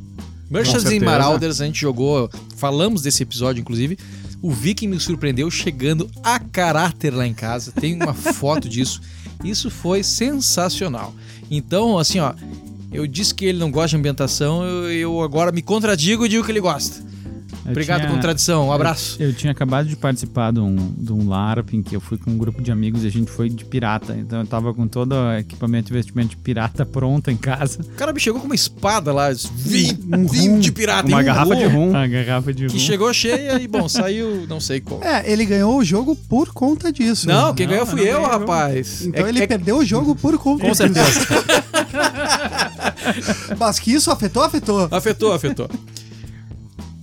Merchants 0.50 0.82
certeza. 0.82 1.04
Marauders, 1.04 1.60
a 1.60 1.66
gente 1.66 1.80
jogou, 1.80 2.28
falamos 2.56 3.02
desse 3.02 3.22
episódio, 3.22 3.60
inclusive. 3.60 3.96
O 4.42 4.50
Viking 4.50 4.88
me 4.88 4.98
surpreendeu 4.98 5.50
chegando 5.50 6.10
a 6.22 6.38
caráter 6.40 7.14
lá 7.14 7.26
em 7.26 7.34
casa. 7.34 7.72
Tem 7.72 7.94
uma 7.94 8.12
foto 8.34 8.68
disso. 8.68 9.00
Isso 9.44 9.70
foi 9.70 10.02
sensacional. 10.02 11.14
Então, 11.50 11.98
assim, 11.98 12.18
ó, 12.18 12.34
eu 12.92 13.06
disse 13.06 13.34
que 13.34 13.44
ele 13.44 13.58
não 13.58 13.70
gosta 13.70 13.90
de 13.90 13.96
ambientação, 13.96 14.64
eu, 14.64 14.90
eu 14.90 15.22
agora 15.22 15.52
me 15.52 15.62
contradigo 15.62 16.26
e 16.26 16.28
digo 16.28 16.44
que 16.44 16.50
ele 16.50 16.60
gosta. 16.60 17.02
Eu 17.64 17.70
Obrigado, 17.72 18.00
tinha- 18.00 18.12
contradição. 18.12 18.68
Um 18.68 18.72
abraço. 18.72 19.16
Eu, 19.20 19.28
eu 19.28 19.34
tinha 19.34 19.52
acabado 19.52 19.86
de 19.88 19.96
participar 19.96 20.52
de 20.52 20.60
um, 20.60 20.76
de 20.96 21.12
um 21.12 21.28
LARP 21.28 21.74
em 21.74 21.82
que 21.82 21.94
eu 21.94 22.00
fui 22.00 22.16
com 22.18 22.30
um 22.30 22.38
grupo 22.38 22.62
de 22.62 22.70
amigos 22.72 23.04
e 23.04 23.06
a 23.06 23.10
gente 23.10 23.30
foi 23.30 23.48
de 23.48 23.64
pirata. 23.64 24.16
Então 24.18 24.40
eu 24.40 24.46
tava 24.46 24.72
com 24.74 24.86
todo 24.88 25.12
o 25.14 25.32
equipamento 25.34 25.90
e 25.90 25.92
investimento 25.92 26.30
de 26.30 26.36
pirata 26.36 26.84
pronto 26.86 27.30
em 27.30 27.36
casa. 27.36 27.80
O 27.82 27.94
cara 27.96 28.12
me 28.12 28.20
chegou 28.20 28.40
com 28.40 28.46
uma 28.46 28.54
espada 28.54 29.12
lá, 29.12 29.28
vim, 29.54 29.98
Um 30.12 30.26
vim 30.26 30.58
de 30.58 30.72
pirata. 30.72 31.06
Uma 31.08 31.20
um 31.20 31.24
garrafa 31.24 31.56
de 31.56 31.64
rum. 31.66 31.94
A 31.96 32.06
garrafa 32.06 32.52
de 32.52 32.66
Que 32.66 32.72
rum. 32.74 32.78
chegou 32.78 33.12
cheia 33.12 33.60
e, 33.60 33.68
bom, 33.68 33.88
saiu 33.88 34.46
não 34.48 34.60
sei 34.60 34.80
como. 34.80 35.04
É, 35.04 35.30
ele 35.30 35.44
ganhou 35.44 35.76
o 35.78 35.84
jogo 35.84 36.16
por 36.16 36.52
conta 36.52 36.92
disso. 36.92 37.26
Não, 37.28 37.54
quem 37.54 37.66
Não, 37.66 37.72
ganhou 37.72 37.86
eu 37.86 37.90
fui 37.90 38.00
eu, 38.08 38.22
rapaz. 38.22 39.06
Então 39.06 39.26
É- 39.26 39.28
ele 39.28 39.42
é- 39.42 39.46
perdeu 39.46 39.78
o 39.78 39.84
jogo 39.84 40.14
por 40.16 40.38
conta 40.38 40.62
Com 40.64 40.70
disso. 40.70 40.82
certeza. 40.82 41.20
Mas 43.58 43.78
que 43.78 43.92
isso 43.92 44.10
afetou, 44.10 44.42
afetou. 44.42 44.88
Afetou, 44.90 45.32
afetou. 45.32 45.68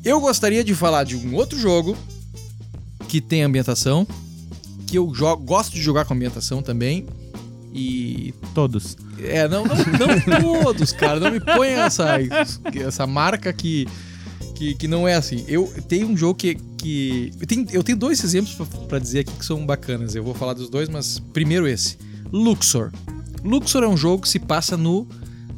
Eu 0.03 0.19
gostaria 0.21 0.63
de 0.63 0.73
falar 0.73 1.03
de 1.03 1.15
um 1.15 1.35
outro 1.35 1.59
jogo 1.59 1.97
que 3.07 3.19
tem 3.21 3.43
ambientação, 3.43 4.07
que 4.85 4.97
eu 4.97 5.13
jogo, 5.13 5.43
gosto 5.43 5.73
de 5.73 5.81
jogar 5.81 6.05
com 6.05 6.13
ambientação 6.13 6.61
também. 6.61 7.05
E. 7.73 8.33
Todos. 8.53 8.97
É, 9.19 9.47
não, 9.47 9.63
não, 9.65 10.41
não 10.41 10.63
todos, 10.63 10.91
cara. 10.93 11.19
Não 11.19 11.31
me 11.31 11.39
ponha 11.39 11.81
essa, 11.85 12.17
essa 12.75 13.05
marca 13.05 13.51
que, 13.53 13.87
que, 14.55 14.73
que 14.75 14.87
não 14.87 15.07
é 15.07 15.15
assim. 15.15 15.43
Eu 15.47 15.71
tenho 15.87 16.07
um 16.07 16.15
jogo 16.17 16.35
que. 16.35 16.55
que 16.77 17.31
eu, 17.39 17.45
tenho, 17.47 17.67
eu 17.71 17.83
tenho 17.83 17.97
dois 17.97 18.23
exemplos 18.23 18.55
pra- 18.55 18.79
pra 18.87 18.99
dizer 18.99 19.19
aqui 19.19 19.33
que 19.33 19.45
são 19.45 19.65
bacanas. 19.65 20.15
Eu 20.15 20.23
vou 20.23 20.33
falar 20.33 20.53
dos 20.53 20.69
dois, 20.69 20.87
mas 20.89 21.19
primeiro 21.33 21.67
esse: 21.67 21.97
Luxor. 22.31 22.91
Luxor 23.43 23.83
é 23.83 23.87
um 23.87 23.97
jogo 23.97 24.23
que 24.23 24.29
se 24.29 24.39
passa 24.39 24.75
no, 24.75 25.07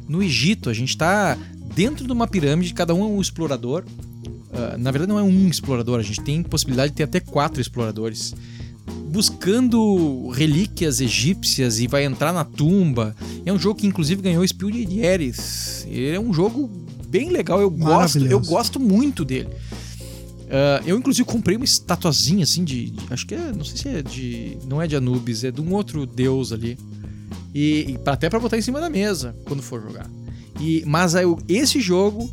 no 0.08 0.22
Egito. 0.22 0.68
A 0.68 0.74
gente 0.74 0.96
tá 0.98 1.38
dentro 1.74 2.04
de 2.06 2.12
uma 2.12 2.26
pirâmide, 2.26 2.74
cada 2.74 2.92
um 2.94 3.02
é 3.02 3.06
um 3.06 3.20
explorador. 3.20 3.84
Ah, 4.52 4.76
na 4.78 4.90
verdade, 4.90 5.10
não 5.12 5.18
é 5.18 5.22
um 5.22 5.48
explorador, 5.48 5.98
a 5.98 6.02
gente 6.02 6.20
tem 6.22 6.42
possibilidade 6.42 6.90
de 6.92 6.96
ter 6.96 7.04
até 7.04 7.20
quatro 7.20 7.60
exploradores. 7.60 8.34
Buscando 9.10 10.28
relíquias 10.28 11.00
egípcias 11.00 11.80
e 11.80 11.86
vai 11.86 12.04
entrar 12.04 12.32
na 12.32 12.44
tumba. 12.44 13.14
É 13.44 13.52
um 13.52 13.58
jogo 13.58 13.80
que, 13.80 13.86
inclusive, 13.86 14.22
ganhou 14.22 14.46
Spiel 14.46 14.70
de 14.70 14.84
Dieres. 14.84 15.84
Ele 15.90 16.14
é 16.16 16.20
um 16.20 16.32
jogo 16.32 16.70
bem 17.08 17.28
legal, 17.30 17.60
eu 17.60 17.70
gosto, 17.70 18.18
eu 18.32 18.40
gosto 18.40 18.78
muito 18.80 19.24
dele. 19.24 19.48
Ah, 20.48 20.80
eu, 20.86 20.96
inclusive, 20.96 21.24
comprei 21.24 21.56
uma 21.56 21.64
estatuazinha 21.64 22.44
assim 22.44 22.64
de, 22.64 22.90
de- 22.90 23.00
Acho 23.10 23.26
que 23.26 23.34
é. 23.34 23.52
Não 23.52 23.64
sei 23.64 23.76
se 23.76 23.88
é 23.88 24.02
de. 24.02 24.58
Não 24.68 24.80
é 24.80 24.86
de 24.86 24.96
Anubis, 24.96 25.44
é 25.44 25.50
de 25.50 25.60
um 25.60 25.72
outro 25.74 26.06
deus 26.06 26.52
ali. 26.52 26.78
E, 27.54 27.96
e 27.96 27.98
até 28.06 28.30
pra 28.30 28.38
botar 28.38 28.58
em 28.58 28.62
cima 28.62 28.80
da 28.80 28.88
mesa 28.88 29.34
quando 29.44 29.62
for 29.62 29.82
jogar. 29.82 30.08
E, 30.60 30.84
mas 30.86 31.14
aí, 31.16 31.24
esse 31.48 31.80
jogo, 31.80 32.30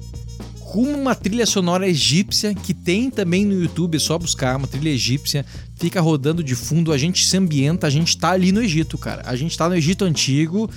com 0.68 0.84
uma 0.84 1.16
trilha 1.16 1.46
sonora 1.46 1.88
egípcia, 1.88 2.54
que 2.54 2.74
tem 2.74 3.10
também 3.10 3.46
no 3.46 3.62
YouTube, 3.62 3.96
é 3.96 4.00
só 4.00 4.18
buscar 4.18 4.58
uma 4.58 4.68
trilha 4.68 4.90
egípcia, 4.90 5.46
fica 5.78 6.02
rodando 6.02 6.44
de 6.44 6.56
fundo, 6.56 6.92
a 6.92 6.98
gente 6.98 7.26
se 7.26 7.38
ambienta, 7.38 7.88
a 7.88 7.90
gente 7.90 8.18
tá 8.18 8.32
ali 8.32 8.52
no 8.52 8.62
Egito, 8.62 8.98
cara. 8.98 9.24
A 9.26 9.36
gente 9.36 9.58
tá 9.58 9.70
no 9.70 9.76
Egito 9.76 10.04
antigo. 10.04 10.70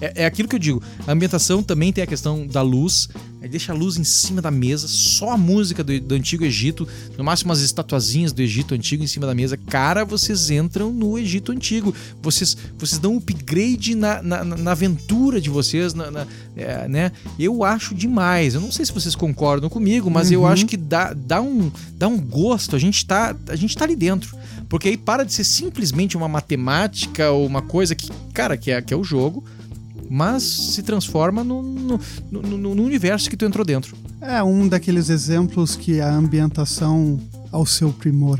É, 0.00 0.22
é 0.22 0.26
aquilo 0.26 0.48
que 0.48 0.54
eu 0.56 0.60
digo. 0.60 0.82
A 1.06 1.12
ambientação 1.12 1.62
também 1.62 1.92
tem 1.92 2.02
a 2.04 2.06
questão 2.06 2.46
da 2.46 2.62
luz. 2.62 3.08
Aí 3.40 3.48
deixa 3.48 3.72
a 3.72 3.76
luz 3.76 3.98
em 3.98 4.04
cima 4.04 4.40
da 4.40 4.50
mesa, 4.50 4.88
só 4.88 5.30
a 5.32 5.36
música 5.36 5.84
do, 5.84 6.00
do 6.00 6.14
antigo 6.14 6.44
Egito, 6.46 6.88
no 7.18 7.22
máximo 7.22 7.52
as 7.52 7.60
estatuazinhas 7.60 8.32
do 8.32 8.40
Egito 8.40 8.74
antigo 8.74 9.04
em 9.04 9.06
cima 9.06 9.26
da 9.26 9.34
mesa. 9.34 9.56
Cara, 9.58 10.02
vocês 10.02 10.48
entram 10.50 10.90
no 10.90 11.18
Egito 11.18 11.52
antigo. 11.52 11.94
Vocês, 12.22 12.56
vocês 12.78 12.98
dão 12.98 13.14
um 13.14 13.18
upgrade 13.18 13.94
na, 13.94 14.22
na, 14.22 14.44
na- 14.44 14.70
aventura 14.72 15.40
de 15.42 15.50
vocês, 15.50 15.92
na, 15.92 16.10
na- 16.10 16.26
é, 16.56 16.88
né? 16.88 17.12
Eu 17.38 17.62
acho 17.62 17.94
demais. 17.94 18.54
Eu 18.54 18.62
não 18.62 18.72
sei 18.72 18.86
se 18.86 18.92
vocês 18.92 19.14
concordam 19.14 19.68
comigo, 19.68 20.10
mas 20.10 20.30
eu 20.32 20.40
Uhum. 20.40 20.46
acho 20.46 20.64
que 20.66 20.76
dá, 20.78 21.12
dá, 21.12 21.40
um, 21.42 21.70
dá 21.98 22.08
um 22.08 22.18
gosto. 22.18 22.74
A 22.74 22.78
gente, 22.78 23.04
tá, 23.04 23.36
a 23.48 23.56
gente 23.56 23.76
tá 23.76 23.84
ali 23.84 23.94
dentro. 23.94 24.34
Porque 24.70 24.88
aí 24.88 24.96
para 24.96 25.22
de 25.22 25.34
ser 25.34 25.44
simplesmente 25.44 26.16
uma 26.16 26.28
matemática 26.28 27.30
ou 27.30 27.46
uma 27.46 27.60
coisa 27.60 27.94
que, 27.94 28.08
cara, 28.32 28.56
que 28.56 28.70
é, 28.70 28.80
que 28.80 28.92
é 28.94 28.96
o 28.96 29.04
jogo, 29.04 29.44
mas 30.10 30.42
se 30.42 30.82
transforma 30.82 31.42
no, 31.44 31.62
no, 31.62 32.00
no- 32.30 32.74
no- 32.74 32.82
universo 32.82 33.28
que 33.30 33.36
tu 33.36 33.44
entrou 33.44 33.64
dentro. 33.64 33.96
É 34.20 34.42
um 34.42 34.66
daqueles 34.68 35.08
exemplos 35.10 35.76
que 35.76 36.00
a 36.00 36.14
ambientação 36.14 37.18
ao 37.52 37.64
seu 37.66 37.92
primor. 37.92 38.38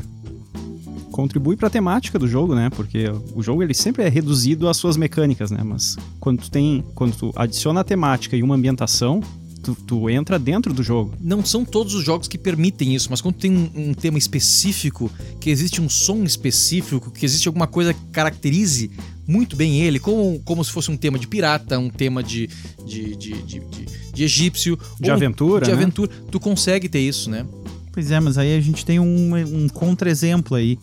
contribui 1.11 1.55
para 1.55 1.67
a 1.67 1.71
temática 1.71 2.19
do 2.19 2.27
jogo, 2.27 2.53
né? 2.55 2.69
Porque 2.69 3.05
o 3.33 3.41
jogo 3.41 3.63
ele 3.63 3.73
sempre 3.73 4.03
é 4.03 4.09
reduzido 4.09 4.67
às 4.67 4.75
suas 4.77 4.97
mecânicas, 4.97 5.49
né? 5.49 5.61
Mas 5.63 5.95
quando 6.19 6.41
tu 6.41 6.51
tem, 6.51 6.83
quando 6.93 7.15
tu 7.15 7.31
adiciona 7.37 7.79
a 7.81 7.83
temática 7.85 8.35
e 8.35 8.43
uma 8.43 8.55
ambientação, 8.55 9.21
tu, 9.65 9.75
tu 9.75 10.09
entra 10.09 10.37
dentro 10.37 10.73
do 10.73 10.83
jogo. 10.83 11.13
Não 11.19 11.43
são 11.43 11.65
todos 11.65 11.93
os 11.95 12.03
jogos 12.05 12.27
que 12.27 12.37
permitem 12.37 12.93
isso, 12.93 13.07
mas 13.09 13.19
quando 13.21 13.35
tem 13.35 13.51
um, 13.51 13.69
um 13.89 13.93
tema 13.93 14.17
específico, 14.17 15.11
que 15.39 15.49
existe 15.49 15.81
um 15.81 15.89
som 15.89 16.23
específico, 16.23 17.09
que 17.11 17.25
existe 17.25 17.47
alguma 17.47 17.65
coisa 17.67 17.93
que 17.93 17.99
caracterize 18.11 18.91
muito 19.27 19.55
bem 19.55 19.81
ele, 19.81 19.99
como, 19.99 20.39
como 20.45 20.63
se 20.63 20.71
fosse 20.71 20.91
um 20.91 20.97
tema 20.97 21.17
de 21.17 21.27
pirata, 21.27 21.79
um 21.79 21.89
tema 21.89 22.21
de, 22.21 22.47
de, 22.85 23.15
de, 23.15 23.33
de, 23.43 23.59
de- 23.59 23.85
de 24.15 24.23
egípcio. 24.23 24.79
De 24.99 25.11
aventura, 25.11 25.65
De 25.65 25.71
né? 25.71 25.75
aventura. 25.77 26.09
Tu 26.31 26.39
consegue 26.39 26.87
ter 26.87 26.99
isso, 26.99 27.29
né? 27.29 27.45
Pois 27.91 28.11
é, 28.11 28.19
mas 28.19 28.37
aí 28.37 28.55
a 28.57 28.61
gente 28.61 28.85
tem 28.85 28.99
um, 28.99 29.35
um 29.35 29.67
contra-exemplo 29.67 30.55
aí, 30.55 30.77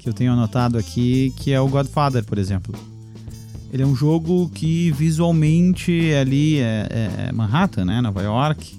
que 0.00 0.08
eu 0.08 0.12
tenho 0.12 0.32
anotado 0.32 0.76
aqui, 0.78 1.32
que 1.36 1.52
é 1.52 1.60
o 1.60 1.68
Godfather, 1.68 2.24
por 2.24 2.36
exemplo. 2.38 2.74
Ele 3.74 3.82
é 3.82 3.86
um 3.86 3.96
jogo 3.96 4.48
que 4.54 4.92
visualmente 4.92 6.12
ali 6.14 6.58
é, 6.60 7.26
é 7.28 7.32
Manhattan, 7.32 7.84
né? 7.84 8.00
Nova 8.00 8.22
York. 8.22 8.78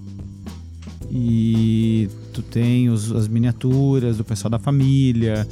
E 1.11 2.09
tu 2.33 2.41
tem 2.41 2.89
os- 2.89 3.11
as 3.11 3.27
miniaturas 3.27 4.15
do 4.15 4.23
pessoal 4.23 4.49
da 4.51 4.57
família. 4.57 5.45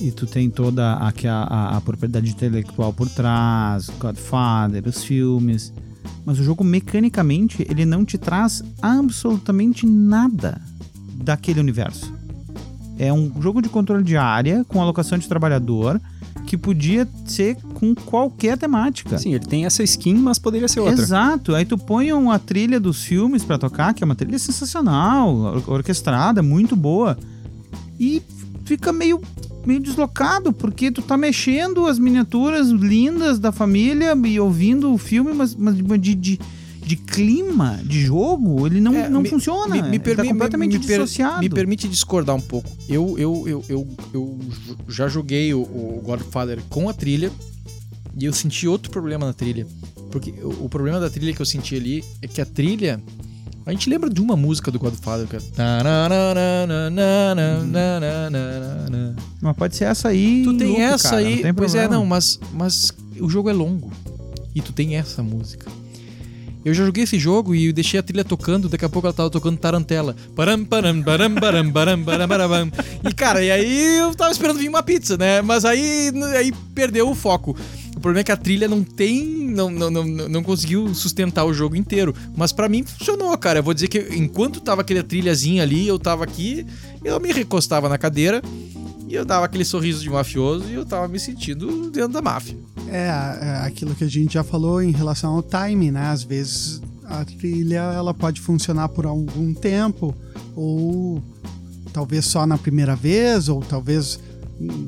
E 0.00 0.12
tu 0.12 0.28
tem 0.28 0.48
toda 0.48 0.92
a, 0.92 1.08
a- 1.28 1.76
a 1.76 1.80
propriedade 1.80 2.30
intelectual 2.30 2.92
por 2.92 3.08
trás, 3.08 3.90
Godfather, 3.98 4.84
os 4.86 5.02
filmes. 5.02 5.72
Mas 6.24 6.38
o 6.38 6.44
jogo, 6.44 6.62
mecanicamente, 6.62 7.66
ele 7.68 7.84
não 7.84 8.04
te 8.04 8.16
traz 8.16 8.62
absolutamente 8.80 9.84
nada 9.84 10.60
daquele 11.16 11.58
universo. 11.58 12.14
É 12.96 13.12
um 13.12 13.42
jogo 13.42 13.60
de 13.60 13.68
controle 13.68 14.04
de 14.04 14.16
área, 14.16 14.64
com 14.68 14.80
alocação 14.80 15.18
de 15.18 15.26
trabalhador, 15.26 16.00
que 16.52 16.58
podia 16.58 17.08
ser 17.24 17.56
com 17.72 17.94
qualquer 17.94 18.58
temática. 18.58 19.16
Sim, 19.16 19.32
ele 19.32 19.46
tem 19.46 19.64
essa 19.64 19.82
skin, 19.82 20.12
mas 20.16 20.38
poderia 20.38 20.68
ser 20.68 20.80
outra. 20.80 21.00
Exato. 21.02 21.54
Aí 21.54 21.64
tu 21.64 21.78
põe 21.78 22.12
uma 22.12 22.38
trilha 22.38 22.78
dos 22.78 23.02
filmes 23.04 23.42
pra 23.42 23.56
tocar, 23.56 23.94
que 23.94 24.04
é 24.04 24.04
uma 24.04 24.14
trilha 24.14 24.38
sensacional, 24.38 25.34
or- 25.34 25.70
orquestrada, 25.70 26.42
muito 26.42 26.76
boa. 26.76 27.16
E 27.98 28.20
fica 28.66 28.92
meio, 28.92 29.18
meio 29.64 29.80
deslocado, 29.80 30.52
porque 30.52 30.90
tu 30.90 31.00
tá 31.00 31.16
mexendo 31.16 31.86
as 31.86 31.98
miniaturas 31.98 32.68
lindas 32.68 33.38
da 33.38 33.50
família 33.50 34.14
e 34.26 34.38
ouvindo 34.38 34.92
o 34.92 34.98
filme, 34.98 35.32
mas, 35.32 35.54
mas 35.56 35.74
de, 35.98 36.14
de, 36.14 36.38
de 36.92 36.96
clima, 36.96 37.80
de 37.84 38.02
jogo, 38.04 38.66
ele 38.66 38.80
não, 38.80 38.94
É, 38.94 39.08
não 39.08 39.22
me- 39.22 39.28
funciona. 39.30 39.74
Me, 39.74 39.82
me 39.82 39.96
Ele 39.96 40.14
tá 40.16 40.24
completamente 40.24 40.78
me 40.78 40.86
per- 40.86 41.00
dissociado. 41.00 41.40
me 41.40 41.48
permite 41.48 41.88
discordar 41.88 42.36
um 42.36 42.40
pouco. 42.40 42.68
Eu, 42.88 43.16
eu, 43.18 43.44
eu, 43.48 43.64
eu, 43.68 43.88
eu 44.12 44.38
já 44.88 45.08
joguei 45.08 45.54
o, 45.54 45.60
o 45.62 46.00
Godfather 46.04 46.60
com 46.68 46.88
a 46.88 46.92
trilha 46.92 47.30
e 48.18 48.24
eu 48.26 48.32
senti 48.32 48.68
outro 48.68 48.90
problema 48.90 49.26
na 49.26 49.32
trilha. 49.32 49.66
Porque 50.10 50.30
o, 50.42 50.66
o 50.66 50.68
problema 50.68 51.00
da 51.00 51.08
trilha 51.08 51.32
que 51.32 51.40
eu 51.40 51.46
senti 51.46 51.74
ali 51.76 52.04
é 52.20 52.26
que 52.28 52.40
a 52.40 52.46
trilha. 52.46 53.02
A 53.64 53.70
gente 53.70 53.88
lembra 53.88 54.10
de 54.10 54.20
uma 54.20 54.34
música 54.36 54.70
do 54.72 54.78
Godfather, 54.78 55.26
que 55.28 55.36
é. 55.36 55.40
tananana. 55.40 56.40
Mas 59.40 59.56
pode 59.56 59.76
ser 59.76 59.84
essa 59.84 60.08
aí. 60.08 60.42
Tu 60.44 60.50
em 60.52 60.58
tem 60.58 60.68
loop, 60.68 60.80
essa 60.82 61.10
cara, 61.10 61.22
aí. 61.22 61.42
tem 61.42 61.54
pois 61.54 61.74
é, 61.74 61.88
não, 61.88 62.04
mas, 62.04 62.38
mas 62.52 62.92
o 63.20 63.28
jogo 63.30 63.48
é 63.48 63.52
longo. 63.52 63.90
E 64.54 64.60
tu 64.60 64.72
tem 64.72 64.96
essa 64.96 65.22
música. 65.22 65.70
Eu 66.64 66.72
já 66.72 66.84
joguei 66.84 67.04
esse 67.04 67.18
jogo 67.18 67.54
e 67.54 67.72
deixei 67.72 67.98
a 67.98 68.02
trilha 68.02 68.24
tocando, 68.24 68.68
daqui 68.68 68.84
a 68.84 68.88
pouco 68.88 69.06
ela 69.06 69.14
tava 69.14 69.30
tocando 69.30 69.58
tarantela. 69.58 70.14
Param, 70.36 70.64
param, 70.64 71.02
param, 71.02 71.34
param, 71.34 71.70
param, 71.70 72.04
param, 72.04 72.28
param. 72.28 72.72
E 73.08 73.12
cara, 73.12 73.42
e 73.44 73.50
aí 73.50 73.98
eu 73.98 74.14
tava 74.14 74.30
esperando 74.30 74.58
vir 74.58 74.68
uma 74.68 74.82
pizza, 74.82 75.16
né? 75.16 75.42
Mas 75.42 75.64
aí, 75.64 76.12
aí 76.36 76.52
perdeu 76.74 77.08
o 77.08 77.14
foco. 77.14 77.56
O 77.96 78.00
problema 78.00 78.20
é 78.20 78.24
que 78.24 78.32
a 78.32 78.36
trilha 78.36 78.68
não 78.68 78.82
tem. 78.82 79.24
Não, 79.52 79.70
não, 79.70 79.90
não, 79.90 80.04
não 80.04 80.42
conseguiu 80.42 80.94
sustentar 80.94 81.44
o 81.44 81.52
jogo 81.52 81.76
inteiro. 81.76 82.14
Mas 82.36 82.52
pra 82.52 82.68
mim 82.68 82.84
funcionou, 82.84 83.36
cara. 83.36 83.58
Eu 83.58 83.62
vou 83.62 83.74
dizer 83.74 83.88
que 83.88 84.08
enquanto 84.12 84.60
tava 84.60 84.80
aquele 84.80 85.02
trilhazinha 85.02 85.62
ali, 85.62 85.86
eu 85.86 85.98
tava 85.98 86.24
aqui, 86.24 86.66
eu 87.04 87.20
me 87.20 87.32
recostava 87.32 87.88
na 87.88 87.98
cadeira 87.98 88.42
e 89.12 89.14
eu 89.14 89.26
dava 89.26 89.44
aquele 89.44 89.64
sorriso 89.64 90.00
de 90.00 90.08
mafioso 90.08 90.64
e 90.70 90.72
eu 90.72 90.86
tava 90.86 91.06
me 91.06 91.20
sentindo 91.20 91.90
dentro 91.90 92.14
da 92.14 92.22
máfia. 92.22 92.56
É, 92.88 93.08
é 93.08 93.66
aquilo 93.66 93.94
que 93.94 94.04
a 94.04 94.08
gente 94.08 94.32
já 94.32 94.42
falou 94.42 94.80
em 94.80 94.90
relação 94.90 95.34
ao 95.34 95.42
time, 95.42 95.90
né? 95.90 96.06
Às 96.06 96.22
vezes 96.22 96.80
a 97.04 97.22
trilha 97.22 97.80
ela 97.94 98.14
pode 98.14 98.40
funcionar 98.40 98.88
por 98.88 99.04
algum 99.04 99.52
tempo, 99.52 100.14
ou 100.56 101.22
talvez 101.92 102.24
só 102.24 102.46
na 102.46 102.56
primeira 102.56 102.96
vez, 102.96 103.50
ou 103.50 103.60
talvez, 103.60 104.18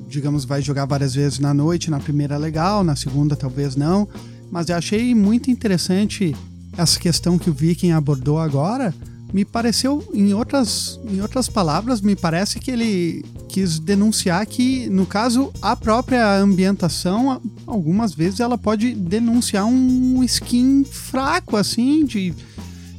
digamos, 0.09 0.47
vai 0.47 0.63
jogar 0.63 0.87
várias 0.87 1.15
vezes 1.15 1.39
na 1.39 1.53
noite, 1.53 1.91
na 1.91 2.01
primeira 2.01 2.39
legal, 2.39 2.83
na 2.83 2.97
segunda 2.97 3.37
talvez 3.37 3.77
não. 3.77 4.09
Mas 4.51 4.71
eu 4.71 4.77
achei 4.77 5.15
muito 5.15 5.51
interessante 5.51 6.35
essa 6.79 6.99
questão 6.99 7.39
que 7.39 7.51
o 7.51 7.53
Viking 7.53 7.91
abordou 7.91 8.39
agora. 8.39 8.95
Me 9.35 9.45
pareceu, 9.45 10.09
em 10.15 10.33
outras, 10.33 11.01
em 11.11 11.21
outras 11.21 11.49
palavras, 11.49 12.01
me 12.01 12.15
parece 12.15 12.61
que 12.61 12.71
ele 12.71 13.25
quis 13.49 13.81
denunciar 13.81 14.47
que, 14.47 14.89
no 14.89 15.05
caso, 15.05 15.53
a 15.61 15.75
própria 15.75 16.37
ambientação, 16.39 17.43
algumas 17.67 18.15
vezes 18.15 18.39
ela 18.39 18.57
pode 18.57 18.95
denunciar 18.95 19.67
um 19.67 20.23
skin 20.23 20.85
fraco, 20.85 21.57
assim, 21.57 22.05
de, 22.05 22.33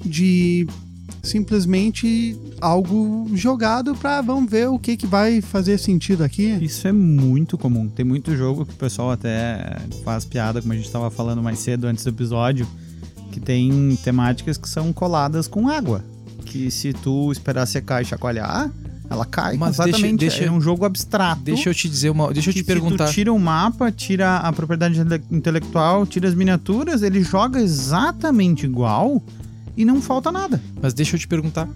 de 0.03 0.67
simplesmente 1.23 2.38
algo 2.59 3.29
jogado 3.33 3.95
pra 3.95 4.19
vamos 4.19 4.51
ver 4.51 4.67
o 4.67 4.77
que, 4.77 4.97
que 4.97 5.07
vai 5.07 5.39
fazer 5.39 5.77
sentido 5.77 6.21
aqui. 6.21 6.47
Isso 6.61 6.86
é 6.86 6.91
muito 6.91 7.57
comum. 7.57 7.88
Tem 7.88 8.05
muito 8.05 8.36
jogo 8.36 8.65
que 8.65 8.73
o 8.73 8.77
pessoal 8.77 9.11
até 9.11 9.77
faz 10.03 10.25
piada, 10.25 10.59
como 10.59 10.73
a 10.73 10.75
gente 10.75 10.86
estava 10.86 11.09
falando 11.09 11.41
mais 11.41 11.59
cedo 11.59 11.88
antes 11.88 12.03
do 12.03 12.09
episódio, 12.09 12.67
que 13.31 13.39
tem 13.39 13.97
temáticas 14.03 14.57
que 14.57 14.67
são 14.67 14.91
coladas 14.91 15.47
com 15.47 15.69
água. 15.69 16.03
Que 16.45 16.69
se 16.71 16.93
tu 16.93 17.31
esperar 17.31 17.65
secar 17.65 18.01
e 18.01 18.05
chacoalhar, 18.05 18.69
ela 19.09 19.25
cai 19.25 19.57
Mas 19.57 19.77
completamente. 19.77 20.17
deixa- 20.19 20.37
deixa- 20.39 20.51
é 20.53 20.55
um 20.55 20.61
jogo 20.61 20.85
abstrato. 20.85 21.41
Deixa 21.41 21.69
eu 21.69 21.73
te 21.73 21.89
dizer 21.89 22.09
uma. 22.09 22.31
Deixa 22.33 22.49
eu 22.49 22.53
te 22.53 22.63
perguntar. 22.63 23.09
Tira 23.11 23.33
o 23.33 23.39
mapa, 23.39 23.91
tira 23.91 24.37
a 24.37 24.53
propriedade 24.53 24.99
intele- 24.99 25.23
intelectual, 25.31 26.05
tira 26.05 26.27
as 26.29 26.33
miniaturas, 26.35 27.01
ele 27.03 27.21
joga 27.23 27.59
exatamente 27.61 28.65
igual 28.65 29.21
e 29.75 29.83
não 29.83 30.01
falta 30.01 30.31
nada. 30.31 30.61
Mas 30.81 30.93
deixa 30.93 31.15
eu 31.15 31.19
te 31.19 31.27
perguntar. 31.27 31.67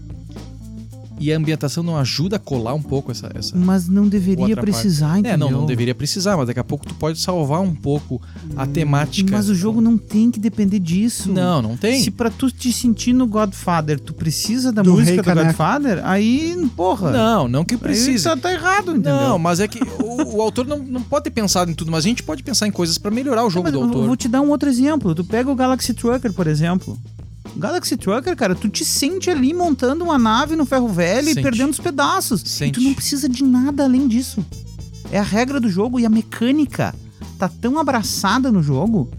E 1.20 1.34
a 1.34 1.38
ambientação 1.38 1.84
não 1.84 1.97
ajuda 1.97 2.38
a 2.38 2.39
colar 2.39 2.74
um 2.74 2.82
pouco 2.82 3.11
essa. 3.11 3.30
essa... 3.36 3.55
Mas 3.57 3.88
não 3.89 4.07
deveria 4.07 4.55
precisar, 4.55 5.17
É, 5.17 5.20
entendeu? 5.20 5.38
não, 5.51 5.51
não 5.61 5.65
deveria 5.65 5.93
precisar, 5.93 6.38
mas 6.38 6.47
daqui 6.47 6.59
a 6.59 6.63
pouco 6.63 6.86
tu 6.88 6.95
pode 6.95 7.20
salvar 7.20 7.59
um 7.61 7.76
pouco 7.76 8.22
a 8.55 8.65
temática. 8.65 9.30
Mas 9.32 9.49
o 9.49 9.55
jogo 9.55 9.82
não 9.82 9.97
tem 9.97 10.32
que 10.32 10.39
depender 10.39 10.80
disso. 10.80 11.32
Não, 11.32 11.61
não 11.61 11.76
tem. 11.76 12.01
Se 12.01 12.09
pra 12.11 12.30
tu 12.30 12.49
te 12.49 12.72
sentir 12.72 13.13
no 13.13 13.28
Godfather, 13.28 13.99
tu 13.99 14.13
precisa 14.13 14.72
da 14.72 14.82
Do 14.82 14.93
música 14.93 15.22
do. 15.22 15.43
Godfather, 15.43 16.01
aí, 16.05 16.70
porra. 16.76 17.11
Não, 17.11 17.47
não 17.47 17.65
que 17.65 17.74
Aí 17.76 17.80
precisa. 17.80 18.30
tá, 18.32 18.38
tá 18.38 18.53
errado, 18.53 18.91
entendeu? 18.91 19.15
Não, 19.15 19.39
mas 19.39 19.59
é 19.59 19.67
que 19.67 19.80
o, 19.84 20.38
o 20.38 20.41
autor 20.41 20.65
não, 20.65 20.80
não 20.80 21.01
pode 21.01 21.26
ter 21.26 21.32
pensado 21.32 21.70
em 21.70 21.74
tudo, 21.74 21.91
mas 21.91 22.05
a 22.05 22.07
gente 22.07 22.24
pode 22.24 22.43
pensar 22.43 22.67
em 22.67 22.72
coisas 22.72 22.97
pra 22.97 23.11
melhorar 23.11 23.45
o 23.45 23.49
jogo 23.49 23.63
Mas 23.65 23.74
do 23.74 23.80
eu 23.80 23.84
autor. 23.84 24.05
vou 24.07 24.15
te 24.15 24.28
dar 24.28 24.41
um 24.41 24.49
outro 24.49 24.70
exemplo. 24.70 25.13
Tu 25.13 25.24
pega 25.24 25.51
o 25.51 25.55
Galaxy 25.55 25.93
Trucker, 25.93 26.32
por 26.34 26.47
exemplo. 26.47 26.97
Galaxy 27.56 27.97
Trucker, 27.97 28.36
cara, 28.36 28.56
tu 28.56 28.70
te 28.70 28.86
sente 28.86 29.30
ali 29.30 29.54
montando 29.54 30.04
uma 30.04 30.18
nave 30.18 30.56
no 30.56 30.66
ferro 30.66 30.88
velho 30.88 31.28
Sente. 31.28 31.39
e 31.39 31.43
perdendo 31.43 31.72
os 31.72 31.80
pedaços. 31.80 32.41
Sente. 32.41 32.80
E 32.80 32.82
tu 32.84 32.88
não 32.88 32.93
precisa 32.93 33.28
de 33.28 33.43
nada 33.43 33.84
além 33.84 34.08
disso. 34.08 34.45
É 35.12 35.20
a 35.20 35.24
regra 35.24 35.60
do 35.60 35.70
jogo 35.70 36.00
e 36.00 36.06
a 36.06 36.10
mecânica 36.10 36.93
tá 37.38 37.50
tão 37.50 37.80
abraçada 37.80 38.52
no 38.52 38.62
jogo 38.62 39.10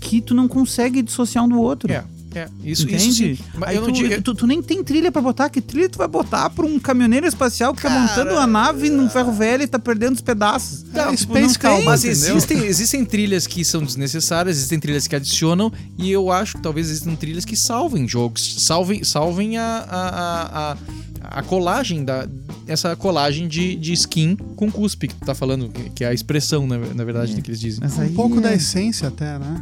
que 0.00 0.20
tu 0.20 0.34
não 0.34 0.48
consegue 0.48 1.02
dissociar 1.02 1.44
um 1.44 1.48
do 1.48 1.60
outro. 1.60 1.90
É, 1.92 2.04
é. 2.38 2.48
Isso, 2.64 2.82
Entende? 2.84 3.32
isso 3.32 3.42
sim. 3.42 3.58
Aí 3.62 3.78
tu, 3.78 3.92
digo. 3.92 4.22
tu, 4.22 4.34
tu 4.34 4.46
nem 4.46 4.62
tem 4.62 4.82
trilha 4.82 5.10
pra 5.12 5.20
botar. 5.22 5.48
Que 5.48 5.60
trilha 5.60 5.88
tu 5.88 5.98
vai 5.98 6.08
botar 6.08 6.50
pra 6.50 6.64
um 6.66 6.78
caminhoneiro 6.78 7.26
espacial 7.26 7.74
que 7.74 7.82
tá 7.82 7.90
montando 7.90 8.32
uma 8.32 8.46
nave 8.46 8.90
num 8.90 9.08
ferro 9.08 9.32
velho 9.32 9.62
e 9.62 9.66
tá 9.66 9.78
perdendo 9.78 10.14
os 10.14 10.20
pedaços? 10.20 10.82
Não, 10.92 11.14
Tipo, 11.14 11.32
Space 11.34 11.40
não 11.46 11.48
tem, 11.54 11.70
Cowboy, 11.70 11.84
Mas 11.84 12.04
entendeu? 12.04 12.36
existem, 12.36 12.58
existem 12.64 13.04
trilhas 13.04 13.46
que 13.46 13.64
são 13.64 13.82
desnecessárias, 13.82 14.56
existem 14.56 14.78
trilhas 14.80 15.06
que 15.06 15.14
adicionam, 15.16 15.72
e 15.98 16.10
eu 16.10 16.30
acho 16.32 16.56
que 16.56 16.62
talvez 16.62 16.88
existam 16.90 17.14
trilhas 17.14 17.44
que 17.44 17.56
salvem 17.56 18.06
jogos, 18.08 18.56
salvem, 18.64 19.02
salvem 19.04 19.56
a, 19.58 19.84
a, 19.88 20.72
a, 20.72 21.38
a, 21.38 21.42
colagem 21.42 22.04
da. 22.04 22.26
Essa 22.66 22.96
colagem 22.96 23.46
de, 23.46 23.76
de 23.76 23.92
skin 23.92 24.36
com 24.56 24.70
cuspe 24.70 25.08
que 25.08 25.14
tu 25.14 25.26
tá 25.26 25.34
falando, 25.34 25.68
que- 25.68 25.90
que 25.90 26.04
é 26.04 26.08
a 26.08 26.14
expressão, 26.14 26.66
na, 26.66 26.78
na 26.78 27.04
verdade, 27.04 27.32
É. 27.32 27.36
do 27.36 27.42
que 27.42 27.50
eles 27.50 27.60
dizem. 27.60 27.82
Um 27.86 28.14
pouco 28.14 28.38
é- 28.38 28.40
da 28.40 28.54
essência 28.54 29.08
até, 29.08 29.38
né? 29.38 29.60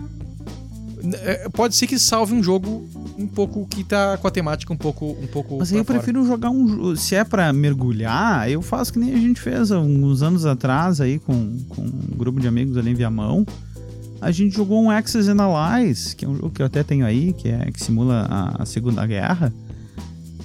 É, 1.22 1.48
Pode 1.48 1.74
ser 1.74 1.86
que 1.86 1.98
salve 1.98 2.32
um 2.34 2.42
jogo 2.42 2.88
um 3.18 3.26
pouco 3.26 3.66
que 3.66 3.82
tá 3.82 4.16
com 4.18 4.28
a 4.28 4.30
temática 4.30 4.72
um 4.72 4.76
pouco. 4.76 5.16
Um 5.20 5.26
pouco 5.26 5.58
Mas 5.58 5.72
eu 5.72 5.84
fora. 5.84 5.98
prefiro 5.98 6.24
jogar 6.26 6.50
um. 6.50 6.94
Se 6.96 7.14
é 7.14 7.24
pra 7.24 7.52
mergulhar, 7.52 8.48
eu 8.50 8.62
faço 8.62 8.92
que 8.92 8.98
nem 8.98 9.12
a 9.12 9.18
gente 9.18 9.40
fez 9.40 9.72
há 9.72 9.80
uns 9.80 10.22
anos 10.22 10.46
atrás 10.46 11.00
aí 11.00 11.18
com, 11.18 11.58
com 11.68 11.82
um 11.82 12.16
grupo 12.16 12.40
de 12.40 12.46
amigos 12.46 12.76
ali 12.76 12.90
em 12.90 12.94
Viamão. 12.94 13.44
A 14.20 14.30
gente 14.30 14.54
jogou 14.54 14.80
um 14.80 14.88
Axis 14.88 15.26
and 15.26 15.42
Allies, 15.42 16.14
que 16.14 16.24
é 16.24 16.28
um 16.28 16.36
jogo 16.36 16.50
que 16.50 16.62
eu 16.62 16.66
até 16.66 16.84
tenho 16.84 17.04
aí, 17.04 17.32
que, 17.32 17.48
é, 17.48 17.70
que 17.72 17.82
simula 17.82 18.26
a, 18.30 18.62
a 18.62 18.66
Segunda 18.66 19.04
Guerra, 19.04 19.52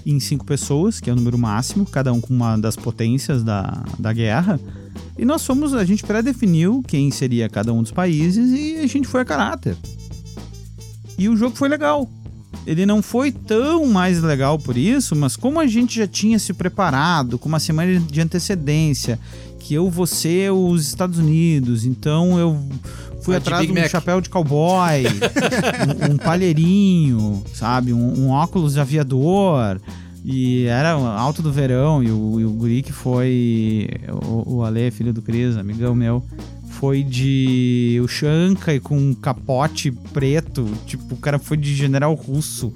em 0.04 0.20
cinco 0.20 0.46
pessoas, 0.46 1.00
que 1.00 1.12
é 1.12 1.14
o 1.14 1.16
número 1.16 1.38
máximo, 1.38 1.86
cada 1.86 2.12
um 2.12 2.20
com 2.20 2.34
uma 2.34 2.58
das 2.58 2.76
potências 2.76 3.44
da, 3.44 3.84
da 4.00 4.12
guerra. 4.12 4.60
E 5.16 5.26
nós 5.26 5.46
fomos, 5.46 5.76
a 5.76 5.86
gente 5.86 6.04
pré-definiu 6.04 6.84
quem 6.88 7.12
seria 7.12 7.48
cada 7.48 7.72
um 7.72 7.84
dos 7.84 7.92
países 7.92 8.50
e 8.52 8.78
a 8.78 8.88
gente 8.88 9.08
foi 9.08 9.22
a 9.22 9.26
caráter. 9.26 9.78
E 11.18 11.28
o 11.30 11.36
jogo 11.36 11.56
foi 11.56 11.68
legal. 11.70 12.10
Ele 12.66 12.86
não 12.86 13.02
foi 13.02 13.32
tão 13.32 13.86
mais 13.86 14.22
legal 14.22 14.60
por 14.60 14.78
isso, 14.78 15.16
mas 15.16 15.36
como 15.36 15.60
a 15.60 15.68
gente 15.68 15.98
já 15.98 16.08
tinha 16.08 16.38
se 16.38 16.54
preparado 16.54 17.38
com 17.38 17.48
uma 17.48 17.60
semana 17.60 18.00
de 18.00 18.22
antecedência, 18.22 19.20
que 19.60 19.74
eu 19.74 19.90
vou 19.90 20.06
ser 20.06 20.52
os 20.52 20.88
Estados 20.88 21.18
Unidos, 21.18 21.86
então 21.86 22.38
eu 22.40 22.58
fui 23.22 23.36
A 23.36 23.40
de 23.40 23.44
atrás 23.44 23.62
de 23.62 23.68
Big 23.68 23.80
um 23.80 23.82
Mac. 23.82 23.92
chapéu 23.92 24.22
de 24.22 24.30
cowboy, 24.30 25.04
um, 26.10 26.14
um 26.14 26.18
palheirinho, 26.18 27.44
sabe? 27.54 27.94
Um, 27.94 28.20
um 28.20 28.30
óculos 28.30 28.74
de 28.74 28.80
aviador. 28.80 29.80
E 30.30 30.66
era 30.66 30.92
alto 30.92 31.42
do 31.42 31.54
verão, 31.54 32.04
e 32.04 32.12
o, 32.12 32.40
e 32.42 32.46
o 32.46 32.52
guri 32.52 32.82
que 32.84 32.92
foi. 32.92 33.88
O, 34.26 34.58
o 34.58 34.64
Ale, 34.64 34.92
filho 34.92 35.14
do 35.14 35.22
Cris, 35.22 35.56
amigão 35.56 35.96
meu, 35.96 36.22
foi 36.80 37.04
de. 37.04 38.00
O 38.04 38.08
Shanka 38.08 38.74
e 38.74 38.80
com 38.80 38.98
um 38.98 39.14
capote 39.14 39.92
preto. 40.14 40.66
Tipo, 40.86 41.16
o 41.16 41.18
cara 41.18 41.40
foi 41.40 41.58
de 41.58 41.74
general 41.76 42.14
russo. 42.14 42.74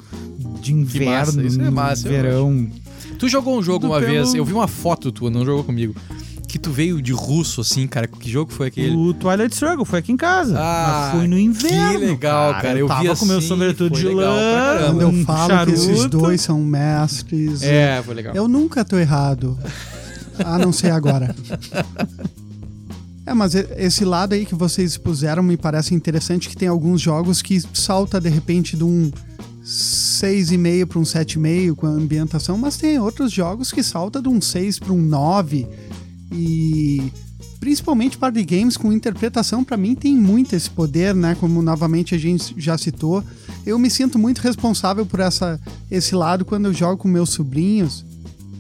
De 0.62 0.74
inverno, 0.74 1.12
massa, 1.34 1.44
isso 1.44 1.60
é 1.62 1.64
no 1.66 1.72
massa, 1.72 2.08
eu 2.08 2.12
verão. 2.12 2.70
Tu 3.18 3.28
jogou 3.30 3.58
um 3.58 3.64
jogo 3.64 3.80
Tudo 3.82 3.92
uma 3.92 4.00
pelo- 4.00 4.12
vez, 4.12 4.34
eu 4.34 4.46
vi 4.46 4.54
uma 4.54 4.68
foto 4.68 5.12
tua, 5.12 5.30
não 5.30 5.44
jogou 5.46 5.64
comigo. 5.64 5.96
Que 6.48 6.60
tu 6.60 6.70
veio 6.70 7.02
de 7.02 7.14
russo, 7.14 7.62
assim, 7.62 7.88
cara. 7.88 8.08
Que 8.08 8.30
jogo 8.30 8.52
foi 8.52 8.68
aquele? 8.68 8.94
O 8.96 9.14
Twilight 9.14 9.54
Struggle 9.54 9.86
foi 9.86 10.00
aqui 10.00 10.12
em 10.12 10.18
casa. 10.18 10.56
Ah, 10.60 11.12
fui 11.16 11.26
no 11.28 11.38
inverno. 11.40 12.00
que 12.00 12.06
legal, 12.08 12.52
cara. 12.56 12.78
Eu 12.78 12.88
tava 12.88 13.02
vi 13.02 13.16
com 13.18 13.26
meu 13.26 13.38
assim, 13.38 13.48
sobretudo 13.48 13.96
foi 13.98 14.10
de 14.10 14.14
lã. 14.14 14.86
Quando 14.88 15.02
eu 15.02 15.08
um 15.08 15.24
falo 15.24 15.66
que 15.66 15.72
esses 15.72 15.98
charuto. 15.98 16.18
dois 16.18 16.42
são 16.42 16.60
mestres. 16.62 17.64
É, 17.64 18.02
foi 18.04 18.14
legal. 18.16 18.36
Eu 18.36 18.48
nunca 18.48 18.84
tô 18.84 18.98
errado. 18.98 19.58
A 20.44 20.58
não 20.58 20.72
ser 20.74 20.92
agora. 20.92 21.34
É, 23.32 23.34
mas 23.34 23.56
esse 23.56 24.04
lado 24.04 24.34
aí 24.34 24.46
que 24.46 24.54
vocês 24.54 24.92
expuseram 24.92 25.42
me 25.42 25.56
parece 25.56 25.96
interessante 25.96 26.50
que 26.50 26.58
tem 26.58 26.68
alguns 26.68 27.00
jogos 27.00 27.42
que 27.42 27.62
salta 27.74 28.20
de 28.20 28.28
repente 28.28 28.76
de 28.76 28.84
um 28.84 29.10
6,5 29.64 30.86
para 30.86 31.00
um 31.00 31.04
7,5 31.04 31.76
com 31.76 31.88
a 31.88 31.92
ambientação, 31.92 32.58
mas 32.58 32.76
tem 32.76 33.00
outros 33.00 33.32
jogos 33.32 33.72
que 33.72 33.82
salta 33.82 34.22
de 34.22 34.28
um 34.28 34.42
6 34.42 34.80
para 34.80 34.92
um 34.92 35.02
9 35.02 35.66
e 36.34 37.10
principalmente 37.58 38.18
party 38.18 38.44
games 38.44 38.76
com 38.76 38.92
interpretação 38.92 39.64
para 39.64 39.78
mim 39.78 39.96
tem 39.96 40.14
muito 40.14 40.54
esse 40.54 40.70
poder, 40.70 41.16
né? 41.16 41.34
Como 41.40 41.62
novamente 41.62 42.14
a 42.14 42.18
gente 42.18 42.54
já 42.58 42.78
citou, 42.78 43.24
eu 43.66 43.80
me 43.80 43.90
sinto 43.90 44.20
muito 44.20 44.40
responsável 44.40 45.06
por 45.06 45.22
essa 45.22 45.58
esse 45.90 46.14
lado 46.16 46.44
quando 46.44 46.66
eu 46.66 46.74
jogo 46.74 46.98
com 46.98 47.08
meus 47.08 47.30
sobrinhos. 47.30 48.04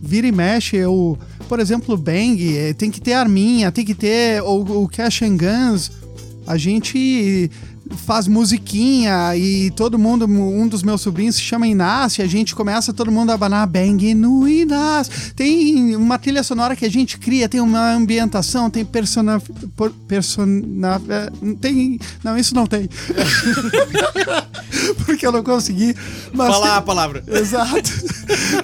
Vira 0.02 0.26
e 0.26 0.32
mexe, 0.32 0.78
eu, 0.78 1.20
por 1.52 1.60
exemplo, 1.60 1.97
Bang, 1.97 2.41
eh, 2.58 2.74
tem 2.74 2.89
que 2.89 3.02
ter 3.02 3.12
arminha, 3.12 3.74
tem 3.74 3.84
que 3.84 3.93
ter 3.93 4.41
o, 4.41 4.84
o 4.84 4.88
Cash 4.88 5.24
and 5.24 5.36
Guns, 5.36 5.91
a 6.47 6.56
gente 6.56 7.52
faz 7.98 8.28
musiquinha 8.28 9.36
e 9.36 9.72
todo 9.72 9.98
mundo, 9.98 10.26
um 10.26 10.68
dos 10.68 10.84
meus 10.84 11.02
sobrinhos 11.02 11.36
se 11.36 11.42
chama 11.42 11.68
Inácio, 11.68 12.22
e 12.22 12.24
a 12.24 12.28
gente 12.28 12.56
começa 12.56 12.94
todo 12.94 13.12
mundo 13.12 13.32
a 13.32 13.34
abanar 13.34 13.68
Bang 13.68 14.14
no 14.14 14.48
Inácio. 14.48 15.34
Tem 15.36 15.96
uma 15.96 16.18
trilha 16.18 16.44
sonora 16.44 16.76
que 16.76 16.86
a 16.86 16.89
gente 16.89 17.18
cria, 17.18 17.50
tem 17.50 17.62
uma 17.62 17.94
ambientação, 17.94 18.70
tem 18.70 18.86
persona... 18.86 19.42
persona 20.08 21.02
tem... 21.60 22.00
Não, 22.24 22.38
isso 22.38 22.56
não 22.56 22.66
tem. 22.66 22.89
Porque 25.06 25.26
eu 25.26 25.32
não 25.32 25.44
consegui. 25.44 25.94
Falar 26.36 26.62
tem- 26.62 26.78
a 26.78 26.82
palavra. 26.82 27.24
Exato. 27.28 27.92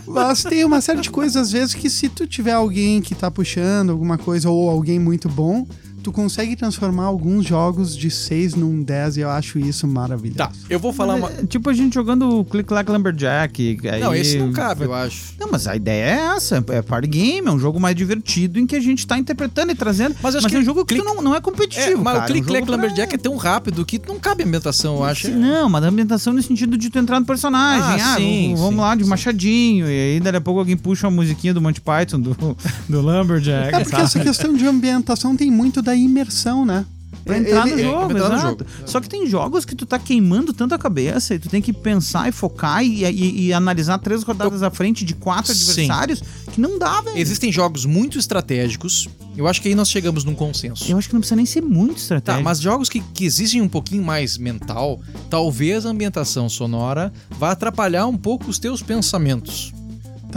Mas 0.07 0.43
tem 0.43 0.63
uma 0.63 0.81
série 0.81 1.01
de 1.01 1.09
coisas, 1.09 1.35
às 1.35 1.51
vezes, 1.51 1.73
que 1.73 1.89
se 1.89 2.09
tu 2.09 2.25
tiver 2.25 2.53
alguém 2.53 3.01
que 3.01 3.15
tá 3.15 3.29
puxando 3.29 3.91
alguma 3.91 4.17
coisa 4.17 4.49
ou 4.49 4.69
alguém 4.69 4.99
muito 4.99 5.29
bom, 5.29 5.67
tu 6.07 6.11
consegue 6.13 6.55
transformar 6.55 7.03
alguns 7.03 7.45
jogos 7.45 7.93
de 7.93 8.09
6 8.09 8.55
num 8.55 8.81
10 8.81 9.17
e 9.17 9.19
eu 9.19 9.29
acho 9.29 9.59
isso 9.59 9.85
maravilhoso. 9.85 10.37
Tá, 10.37 10.49
eu 10.69 10.79
vou 10.79 10.93
falar 10.93 11.15
uma. 11.15 11.29
É, 11.29 11.45
Tipo 11.45 11.69
a 11.69 11.73
gente 11.73 11.93
jogando 11.95 12.45
Click 12.45 12.65
Clack 12.65 12.89
Lumberjack. 12.89 13.77
aí- 13.91 13.99
Não, 13.99 14.15
esse 14.15 14.37
não 14.37 14.53
cabe, 14.53 14.85
eu 14.85 14.93
acho. 14.93 15.33
Não, 15.37 15.49
mas 15.51 15.67
a 15.67 15.75
ideia 15.75 16.03
é 16.05 16.35
essa. 16.37 16.63
É 16.69 16.81
party 16.81 17.09
game, 17.09 17.45
é 17.45 17.51
um 17.51 17.59
jogo 17.59 17.77
mais 17.77 17.93
divertido 17.93 18.57
em 18.57 18.65
que 18.65 18.73
a 18.75 18.79
gente 18.79 19.05
tá 19.05 19.17
interpretando 19.17 19.69
e 19.71 19.75
trazendo. 19.75 20.15
Mas 20.23 20.33
acho 20.35 20.47
é 20.47 20.49
que 20.49 20.57
um 20.57 20.63
jogo 20.63 20.85
que 20.85 20.93
Click- 20.95 21.05
tu 21.05 21.13
não, 21.13 21.21
não 21.21 21.33
é 21.35 21.39
É, 21.39 21.41
competitivo. 21.41 22.01
mas 22.01 22.13
cara, 22.19 22.23
o 22.23 22.27
Click 22.27 22.39
é 22.39 22.43
um 22.45 22.47
Clack 22.53 22.65
pra- 22.65 22.75
Lumberjack 22.75 23.15
é 23.15 23.17
tão 23.17 23.35
rápido 23.35 23.85
que 23.85 24.01
não 24.07 24.17
cabe 24.17 24.43
ambientação, 24.45 24.95
eu 24.95 25.03
acho. 25.03 25.29
Não, 25.29 25.67
mas 25.67 25.83
a 25.83 25.87
ambientação 25.89 26.31
no 26.31 26.41
sentido 26.41 26.77
de 26.77 26.89
tu 26.89 26.97
entrar 26.99 27.19
no 27.19 27.25
personagem. 27.25 28.01
Ah, 28.01 28.13
Ah, 28.13 28.15
sim, 28.15 28.53
vamos 28.55 28.75
sim, 28.75 28.79
lá, 28.79 28.95
de 28.95 29.03
sim. 29.03 29.09
machadinho. 29.09 29.87
E 29.87 30.13
aí, 30.13 30.19
daqui 30.21 30.37
a 30.37 30.41
pouco, 30.41 30.59
alguém 30.61 30.77
puxa 30.77 31.07
uma 31.07 31.15
musiquinha 31.17 31.53
do 31.53 31.61
Monty 31.61 31.81
Python, 31.81 32.19
do, 32.21 32.33
do 32.87 33.01
Lumberjack. 33.01 33.67
É 33.75 33.79
porque 33.79 33.89
sabe? 33.89 34.03
essa 34.03 34.19
questão 34.21 34.53
de 34.53 34.65
ambientação 34.65 35.35
tem 35.35 35.51
muito 35.51 35.81
da 35.81 35.96
imersão, 36.03 36.65
né? 36.65 36.85
Pra 37.23 37.37
entrar 37.37 37.67
Ele- 37.67 37.75
no 37.75 37.81
é, 37.81 37.83
jogo, 37.91 38.07
pra 38.07 38.17
entrar 38.17 38.29
no 38.29 38.35
exato. 38.35 38.65
jogo. 38.65 38.87
Só 38.89 39.01
que 39.01 39.09
tem 39.09 39.27
jogos 39.27 39.65
que 39.65 39.75
tu 39.75 39.85
tá 39.85 39.99
queimando 39.99 40.53
tanto 40.53 40.73
a 40.75 40.77
cabeça 40.77 41.35
e 41.35 41.39
tu 41.39 41.49
tem 41.49 41.61
que 41.61 41.73
pensar 41.73 42.29
e 42.29 42.31
focar 42.31 42.81
e, 42.85 43.03
e- 43.03 43.47
e 43.47 43.53
analisar 43.53 43.97
três 43.97 44.23
rodadas 44.23 44.63
à 44.63 44.69
frente 44.71 45.03
de 45.03 45.13
quatro 45.13 45.53
Sim. 45.53 45.61
adversários 45.71 46.23
que 46.53 46.61
não 46.61 46.79
dá, 46.79 47.01
velho. 47.01 47.17
Existem 47.17 47.51
jogos 47.51 47.85
muito 47.85 48.17
estratégicos. 48.17 49.09
Eu 49.35 49.45
acho 49.45 49.61
que 49.61 49.67
aí 49.67 49.75
nós 49.75 49.89
chegamos 49.89 50.23
num 50.23 50.33
consenso. 50.35 50.89
Eu 50.89 50.97
acho 50.97 51.07
que 51.09 51.13
não 51.13 51.19
precisa 51.19 51.35
nem 51.35 51.45
ser 51.45 51.61
muito 51.61 51.95
Tá, 51.95 51.99
estratégico. 52.01 52.43
mas 52.45 52.61
jogos 52.61 52.87
que, 52.87 53.01
que 53.01 53.25
exigem 53.25 53.61
um 53.61 53.67
pouquinho 53.69 54.03
mais 54.03 54.37
mental, 54.37 55.01
talvez 55.29 55.85
a 55.85 55.89
ambientação 55.89 56.47
sonora 56.47 57.11
vá 57.31 57.51
atrapalhar 57.51 58.07
um 58.07 58.17
pouco 58.17 58.49
os 58.49 58.57
teus 58.57 58.81
pensamentos. 58.81 59.73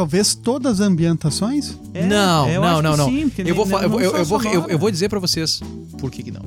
Talvez 0.01 0.35
todas 0.35 0.81
as 0.81 0.87
ambientações. 0.87 1.77
É, 1.93 2.07
não, 2.07 2.49
eu 2.49 2.63
não, 2.63 2.81
não, 2.81 2.97
não. 2.97 3.07
sim, 3.11 3.31
eu, 3.37 3.55
vou, 3.55 3.67
não 3.67 3.83
eu, 3.83 3.91
vou- 3.91 4.01
eu, 4.01 4.17
eu 4.17 4.25
vou, 4.25 4.43
eu, 4.45 4.67
eu 4.71 4.79
vou 4.79 4.91
dizer 4.91 5.11
pra 5.11 5.19
vocês 5.19 5.61
por 5.99 6.11
que, 6.11 6.23
que 6.23 6.31
não. 6.31 6.41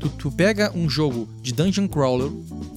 Tu, 0.00 0.08
tu 0.08 0.30
pega 0.32 0.72
um 0.74 0.88
jogo 0.88 1.28
de 1.42 1.52
dungeon 1.52 1.86
crawler, 1.86 2.30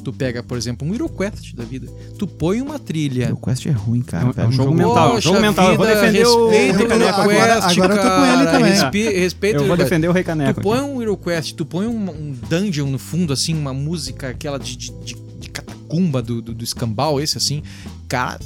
tu 0.04 0.12
pega, 0.12 0.44
por 0.44 0.58
exemplo, 0.58 0.86
um 0.86 0.94
HeroQuest 0.94 1.56
da 1.56 1.64
vida, 1.64 1.88
tu 2.20 2.28
põe 2.28 2.62
uma 2.62 2.78
trilha. 2.78 3.34
O 3.34 3.38
Quest 3.38 3.66
é 3.68 3.72
ruim, 3.72 4.02
cara. 4.02 4.26
É 4.36 4.42
um- 4.42 4.44
é 4.44 4.48
um 4.48 4.52
jogo 4.52 4.74
mental. 4.74 5.10
Poxa 5.12 5.22
jogo 5.22 5.40
mental. 5.40 5.72
Eu 5.72 5.78
vou 5.78 5.86
vida, 5.88 5.96
defender 6.02 6.26
o 6.28 6.50
Rei 6.50 6.74
Caneco. 6.74 6.92
HeroQuest, 6.94 7.42
Agora- 7.42 7.66
agora 7.72 7.94
eu 7.96 8.02
tô 8.02 8.10
com 8.10 8.26
ele 8.26 8.52
também. 8.52 8.72
respe- 8.74 9.10
respeita 9.20 9.58
Eu 9.60 9.64
o 9.64 9.68
vou 9.68 9.76
HeroQuest. 9.76 9.90
defender 9.90 10.08
o 10.10 10.12
Rei 10.12 10.24
Tu 10.56 10.62
põe 10.62 10.80
um 10.82 11.02
HeroQuest, 11.02 11.54
tu 11.56 11.66
põe 11.66 11.88
um, 11.88 12.10
um 12.10 12.36
dungeon 12.50 12.88
no 12.88 13.00
fundo, 13.00 13.32
assim, 13.32 13.54
uma 13.54 13.74
música, 13.74 14.28
aquela 14.28 14.58
de, 14.60 14.76
de, 14.76 14.92
de- 15.06 15.16
de 15.40 15.50
catacumba 15.50 16.22
do, 16.22 16.42
do, 16.42 16.54
do 16.54 16.64
escambau, 16.66 17.22
esse 17.22 17.38
assim, 17.38 17.62
cara, 18.10 18.40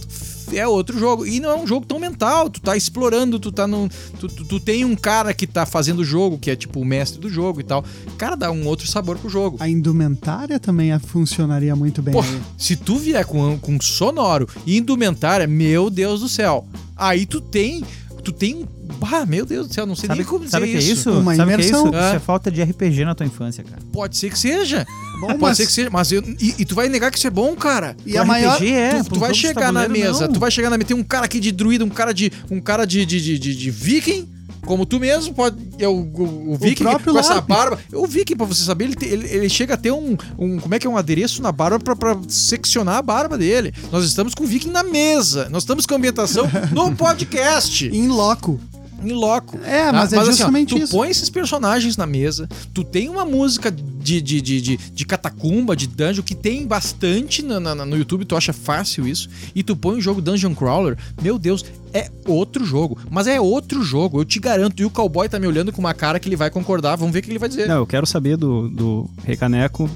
é 0.54 0.68
outro 0.68 0.98
jogo. 0.98 1.26
E 1.26 1.40
não 1.40 1.50
é 1.50 1.56
um 1.56 1.68
jogo 1.68 1.86
tão 1.86 2.00
mental, 2.00 2.50
tu 2.50 2.62
tá 2.62 2.76
explorando, 2.76 3.40
tu 3.40 3.52
tá 3.52 3.68
num. 3.68 3.88
Tu, 4.20 4.28
tu, 4.28 4.46
tu 4.46 4.60
tem 4.60 4.86
um 4.86 4.96
cara 4.96 5.34
que 5.34 5.48
tá 5.48 5.66
fazendo 5.66 6.00
o 6.00 6.06
jogo, 6.06 6.38
que 6.38 6.52
é 6.52 6.56
tipo 6.56 6.80
o 6.80 6.86
mestre 6.86 7.20
do 7.20 7.30
jogo 7.30 7.60
e 7.60 7.64
tal. 7.64 7.84
Cara, 8.18 8.36
dá 8.36 8.52
um 8.52 8.68
outro 8.68 8.88
sabor 8.88 9.18
pro 9.18 9.30
jogo. 9.30 9.58
A 9.60 9.68
indumentária 9.68 10.60
também 10.60 10.98
funcionaria 11.00 11.76
muito 11.76 12.02
bem. 12.02 12.14
Pô, 12.14 12.22
aí. 12.22 12.42
se 12.58 12.76
tu 12.76 12.98
vier 12.98 13.26
com, 13.26 13.58
com 13.60 13.80
sonoro 13.82 14.48
e 14.66 14.78
indumentária, 14.78 15.48
meu 15.48 15.90
Deus 15.90 16.22
do 16.22 16.30
céu. 16.30 16.66
Aí 16.96 17.26
tu 17.26 17.42
tem. 17.42 17.84
Tu 18.24 18.32
tem. 18.32 18.66
Ah, 19.02 19.26
meu 19.26 19.46
Deus 19.46 19.68
do 19.68 19.74
céu, 19.74 19.86
não 19.86 19.96
sei 19.96 20.08
Sabe, 20.08 20.20
nem 20.20 20.28
como 20.28 20.40
dizer 20.46 20.52
sabe 20.52 20.66
o 20.66 20.70
que 20.70 20.76
é 20.78 20.80
isso? 20.80 21.12
Uma 21.12 21.36
sabe 21.36 21.54
o 21.54 21.58
que 21.58 21.62
é 21.64 21.66
imersão. 21.68 21.88
isso? 21.88 21.96
Ah. 21.98 22.08
Isso 22.08 22.16
é 22.16 22.20
falta 22.20 22.52
de 22.52 22.62
RPG 22.62 23.04
na 23.06 23.16
tua 23.16 23.26
infância, 23.26 23.64
cara. 23.64 23.82
Pode 23.92 24.16
ser 24.18 24.30
que 24.30 24.38
seja. 24.38 24.86
Bom, 25.20 25.28
Pode 25.28 25.40
mas- 25.42 25.58
ser 25.58 25.66
que 25.66 25.72
seja. 25.72 25.90
Mas 25.90 26.12
eu, 26.12 26.22
e, 26.40 26.56
e 26.60 26.66
tu 26.66 26.76
vai 26.76 26.88
negar 26.88 27.10
que 27.12 27.18
isso 27.18 27.28
é 27.28 27.32
bom, 27.32 27.56
cara. 27.56 27.96
E 28.06 28.18
a 28.18 28.24
maior. 28.24 28.56
RPG 28.56 28.72
é, 28.74 29.04
tu, 29.04 29.10
tu 29.10 29.16
um 29.16 29.20
vai 29.20 29.34
chegar 29.34 29.72
na 29.72 29.88
mesa, 29.88 30.28
não. 30.28 30.34
tu 30.34 30.40
vai 30.40 30.52
chegar 30.52 30.70
na 30.70 30.78
mesa. 30.78 30.90
Tem 30.90 30.98
um 30.98 31.04
cara 31.04 31.26
aqui 31.26 31.40
de 31.40 31.52
druida, 31.52 31.84
um 31.84 31.90
cara 31.90 32.14
de. 32.14 32.32
um 32.50 32.60
cara 32.62 32.86
de, 32.86 33.06
de, 33.06 33.20
de, 33.22 33.40
de- 33.40 33.56
de 33.56 33.72
viking. 33.72 34.28
Como 34.66 34.86
tu 34.86 35.00
mesmo 35.00 35.34
pode. 35.34 35.58
É 35.80 35.88
o, 35.88 36.00
o, 36.02 36.58
próprio 36.78 37.14
com 37.14 37.20
essa 37.20 37.42
barba. 37.42 37.80
O 37.94 38.06
Viking, 38.06 38.36
pra 38.36 38.46
você 38.46 38.64
saber, 38.64 38.86
ele, 38.86 38.96
te- 38.96 39.06
ele, 39.06 39.28
ele 39.28 39.50
chega 39.50 39.74
a 39.74 39.78
ter 39.78 39.92
um, 39.92 40.16
um. 40.38 40.60
Como 40.60 40.74
é 40.76 40.80
que 40.80 40.86
é? 40.86 40.90
Um 40.90 40.98
adereço 40.98 41.42
na 41.42 41.52
barba 41.52 41.80
pra, 41.80 41.96
pra 41.96 42.18
seccionar 42.28 42.98
a 42.98 43.02
barba 43.02 43.38
dele. 43.38 43.74
Nós 43.92 44.06
estamos 44.06 44.36
com 44.36 44.44
o 44.44 44.48
Viking 44.48 44.70
na 44.70 44.84
mesa. 44.84 45.50
Nós 45.50 45.64
estamos 45.64 45.86
com 45.86 45.94
a 45.94 45.98
ambientação 45.98 46.48
no 46.72 46.94
podcast. 46.96 47.88
Em 47.88 48.08
loco. 48.08 48.60
Em 49.04 49.12
loco. 49.14 49.58
É, 49.64 49.92
mas 49.92 50.14
é 50.14 50.18
assim, 50.20 50.30
ó, 50.30 50.32
justamente 50.32 50.76
tu 50.76 50.82
isso. 50.84 50.92
põe 50.96 51.10
esses 51.10 51.30
personagens 51.30 51.98
na 51.98 52.06
mesa, 52.06 52.48
tu 52.74 52.84
tem 52.84 53.10
uma 53.10 53.26
música 53.26 53.72
de, 53.72 54.22
de, 54.22 54.42
de, 54.42 54.62
de, 54.62 54.78
de 54.78 55.06
catacumba, 55.06 55.76
de 55.76 55.88
dungeon, 55.88 56.24
que 56.24 56.36
tem 56.36 56.66
bastante 56.68 57.42
na- 57.42 57.60
na- 57.60 57.86
no 57.86 57.98
YouTube, 57.98 58.26
tu 58.26 58.36
acha 58.36 58.54
fácil 58.54 59.08
isso, 59.08 59.30
e 59.56 59.64
tu 59.64 59.76
põe 59.76 59.98
o 59.98 60.02
jogo 60.02 60.22
Dungeon 60.22 60.54
Crawler, 60.56 60.98
meu 61.22 61.38
Deus, 61.40 61.66
é 61.94 62.10
outro 62.26 62.64
jogo. 62.64 62.98
Mas 63.10 63.28
é 63.28 63.40
outro 63.42 63.84
jogo, 63.84 64.20
eu 64.22 64.26
te 64.26 64.40
garanto. 64.40 64.80
E 64.82 64.86
o 64.86 64.90
cowboy 64.90 65.28
tá 65.28 65.40
me 65.40 65.48
olhando 65.48 65.72
com 65.72 65.80
uma 65.80 65.94
cara 65.94 66.20
que 66.20 66.30
ele 66.30 66.36
vai 66.36 66.50
concordar, 66.50 66.96
vamos 66.96 67.12
ver 67.14 67.20
o 67.20 67.22
que 67.24 67.30
ele 67.32 67.40
vai 67.40 67.50
dizer. 67.50 67.68
Não, 67.68 67.78
eu 67.78 67.88
quero 67.88 68.06
saber 68.06 68.38
do, 68.38 68.70
do 68.70 69.10
Rei 69.26 69.36
Caneco, 69.36 69.90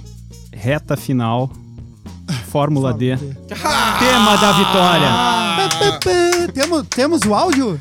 reta 0.51 0.97
final, 0.97 1.51
Fórmula 2.47 2.93
D. 2.93 3.17
Tema 3.47 4.35
da 4.37 4.51
vitória. 4.53 5.07
Ah. 5.09 5.69
Temos, 6.53 6.83
temos 6.89 7.21
o 7.23 7.33
áudio? 7.33 7.77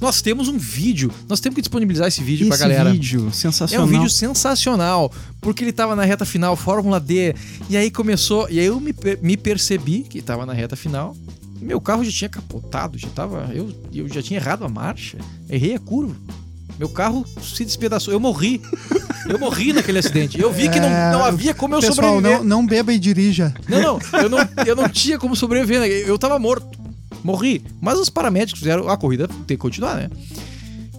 Nós 0.00 0.22
temos 0.22 0.48
um 0.48 0.56
vídeo, 0.56 1.10
nós 1.28 1.40
temos 1.40 1.54
que 1.56 1.60
disponibilizar 1.60 2.08
esse 2.08 2.22
vídeo 2.22 2.46
pra 2.46 2.54
Esse 2.56 2.64
galera. 2.64 2.90
vídeo, 2.90 3.28
É 3.28 3.32
sensacional. 3.32 3.86
um 3.86 3.90
vídeo 3.90 4.08
sensacional, 4.08 5.12
porque 5.40 5.62
ele 5.62 5.72
tava 5.72 5.94
na 5.94 6.04
reta 6.04 6.24
final, 6.24 6.56
Fórmula 6.56 6.98
D, 6.98 7.34
e 7.68 7.76
aí 7.76 7.90
começou, 7.90 8.48
e 8.50 8.58
aí 8.58 8.66
eu 8.66 8.80
me, 8.80 8.94
me 9.20 9.36
percebi 9.36 10.00
que 10.00 10.22
tava 10.22 10.46
na 10.46 10.52
reta 10.54 10.74
final, 10.74 11.14
e 11.60 11.64
meu 11.64 11.80
carro 11.80 12.02
já 12.02 12.10
tinha 12.10 12.28
capotado, 12.30 12.96
já 12.98 13.08
tava, 13.08 13.50
eu, 13.52 13.70
eu 13.94 14.08
já 14.08 14.22
tinha 14.22 14.40
errado 14.40 14.64
a 14.64 14.68
marcha, 14.68 15.18
errei 15.50 15.74
a 15.74 15.78
curva. 15.78 16.16
Meu 16.78 16.88
carro 16.88 17.26
se 17.42 17.62
despedaçou, 17.62 18.10
eu 18.14 18.18
morri. 18.18 18.58
Eu 19.28 19.38
morri 19.38 19.70
naquele 19.74 19.98
acidente. 19.98 20.40
Eu 20.40 20.50
vi 20.50 20.66
que 20.70 20.80
não, 20.80 20.88
É, 20.88 21.12
não 21.12 21.22
havia 21.22 21.52
como 21.52 21.74
eu 21.74 21.80
Pessoal, 21.80 22.14
sobreviver. 22.14 22.38
não, 22.38 22.60
não 22.62 22.66
beba 22.66 22.90
e 22.90 22.98
dirija. 22.98 23.52
Não, 23.68 23.82
não, 23.82 23.98
eu 24.22 24.30
não, 24.30 24.38
eu 24.66 24.74
não 24.74 24.88
tinha 24.88 25.18
como 25.18 25.36
sobreviver, 25.36 25.78
né? 25.80 25.86
eu 25.88 26.18
tava 26.18 26.38
morto. 26.38 26.66
Morri. 27.22 27.62
Mas 27.80 27.98
os 27.98 28.08
paramédicos 28.08 28.60
fizeram 28.60 28.88
a 28.88 28.96
corrida 28.96 29.28
tem 29.46 29.56
que 29.56 29.56
continuar, 29.56 29.96
né? 29.96 30.10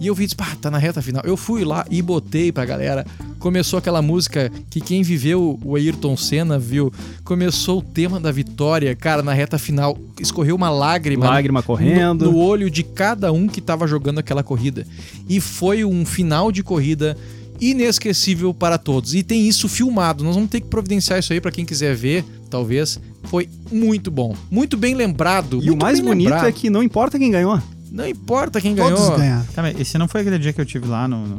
E 0.02 0.08
eu 0.08 0.16
vi, 0.16 0.24
disse, 0.24 0.34
pá, 0.34 0.56
tá 0.60 0.68
na 0.68 0.78
reta 0.78 1.00
final. 1.00 1.22
Eu 1.24 1.36
fui 1.36 1.64
lá 1.64 1.86
e 1.88 2.02
botei 2.02 2.50
pra 2.50 2.64
galera. 2.64 3.06
Começou 3.38 3.78
aquela 3.78 4.02
música 4.02 4.50
que 4.68 4.80
quem 4.80 5.00
viveu 5.00 5.60
o 5.64 5.76
Ayrton 5.76 6.16
Senna 6.16 6.58
viu. 6.58 6.92
Começou 7.22 7.78
o 7.78 7.82
tema 7.82 8.18
da 8.18 8.32
vitória, 8.32 8.96
cara, 8.96 9.22
na 9.22 9.32
reta 9.32 9.60
final. 9.60 9.96
Escorreu 10.20 10.56
uma 10.56 10.70
lágrima. 10.70 11.26
Lágrima 11.26 11.62
correndo. 11.62 12.24
No, 12.24 12.32
no 12.32 12.38
olho 12.38 12.68
de 12.68 12.82
cada 12.82 13.30
um 13.30 13.46
que 13.46 13.60
tava 13.60 13.86
jogando 13.86 14.18
aquela 14.18 14.42
corrida. 14.42 14.84
E 15.28 15.40
foi 15.40 15.84
um 15.84 16.04
final 16.04 16.50
de 16.50 16.64
corrida 16.64 17.16
inesquecível 17.60 18.52
para 18.52 18.78
todos. 18.78 19.14
E 19.14 19.22
tem 19.22 19.46
isso 19.46 19.68
filmado. 19.68 20.24
Nós 20.24 20.34
vamos 20.34 20.50
ter 20.50 20.60
que 20.60 20.66
providenciar 20.66 21.20
isso 21.20 21.32
aí 21.32 21.40
para 21.40 21.52
quem 21.52 21.64
quiser 21.64 21.94
ver, 21.94 22.24
talvez. 22.50 22.98
Foi 23.24 23.48
muito 23.70 24.10
bom. 24.10 24.34
Muito 24.50 24.76
bem 24.76 24.94
lembrado. 24.94 25.60
E 25.62 25.70
o 25.70 25.76
mais 25.76 26.00
bonito 26.00 26.28
lembrado. 26.28 26.46
é 26.46 26.52
que 26.52 26.68
não 26.68 26.82
importa 26.82 27.18
quem 27.18 27.30
ganhou. 27.30 27.60
Não 27.90 28.06
importa 28.08 28.60
quem 28.60 28.74
Todos 28.74 28.98
ganhou. 29.00 29.16
ganharam. 29.18 29.46
Tá, 29.54 29.70
esse 29.72 29.96
não 29.98 30.08
foi 30.08 30.22
aquele 30.22 30.38
dia 30.38 30.52
que 30.52 30.60
eu 30.60 30.64
tive 30.66 30.86
lá 30.88 31.06
no. 31.06 31.26
no- 31.26 31.38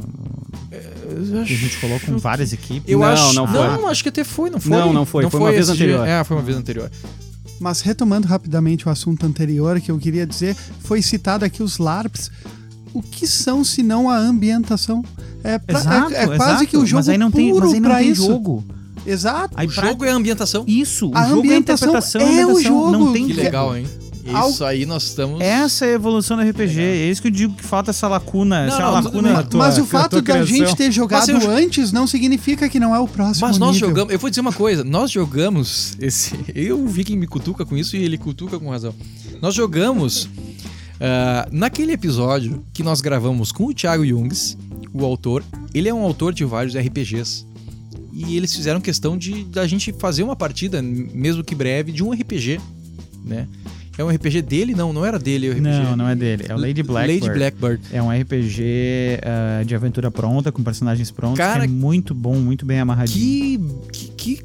Eu 0.72 1.44
que 1.44 1.52
a 1.52 1.56
gente 1.56 1.76
colocou 1.78 2.14
com 2.14 2.18
várias 2.18 2.52
equipes. 2.52 2.82
Eu 2.90 2.98
Não, 3.00 3.06
acho, 3.06 3.32
não 3.34 3.46
foi. 3.46 3.66
Não, 3.68 3.88
acho 3.88 4.02
que 4.02 4.08
até 4.08 4.24
foi, 4.24 4.50
não 4.50 4.60
foi? 4.60 4.70
Não, 4.70 4.92
não 4.92 5.04
foi, 5.06 5.28
foi 5.30 5.40
uma 5.40 5.50
vez 5.52 5.68
esse 5.68 5.76
dia. 5.76 5.86
anterior. 5.98 6.08
É, 6.08 6.24
foi 6.24 6.36
uma 6.36 6.42
vez 6.42 6.56
anterior. 6.56 6.90
Mas 7.60 7.80
retomando 7.80 8.26
rapidamente 8.26 8.86
o 8.88 8.90
assunto 8.90 9.24
anterior 9.26 9.80
que 9.80 9.90
eu 9.90 9.98
queria 9.98 10.26
dizer, 10.26 10.56
foi 10.80 11.00
citado 11.02 11.44
aqui 11.44 11.62
os 11.62 11.78
LARPs. 11.78 12.30
O 12.92 13.02
que 13.02 13.26
são 13.26 13.64
se 13.64 13.82
não 13.82 14.08
a 14.08 14.16
ambientação? 14.16 15.04
É, 15.42 15.58
pra- 15.58 15.78
Exato, 15.80 16.12
é, 16.14 16.22
é 16.22 16.26
quase 16.26 16.42
exato. 16.52 16.66
que 16.66 16.76
o 16.76 16.86
jogo 16.86 16.98
mas 17.00 17.08
aí 17.08 17.18
não 17.18 17.30
tem, 17.30 17.50
puro 17.50 17.64
mas 17.66 17.74
aí 17.74 17.80
não 17.80 17.90
pra 17.90 17.98
tem 17.98 18.10
isso. 18.10 18.26
jogo. 18.26 18.64
Exato. 19.06 19.54
Aí 19.56 19.66
O 19.66 19.72
pra- 19.72 19.86
jogo 19.88 20.04
é 20.04 20.10
a 20.10 20.14
ambientação. 20.14 20.64
Isso, 20.66 21.08
o 21.10 21.16
A 21.16 21.22
jogo 21.28 21.30
é 21.30 21.34
a 21.34 21.38
ambientação 21.38 21.88
interpretação. 21.88 22.20
é 22.20 22.24
a 22.24 22.26
o 22.46 22.50
ambientação. 22.50 22.62
jogo. 22.62 22.90
Não 22.90 23.12
tem 23.12 23.26
Que 23.26 23.32
legal, 23.34 23.76
hein? 23.76 23.86
Isso 24.48 24.64
aí 24.64 24.86
nós 24.86 25.02
estamos. 25.02 25.38
Essa 25.42 25.84
é 25.84 25.90
a 25.90 25.92
evolução 25.92 26.38
do 26.38 26.42
RPG. 26.42 26.80
É 26.80 27.10
isso 27.10 27.20
que 27.20 27.28
eu 27.28 27.32
digo 27.32 27.52
que 27.54 27.62
falta 27.62 27.90
essa 27.90 28.08
lacuna. 28.08 28.60
Não, 28.66 28.68
essa 28.74 28.78
não, 28.82 28.90
lacuna 28.92 29.32
na 29.34 29.42
tua, 29.42 29.58
Mas 29.66 29.76
o 29.76 29.84
fato 29.84 30.22
da 30.22 30.42
gente 30.46 30.74
ter 30.74 30.90
jogado 30.90 31.30
Mas 31.30 31.44
eu- 31.44 31.50
antes 31.50 31.92
não 31.92 32.06
significa 32.06 32.66
que 32.66 32.80
não 32.80 32.94
é 32.94 32.98
o 32.98 33.06
próximo 33.06 33.46
Mas 33.46 33.58
nós 33.58 33.74
nível. 33.74 33.90
jogamos. 33.90 34.12
Eu 34.14 34.18
vou 34.18 34.30
dizer 34.30 34.40
uma 34.40 34.52
coisa. 34.52 34.82
Nós 34.82 35.10
jogamos 35.10 35.92
esse. 36.00 36.34
Eu 36.54 36.86
vi 36.86 37.04
quem 37.04 37.18
me 37.18 37.26
cutuca 37.26 37.66
com 37.66 37.76
isso 37.76 37.96
e 37.98 38.02
ele 38.02 38.16
cutuca 38.16 38.58
com 38.58 38.70
razão. 38.70 38.94
Nós 39.42 39.54
jogamos 39.54 40.26
ah, 40.98 41.46
naquele 41.52 41.92
episódio 41.92 42.64
que 42.72 42.82
nós 42.82 43.02
gravamos 43.02 43.52
com 43.52 43.66
o 43.66 43.74
Thiago 43.74 44.06
Jungs, 44.06 44.56
o 44.94 45.04
autor. 45.04 45.44
Ele 45.74 45.86
é 45.88 45.92
um 45.92 46.00
autor 46.02 46.32
de 46.32 46.46
vários 46.46 46.74
RPGs. 46.74 47.44
E 48.14 48.36
eles 48.36 48.54
fizeram 48.54 48.80
questão 48.80 49.18
de 49.18 49.44
da 49.44 49.66
gente 49.66 49.92
fazer 49.92 50.22
uma 50.22 50.36
partida, 50.36 50.80
mesmo 50.80 51.42
que 51.42 51.54
breve, 51.54 51.90
de 51.90 52.02
um 52.02 52.12
RPG, 52.12 52.60
né? 53.24 53.48
É 53.96 54.02
um 54.02 54.08
RPG 54.08 54.42
dele? 54.42 54.74
Não, 54.74 54.92
não 54.92 55.04
era 55.04 55.18
dele 55.18 55.48
o 55.48 55.52
RPG. 55.52 55.62
Não, 55.62 55.96
não 55.96 56.08
é 56.08 56.16
dele. 56.16 56.46
É 56.48 56.54
o 56.54 56.58
Lady 56.58 56.82
Blackbird. 56.82 57.26
Lady 57.26 57.38
Blackbird. 57.38 57.82
É 57.92 58.02
um 58.02 58.10
RPG 58.10 59.20
ah, 59.22 59.62
de 59.64 59.74
aventura 59.74 60.10
pronta, 60.10 60.50
com 60.50 60.62
personagens 60.64 61.10
prontos, 61.10 61.38
Cara, 61.38 61.66
que 61.66 61.72
é 61.72 61.76
muito 61.76 62.12
bom, 62.12 62.34
muito 62.34 62.66
bem 62.66 62.80
amarradinho. 62.80 63.82
Que, 63.92 64.08
que, 64.08 64.36
que, 64.36 64.44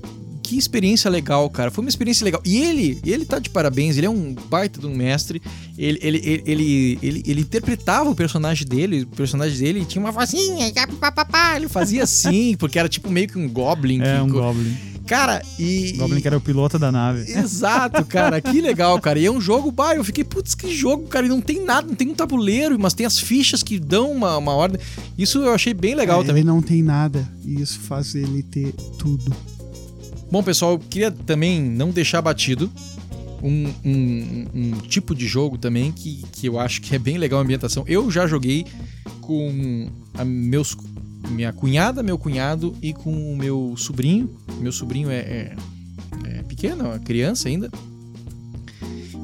que 0.49 0.57
experiência 0.57 1.11
legal, 1.11 1.47
cara. 1.47 1.69
Foi 1.69 1.83
uma 1.83 1.89
experiência 1.89 2.25
legal. 2.25 2.41
E 2.43 2.57
ele, 2.57 2.99
ele 3.05 3.23
tá 3.23 3.37
de 3.37 3.51
parabéns, 3.51 3.97
ele 3.97 4.07
é 4.07 4.09
um 4.09 4.33
baita 4.49 4.79
de 4.79 4.87
um 4.87 4.95
mestre. 4.95 5.39
Ele, 5.77 5.99
ele, 6.01 6.17
ele, 6.17 6.43
ele, 6.43 6.99
ele, 7.03 7.23
ele 7.27 7.41
interpretava 7.41 8.09
o 8.09 8.15
personagem 8.15 8.65
dele, 8.65 9.03
o 9.03 9.07
personagem 9.15 9.59
dele 9.59 9.85
tinha 9.85 10.03
uma 10.03 10.11
vozinha, 10.11 10.73
papapá, 10.99 11.55
ele 11.55 11.69
fazia 11.69 12.01
assim, 12.01 12.55
porque 12.57 12.79
era 12.79 12.89
tipo 12.89 13.11
meio 13.11 13.27
que 13.27 13.37
um 13.37 13.47
goblin. 13.47 14.01
É 14.01 14.19
um 14.23 14.27
Goblin. 14.27 14.75
Cara, 15.05 15.41
e... 15.59 15.93
Goblin 15.97 16.19
que 16.19 16.27
era 16.27 16.37
o 16.37 16.41
piloto 16.41 16.79
da 16.79 16.91
nave. 16.91 17.31
Exato, 17.31 18.03
cara, 18.05 18.41
que 18.41 18.59
legal, 18.59 18.99
cara. 18.99 19.19
E 19.19 19.27
é 19.27 19.31
um 19.31 19.39
jogo, 19.39 19.71
bah, 19.71 19.95
eu 19.95 20.03
fiquei, 20.03 20.23
putz, 20.23 20.55
que 20.55 20.73
jogo, 20.75 21.07
cara. 21.07 21.27
E 21.27 21.29
não 21.29 21.41
tem 21.41 21.63
nada, 21.63 21.87
não 21.87 21.95
tem 21.95 22.09
um 22.09 22.15
tabuleiro, 22.15 22.77
mas 22.79 22.95
tem 22.95 23.05
as 23.05 23.19
fichas 23.19 23.61
que 23.61 23.79
dão 23.79 24.11
uma, 24.11 24.35
uma 24.37 24.53
ordem. 24.53 24.81
Isso 25.15 25.43
eu 25.43 25.53
achei 25.53 25.75
bem 25.75 25.93
legal 25.93 26.21
É, 26.21 26.25
também. 26.25 26.41
Ele 26.41 26.47
não 26.47 26.61
tem 26.61 26.81
nada 26.81 27.27
e 27.45 27.61
isso 27.61 27.79
faz 27.81 28.15
ele 28.15 28.41
ter 28.41 28.71
tudo. 28.97 29.31
Bom, 30.31 30.43
pessoal, 30.43 30.73
eu 30.73 30.79
queria 30.79 31.11
também 31.11 31.59
não 31.61 31.89
deixar 31.89 32.21
batido 32.21 32.71
um, 33.41 33.69
um- 33.83 34.45
um 34.53 34.71
tipo 34.87 35.15
de 35.15 35.25
jogo 35.25 35.57
também 35.57 35.91
que, 35.91 36.23
que 36.31 36.47
eu 36.47 36.59
acho 36.59 36.81
que 36.81 36.95
é 36.95 36.99
bem 36.99 37.17
legal 37.17 37.39
a 37.39 37.43
ambientação. 37.43 37.83
Eu 37.87 38.11
já 38.11 38.27
joguei 38.27 38.65
com 39.21 39.89
a 40.13 40.23
meus, 40.25 40.75
minha 41.29 41.51
cunhada, 41.53 42.03
meu 42.03 42.17
cunhado 42.17 42.75
e 42.81 42.93
com 42.93 43.11
o 43.33 43.35
meu 43.37 43.73
sobrinho. 43.77 44.29
Meu 44.59 44.71
sobrinho 44.71 45.09
é, 45.09 45.17
é, 45.17 45.55
é 46.25 46.43
pequeno, 46.43 46.91
é 46.93 46.99
criança 46.99 47.47
ainda. 47.47 47.71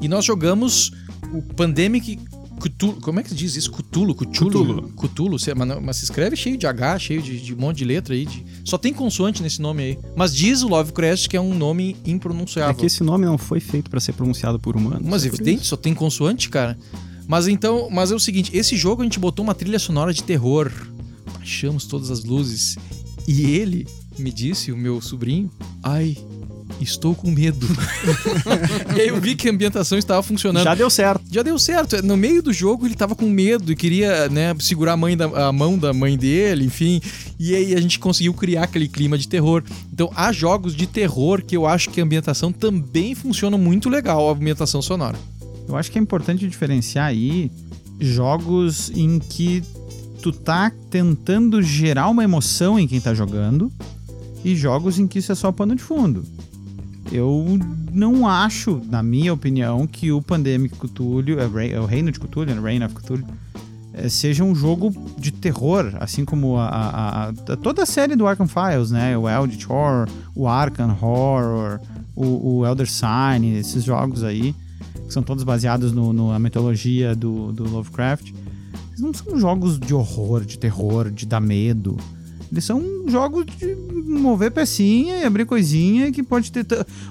E 0.00 0.08
nós 0.08 0.24
jogamos 0.24 0.92
o 1.32 1.40
Pandemic 1.42 2.18
Cthulhu. 2.60 3.00
Como 3.00 3.20
é 3.20 3.22
que 3.22 3.28
se 3.30 3.34
diz 3.34 3.54
isso? 3.56 3.70
Cthulhu, 3.70 4.14
Cthulhu. 4.14 4.50
Cthulhu. 4.50 4.88
Cthulhu, 4.96 5.38
se- 5.38 5.54
mas, 5.54 5.82
mas 5.82 5.96
se 5.98 6.04
escreve 6.04 6.36
cheio 6.36 6.56
de 6.56 6.66
H, 6.66 6.98
cheio 6.98 7.22
de, 7.22 7.40
de 7.40 7.54
um 7.54 7.58
monte 7.58 7.78
de 7.78 7.84
letra 7.84 8.14
aí. 8.14 8.24
de- 8.26 8.44
Só 8.64 8.76
tem 8.78 8.92
consoante 8.92 9.42
nesse 9.42 9.60
nome 9.60 9.82
aí. 9.82 9.98
Mas 10.16 10.34
diz 10.34 10.62
o 10.62 10.68
Lovecraft 10.68 11.28
que 11.28 11.36
é 11.36 11.40
um 11.40 11.54
nome 11.54 11.96
impronunciável. 12.04 12.70
É 12.72 12.74
que 12.74 12.86
esse 12.86 13.02
nome 13.02 13.24
não 13.24 13.38
foi 13.38 13.60
feito 13.60 13.90
pra 13.90 14.00
ser 14.00 14.12
pronunciado 14.12 14.58
por 14.58 14.76
humanos. 14.76 15.06
Mas 15.08 15.24
é 15.24 15.28
evidente, 15.28 15.66
só 15.66 15.76
tem 15.76 15.94
consoante, 15.94 16.48
cara. 16.48 16.78
Mas 17.28 17.48
então, 17.48 17.88
mas 17.90 18.10
é 18.12 18.14
o 18.14 18.20
seguinte, 18.20 18.50
esse 18.56 18.76
jogo 18.76 19.02
a 19.02 19.04
gente 19.04 19.18
botou 19.18 19.42
uma 19.44 19.54
trilha 19.54 19.78
sonora 19.78 20.12
de 20.14 20.22
terror. 20.22 20.70
Baixamos 21.34 21.84
todas 21.86 22.10
as 22.10 22.24
luzes. 22.24 22.76
E 23.26 23.42
ele 23.42 23.86
me 24.18 24.30
disse, 24.32 24.70
o 24.72 24.76
meu 24.76 25.00
sobrinho, 25.02 25.50
ai, 25.82 26.16
estou 26.80 27.14
com 27.14 27.30
medo. 27.30 27.66
e 28.96 29.00
aí 29.00 29.08
eu 29.08 29.20
vi 29.20 29.34
que 29.34 29.48
a 29.48 29.52
ambientação 29.52 29.96
estava 29.96 30.22
funcionando. 30.22 30.64
Já 30.64 30.74
deu 30.74 30.90
certo. 30.90 31.24
Já 31.30 31.42
deu 31.42 31.58
certo. 31.58 32.02
No 32.02 32.16
meio 32.16 32.42
do 32.42 32.52
jogo 32.52 32.86
ele 32.86 32.94
tava 32.94 33.14
com 33.14 33.28
medo 33.28 33.72
e 33.72 33.76
queria, 33.76 34.28
né, 34.28 34.54
segurar 34.60 34.92
a, 34.92 34.96
mãe 34.96 35.16
da, 35.16 35.48
a 35.48 35.52
mão 35.52 35.78
da 35.78 35.92
mãe 35.92 36.16
dele, 36.16 36.64
enfim. 36.64 37.00
E 37.38 37.54
aí 37.54 37.74
a 37.74 37.80
gente 37.80 37.98
conseguiu 37.98 38.34
criar 38.34 38.64
aquele 38.64 38.88
clima 38.88 39.16
de 39.16 39.28
terror. 39.28 39.62
Então 39.92 40.10
há 40.14 40.32
jogos 40.32 40.74
de 40.74 40.86
terror 40.86 41.42
que 41.42 41.56
eu 41.56 41.66
acho 41.66 41.90
que 41.90 42.00
a 42.00 42.04
ambientação 42.04 42.52
também 42.52 43.14
funciona 43.14 43.56
muito 43.56 43.88
legal, 43.88 44.28
a 44.28 44.32
ambientação 44.32 44.82
sonora. 44.82 45.18
Eu 45.68 45.76
acho 45.76 45.90
que 45.90 45.98
é 45.98 46.02
importante 46.02 46.46
diferenciar 46.46 47.06
aí 47.06 47.50
jogos 47.98 48.90
em 48.90 49.18
que 49.18 49.62
tu 50.22 50.32
tá 50.32 50.70
tentando 50.90 51.62
gerar 51.62 52.08
uma 52.08 52.24
emoção 52.24 52.78
em 52.78 52.86
quem 52.86 53.00
tá 53.00 53.14
jogando 53.14 53.72
e 54.44 54.54
jogos 54.54 54.98
em 54.98 55.06
que 55.06 55.18
isso 55.18 55.32
é 55.32 55.34
só 55.34 55.50
pano 55.50 55.74
de 55.74 55.82
fundo. 55.82 56.24
Eu 57.12 57.58
não 57.92 58.26
acho, 58.28 58.80
na 58.90 59.02
minha 59.02 59.32
opinião, 59.32 59.86
que 59.86 60.10
o 60.12 60.20
Pandemic 60.20 60.76
Cthulhu, 60.76 61.38
é 61.40 61.46
o 61.46 61.58
é 61.60 61.80
o 61.80 61.86
Reino 61.86 62.10
de 62.10 62.18
Cthulhu, 62.18 62.46
né, 62.54 62.60
Reign 62.60 62.84
of 62.84 62.94
Cthulhu, 62.94 63.24
é, 63.94 64.08
seja 64.08 64.44
um 64.44 64.54
jogo 64.54 64.92
de 65.18 65.30
terror, 65.30 65.94
assim 66.00 66.24
como 66.24 66.56
a- 66.58 66.68
a- 66.68 67.28
a- 67.28 67.56
toda 67.56 67.82
a 67.84 67.86
série 67.86 68.14
do 68.16 68.26
Arkham 68.26 68.46
Files, 68.48 68.90
né? 68.90 69.16
O 69.16 69.28
Eldritch 69.28 69.70
Horror, 69.70 70.08
o 70.34 70.46
Arkham 70.46 70.94
Horror, 71.00 71.80
o, 72.14 72.58
o 72.58 72.66
Elder 72.66 72.90
Sign, 72.90 73.56
esses 73.56 73.84
jogos 73.84 74.22
aí, 74.22 74.54
que 75.06 75.12
são 75.14 75.22
todos 75.22 75.44
baseados 75.44 75.92
no, 75.92 76.12
no- 76.12 76.32
na 76.32 76.38
mitologia 76.38 77.14
do, 77.14 77.52
do 77.52 77.64
Lovecraft. 77.70 78.32
Eles 78.88 79.00
não 79.00 79.14
são 79.14 79.38
jogos 79.38 79.78
de 79.78 79.94
horror, 79.94 80.44
de 80.44 80.58
terror, 80.58 81.10
de 81.10 81.24
dar 81.24 81.40
medo. 81.40 81.96
Eles 82.52 82.64
são 82.64 82.82
jogos 83.08 83.46
de 83.46 83.74
mover 84.06 84.50
pecinha 84.50 85.18
e 85.18 85.24
abrir 85.24 85.44
coisinha 85.44 86.12
que 86.12 86.22
pode 86.22 86.52
ter. 86.52 86.66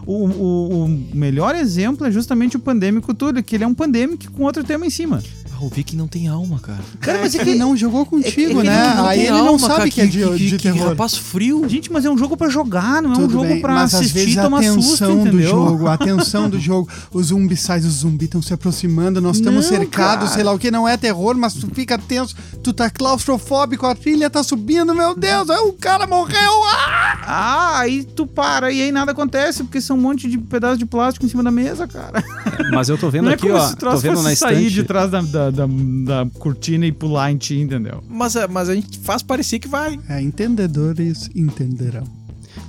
O, 0.06 0.26
o, 0.26 0.86
o 0.86 0.88
melhor 1.14 1.56
exemplo 1.56 2.06
é 2.06 2.12
justamente 2.12 2.56
o 2.56 2.60
Pandêmico 2.60 3.14
Tudo, 3.14 3.44
que 3.44 3.56
ele 3.56 3.64
é 3.64 3.68
um 3.68 3.74
Pandemic 3.74 4.30
com 4.30 4.44
outro 4.44 4.64
tema 4.64 4.86
em 4.86 4.90
cima. 4.90 5.22
Ah, 5.58 5.64
o 5.64 5.70
Vic 5.70 5.96
não 5.96 6.08
tem 6.08 6.28
alma, 6.28 6.60
cara. 6.60 6.80
Cara, 7.00 7.20
mas 7.22 7.34
é 7.34 7.42
ele 7.42 7.54
que. 7.54 7.58
não 7.58 7.78
jogou 7.78 8.06
contigo, 8.06 8.60
Ele 8.60 8.64
né? 8.70 8.94
não 8.96 9.06
Aí 9.06 9.20
tem 9.20 9.28
ele 9.28 9.38
não 9.38 9.48
alma, 9.48 9.60
sabe 9.60 9.76
cara, 9.78 9.90
que, 9.90 10.02
é 10.02 10.06
de, 10.06 10.38
de 10.50 10.58
que 10.58 10.64
terror. 10.64 10.90
rapaz 10.90 11.16
frio. 11.16 11.68
Gente, 11.70 11.92
mas 11.92 12.04
é 12.04 12.10
um 12.10 12.18
jogo 12.18 12.36
pra 12.36 12.50
jogar, 12.50 13.02
não 13.02 13.12
é 13.12 13.14
um 13.14 13.22
Tudo 13.22 13.32
jogo 13.34 13.46
bem, 13.46 13.62
pra 13.62 13.74
mas 13.74 13.94
às 13.94 14.02
assistir 14.02 14.20
vezes 14.20 14.36
e 14.36 14.40
a 14.40 14.44
tomar 14.44 14.64
susto, 14.64 14.90
tensão 14.92 15.16
do 15.16 15.28
entendeu? 15.28 15.50
jogo, 15.50 15.88
a 15.88 15.98
tensão 15.98 16.50
do 16.50 16.60
jogo, 16.60 16.90
os 17.14 17.28
zumbis 17.28 17.62
saem, 17.62 17.86
os 17.86 17.94
zumbis 17.94 18.26
estão 18.28 18.42
se 18.42 18.54
aproximando, 18.54 19.22
nós 19.22 19.38
estamos 19.38 19.70
Não, 19.70 19.78
cercados, 19.78 20.32
sei 20.32 20.44
lá 20.44 20.52
o 20.52 20.60
que, 20.60 20.70
não 20.70 20.88
é 20.88 20.98
terror, 20.98 21.36
mas 21.38 21.54
tu 21.54 21.68
fica 21.74 21.98
tenso, 21.98 22.36
tu 22.62 22.74
tá 22.74 22.90
claustrofóbico, 22.90 23.86
a 23.86 23.96
trilha 23.96 24.30
tá 24.30 24.44
subindo, 24.44 24.94
meu 24.94 25.16
Deus, 25.16 25.50
aí 25.50 25.60
o 25.60 25.74
cara 25.74 26.06
morreu, 26.06 26.64
ah! 26.66 27.22
Ah, 27.28 27.80
aí 27.80 28.04
tu 28.04 28.28
para 28.28 28.72
e 28.72 28.82
aí 28.82 28.92
nada 28.92 29.12
acontece, 29.12 29.64
porque 29.64 29.80
são 29.82 29.98
um 29.98 30.02
monte 30.02 30.30
de 30.30 30.38
pedaços 30.38 30.78
de 30.78 30.86
plástico 30.86 31.26
em 31.26 31.30
cima 31.30 31.42
da 31.42 31.50
mesa, 31.52 31.88
cara. 31.88 32.24
Mas 32.72 32.88
eu 32.90 32.98
tô 32.98 33.10
vendo 33.10 33.24
não 33.26 33.32
é 33.32 33.34
aqui, 33.36 33.48
como 33.48 33.56
ó. 33.56 33.74
Tô 33.74 33.98
vendo 33.98 34.22
na 34.22 34.36
sair 34.36 34.58
estante. 34.66 34.70
de 34.74 34.84
trás 34.84 35.10
da, 35.10 35.22
da, 35.22 35.45
da, 35.52 35.66
da 35.68 36.30
cortina 36.40 36.86
e 36.86 36.92
pular 36.92 37.32
em 37.32 37.38
ti, 37.38 37.60
entendeu? 37.60 38.04
Mas, 38.10 38.36
a- 38.36 38.48
mas 38.48 38.70
a 38.70 38.76
gente 38.76 39.00
faz 39.00 39.22
parecer 39.24 39.60
que 39.60 39.68
vai. 39.68 40.00
É, 40.10 40.22
entendedores 40.22 41.30
entenderão. 41.36 42.04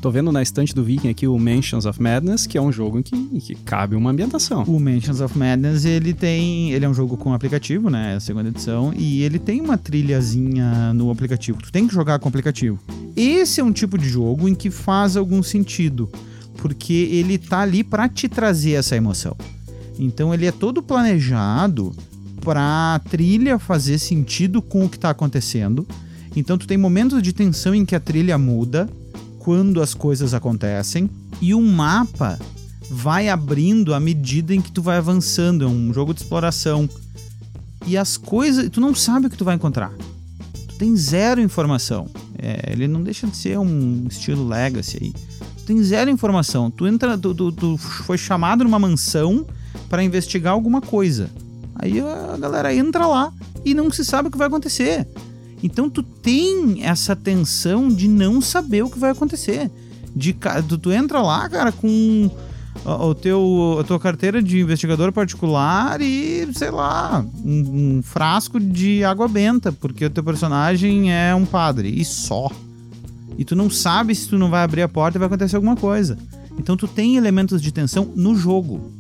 Tô 0.03 0.11
vendo 0.11 0.33
na 0.33 0.43
estante 0.43 0.75
do 0.75 0.83
Viking 0.85 1.09
aqui 1.09 1.27
o 1.29 1.39
Mansions 1.39 1.87
of 1.87 2.03
Madness, 2.03 2.45
que 2.47 2.59
é 2.59 2.61
um 2.61 2.73
jogo 2.73 2.99
em 2.99 3.03
que, 3.03 3.15
em 3.15 3.39
que 3.39 3.55
cabe 3.55 3.95
uma 3.95 4.11
ambientação. 4.11 4.65
O 4.65 4.81
Mansions 4.81 5.21
of 5.21 5.39
Madness, 5.39 5.85
ele 5.85 6.13
tem. 6.13 6.73
Ele 6.73 6.85
é 6.85 6.89
um 6.89 6.93
jogo 6.95 7.17
com 7.17 7.33
aplicativo, 7.33 7.89
né? 7.89 8.13
É 8.15 8.17
a 8.17 8.21
segunda 8.21 8.49
edição. 8.49 8.93
E 8.97 9.23
ele 9.23 9.39
tem 9.39 9.61
uma 9.61 9.79
trilhazinha 9.79 10.93
no 10.93 11.11
aplicativo. 11.11 11.59
Tu 11.63 11.71
tem 11.71 11.87
que 11.87 11.95
jogar 11.95 12.19
com 12.19 12.27
o 12.27 12.29
aplicativo. 12.29 12.79
Esse 13.17 13.61
é 13.61 13.65
um 13.65 13.73
tipo 13.73 13.97
de 13.97 14.09
jogo 14.09 14.49
em 14.49 14.55
que 14.57 14.71
faz 14.71 15.17
algum 15.17 15.43
sentido. 15.43 16.11
Porque 16.57 16.93
ele 16.93 17.39
tá 17.39 17.61
ali 17.61 17.85
pra 17.85 18.09
te 18.09 18.29
trazer 18.29 18.73
essa 18.73 18.97
emoção. 18.97 19.37
Então 19.99 20.35
ele 20.35 20.47
é 20.47 20.53
todo 20.53 20.83
planejado 20.83 21.95
pra 22.47 23.01
trilha 23.11 23.59
fazer 23.59 23.99
sentido 23.99 24.63
com 24.63 24.85
o 24.85 24.89
que 24.89 24.97
tá 24.97 25.11
acontecendo. 25.11 25.85
Então 26.37 26.57
tu 26.57 26.65
tem 26.65 26.79
momentos 26.79 27.21
de 27.21 27.33
tensão 27.33 27.75
em 27.75 27.85
que 27.85 27.97
a 27.97 27.99
trilha 27.99 28.39
muda 28.39 28.89
quando 29.41 29.83
as 29.83 29.95
coisas 29.95 30.33
acontecem 30.33 31.11
e 31.41 31.53
o 31.53 31.61
mapa 31.61 32.39
vai 32.89 33.29
abrindo 33.29 33.93
à 33.93 33.99
medida 33.99 34.55
em 34.55 34.61
que 34.61 34.71
tu 34.71 34.81
vai 34.81 34.97
avançando, 34.97 35.65
é 35.65 35.67
um 35.67 35.93
jogo 35.93 36.15
de 36.15 36.21
exploração. 36.23 36.89
E 37.85 37.97
as 37.97 38.17
coisas, 38.17 38.71
tu 38.71 38.81
não 38.81 38.95
sabe 38.95 39.27
o 39.27 39.31
que 39.31 39.37
tu 39.37 39.45
vai 39.45 39.57
encontrar. 39.57 39.93
Tu 40.69 40.77
tem 40.77 40.95
zero 40.95 41.41
informação. 41.41 42.09
É, 42.39 42.71
ele 42.71 42.87
não 42.87 43.03
deixa 43.03 43.27
de 43.27 43.37
ser 43.37 43.59
um 43.59 44.07
estilo 44.09 44.47
legacy 44.47 44.99
aí. 45.03 45.13
Tu 45.59 45.65
tem 45.65 45.83
zero 45.83 46.09
informação. 46.11 46.71
Tu 46.71 46.87
entra, 46.87 47.19
tu, 47.19 47.35
tu, 47.35 47.51
tu 47.51 47.77
foi 47.77 48.17
chamado 48.17 48.63
numa 48.63 48.79
mansão 48.79 49.45
para 49.89 50.05
investigar 50.05 50.53
alguma 50.53 50.81
coisa. 50.81 51.29
Aí 51.79 52.01
a 52.01 52.37
galera 52.39 52.75
entra 52.75 53.07
lá 53.07 53.33
e 53.65 53.75
não 53.75 53.91
se 53.91 54.05
sabe 54.05 54.29
o 54.29 54.31
que 54.31 54.39
vai 54.39 54.47
acontecer. 54.47 55.07
Então 55.63 55.89
tu 55.89 56.03
tem 56.03 56.85
essa 56.85 57.17
tensão 57.17 57.89
de 57.89 58.09
não 58.09 58.41
saber 58.41 58.83
o 58.83 58.91
que 58.91 58.99
vai 58.99 59.11
acontecer. 59.11 59.71
De, 60.15 60.35
tu, 60.69 60.79
tu 60.79 60.93
entra 60.93 61.21
lá, 61.21 61.49
cara, 61.49 61.73
com 61.73 62.31
o 62.85 63.15
teu, 63.15 63.79
a 63.81 63.85
tua 63.85 63.99
carteira 63.99 64.43
de 64.43 64.61
investigador 64.61 65.13
particular 65.13 66.01
e, 66.01 66.49
sei 66.55 66.71
lá, 66.71 67.25
um, 67.45 67.97
um, 67.99 68.03
frasco 68.03 68.61
de 68.61 69.05
água 69.05 69.29
benta, 69.29 69.73
porque 69.73 70.07
o 70.07 70.11
teu 70.11 70.23
personagem 70.23 71.13
é 71.13 71.35
um 71.35 71.45
padre, 71.45 71.89
e 71.89 72.05
só. 72.05 72.51
E 73.37 73.45
tu 73.45 73.55
não 73.55 73.69
sabe 73.69 74.15
se 74.15 74.29
tu 74.29 74.39
não 74.39 74.49
vai 74.49 74.63
abrir 74.63 74.83
a 74.83 74.89
porta 74.89 75.19
e 75.19 75.21
vai 75.21 75.27
acontecer 75.27 75.57
alguma 75.57 75.77
coisa. 75.77 76.17
Então 76.59 76.77
tu 76.77 76.89
tem 76.89 77.17
elementos 77.17 77.61
de 77.61 77.73
tensão 77.73 78.13
no 78.15 78.35
jogo. 78.35 78.93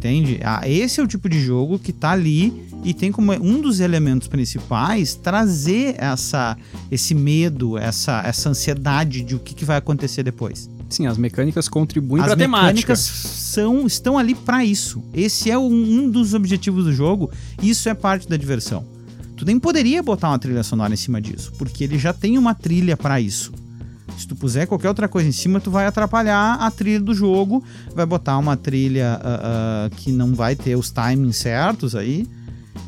Entende? 0.00 0.40
Ah, 0.42 0.66
esse 0.66 0.98
é 0.98 1.02
o 1.02 1.06
tipo 1.06 1.28
de 1.28 1.38
jogo 1.38 1.78
que 1.78 1.92
tá 1.92 2.12
ali 2.12 2.66
e 2.82 2.94
tem 2.94 3.12
como 3.12 3.32
um 3.32 3.60
dos 3.60 3.80
elementos 3.80 4.28
principais 4.28 5.14
trazer 5.14 5.94
essa, 5.98 6.56
esse 6.90 7.14
medo, 7.14 7.76
essa, 7.76 8.22
essa 8.24 8.48
ansiedade 8.48 9.20
de 9.20 9.34
o 9.34 9.38
que, 9.38 9.54
que 9.54 9.62
vai 9.62 9.76
acontecer 9.76 10.22
depois. 10.22 10.70
Sim, 10.88 11.06
as 11.06 11.18
mecânicas 11.18 11.68
contribuem 11.68 12.22
para 12.22 12.32
a 12.32 12.36
temática. 12.36 12.94
As 12.94 13.00
mecânicas 13.00 13.00
são, 13.00 13.86
estão 13.86 14.16
ali 14.16 14.34
para 14.34 14.64
isso. 14.64 15.04
Esse 15.12 15.50
é 15.50 15.58
um, 15.58 15.70
um 15.70 16.10
dos 16.10 16.32
objetivos 16.32 16.86
do 16.86 16.94
jogo. 16.94 17.30
Isso 17.62 17.86
é 17.86 17.92
parte 17.92 18.26
da 18.26 18.38
diversão. 18.38 18.86
Tu 19.36 19.44
nem 19.44 19.58
poderia 19.58 20.02
botar 20.02 20.30
uma 20.30 20.38
trilha 20.38 20.62
sonora 20.62 20.94
em 20.94 20.96
cima 20.96 21.20
disso, 21.20 21.52
porque 21.58 21.84
ele 21.84 21.98
já 21.98 22.14
tem 22.14 22.38
uma 22.38 22.54
trilha 22.54 22.96
para 22.96 23.20
isso. 23.20 23.52
Se 24.16 24.26
tu 24.26 24.36
puser 24.36 24.66
qualquer 24.66 24.88
outra 24.88 25.08
coisa 25.08 25.28
em 25.28 25.32
cima, 25.32 25.60
tu 25.60 25.70
vai 25.70 25.86
atrapalhar 25.86 26.54
a 26.54 26.70
trilha 26.70 27.00
do 27.00 27.14
jogo, 27.14 27.64
vai 27.94 28.04
botar 28.04 28.38
uma 28.38 28.56
trilha 28.56 29.20
uh, 29.20 29.86
uh, 29.86 29.96
que 29.96 30.12
não 30.12 30.34
vai 30.34 30.54
ter 30.54 30.76
os 30.76 30.90
timings 30.90 31.36
certos 31.36 31.94
aí, 31.94 32.26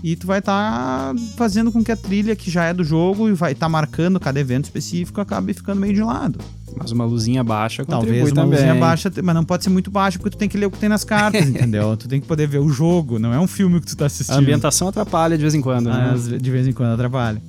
e 0.02 0.16
tu 0.16 0.26
vai 0.26 0.40
estar 0.40 1.14
tá 1.14 1.20
fazendo 1.36 1.70
com 1.70 1.82
que 1.82 1.92
a 1.92 1.96
trilha 1.96 2.34
que 2.34 2.50
já 2.50 2.64
é 2.64 2.74
do 2.74 2.82
jogo 2.82 3.28
e 3.28 3.32
vai 3.32 3.52
estar 3.52 3.66
tá 3.66 3.70
marcando 3.70 4.18
cada 4.18 4.38
evento 4.40 4.64
específico 4.64 5.20
acabe 5.20 5.54
ficando 5.54 5.80
meio 5.80 5.94
de 5.94 6.02
lado. 6.02 6.38
Mas 6.76 6.90
uma 6.90 7.04
luzinha 7.04 7.44
baixa 7.44 7.84
Talvez 7.84 8.30
uma 8.30 8.34
também. 8.34 8.58
luzinha 8.58 8.74
baixa, 8.74 9.12
mas 9.22 9.34
não 9.34 9.44
pode 9.44 9.62
ser 9.62 9.70
muito 9.70 9.90
baixa 9.90 10.18
porque 10.18 10.30
tu 10.30 10.38
tem 10.38 10.48
que 10.48 10.56
ler 10.56 10.66
o 10.66 10.70
que 10.70 10.78
tem 10.78 10.88
nas 10.88 11.04
cartas, 11.04 11.44
entendeu? 11.46 11.96
Tu 11.96 12.08
tem 12.08 12.20
que 12.20 12.26
poder 12.26 12.46
ver 12.48 12.58
o 12.58 12.68
jogo, 12.68 13.18
não 13.18 13.32
é 13.32 13.38
um 13.38 13.46
filme 13.46 13.80
que 13.80 13.86
tu 13.86 13.96
tá 13.96 14.06
assistindo. 14.06 14.34
A 14.34 14.38
ambientação 14.38 14.88
atrapalha 14.88 15.36
de 15.36 15.42
vez 15.42 15.54
em 15.54 15.60
quando, 15.60 15.90
né? 15.90 16.14
De 16.40 16.50
vez 16.50 16.66
em 16.66 16.72
quando 16.72 16.92
atrapalha. 16.94 17.40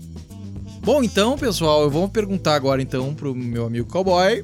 Bom, 0.83 1.01
então, 1.01 1.37
pessoal, 1.37 1.83
eu 1.83 1.89
vou 1.89 2.09
perguntar 2.09 2.55
agora 2.55 2.81
então 2.81 3.13
pro 3.13 3.33
meu 3.33 3.65
amigo 3.65 3.87
Cowboy 3.87 4.43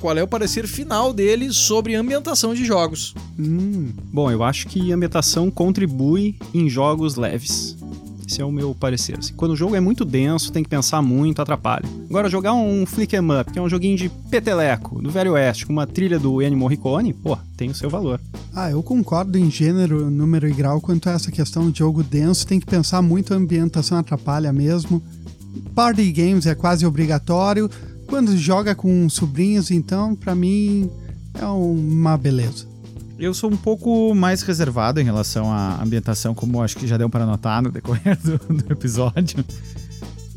qual 0.00 0.16
é 0.16 0.22
o 0.22 0.28
parecer 0.28 0.68
final 0.68 1.12
dele 1.12 1.52
sobre 1.52 1.96
ambientação 1.96 2.54
de 2.54 2.64
jogos. 2.64 3.12
Hum, 3.36 3.90
bom, 4.12 4.30
eu 4.30 4.44
acho 4.44 4.68
que 4.68 4.92
a 4.92 4.94
ambientação 4.94 5.50
contribui 5.50 6.36
em 6.54 6.68
jogos 6.70 7.16
leves. 7.16 7.76
Esse 8.24 8.42
é 8.42 8.44
o 8.44 8.52
meu 8.52 8.74
parecer. 8.74 9.18
Assim, 9.18 9.32
quando 9.34 9.52
o 9.52 9.56
jogo 9.56 9.74
é 9.74 9.80
muito 9.80 10.04
denso, 10.04 10.52
tem 10.52 10.62
que 10.62 10.68
pensar 10.68 11.00
muito, 11.00 11.40
atrapalha. 11.40 11.88
Agora, 12.10 12.28
jogar 12.28 12.52
um 12.52 12.84
Flick 12.84 13.16
'em 13.16 13.40
Up, 13.40 13.50
que 13.50 13.58
é 13.58 13.62
um 13.62 13.70
joguinho 13.70 13.96
de 13.96 14.10
peteleco, 14.30 15.00
do 15.00 15.10
Velho 15.10 15.32
Oeste, 15.32 15.66
com 15.66 15.72
uma 15.72 15.86
trilha 15.86 16.18
do 16.18 16.42
Ennio 16.42 16.58
Morricone, 16.58 17.14
pô, 17.14 17.38
tem 17.56 17.70
o 17.70 17.74
seu 17.74 17.88
valor. 17.88 18.20
Ah, 18.54 18.70
eu 18.70 18.82
concordo 18.82 19.38
em 19.38 19.50
gênero, 19.50 20.10
número 20.10 20.46
e 20.46 20.52
grau 20.52 20.78
quanto 20.78 21.08
a 21.08 21.12
essa 21.12 21.32
questão 21.32 21.70
de 21.70 21.78
jogo 21.78 22.02
denso, 22.02 22.46
tem 22.46 22.60
que 22.60 22.66
pensar 22.66 23.00
muito, 23.00 23.32
a 23.32 23.36
ambientação 23.36 23.96
atrapalha 23.96 24.52
mesmo. 24.52 25.02
Party 25.74 26.10
games 26.12 26.46
é 26.46 26.54
quase 26.54 26.86
obrigatório. 26.86 27.70
Quando 28.06 28.36
joga 28.36 28.74
com 28.74 29.08
sobrinhos, 29.08 29.70
então, 29.70 30.14
para 30.14 30.34
mim, 30.34 30.90
é 31.34 31.44
uma 31.46 32.16
beleza. 32.16 32.66
Eu 33.18 33.34
sou 33.34 33.50
um 33.50 33.56
pouco 33.56 34.14
mais 34.14 34.42
reservado 34.42 35.00
em 35.00 35.04
relação 35.04 35.52
à 35.52 35.82
ambientação, 35.82 36.34
como 36.34 36.62
acho 36.62 36.76
que 36.76 36.86
já 36.86 36.96
deu 36.96 37.10
para 37.10 37.26
notar 37.26 37.60
no 37.60 37.70
decorrer 37.70 38.16
do, 38.22 38.38
do 38.38 38.72
episódio. 38.72 39.44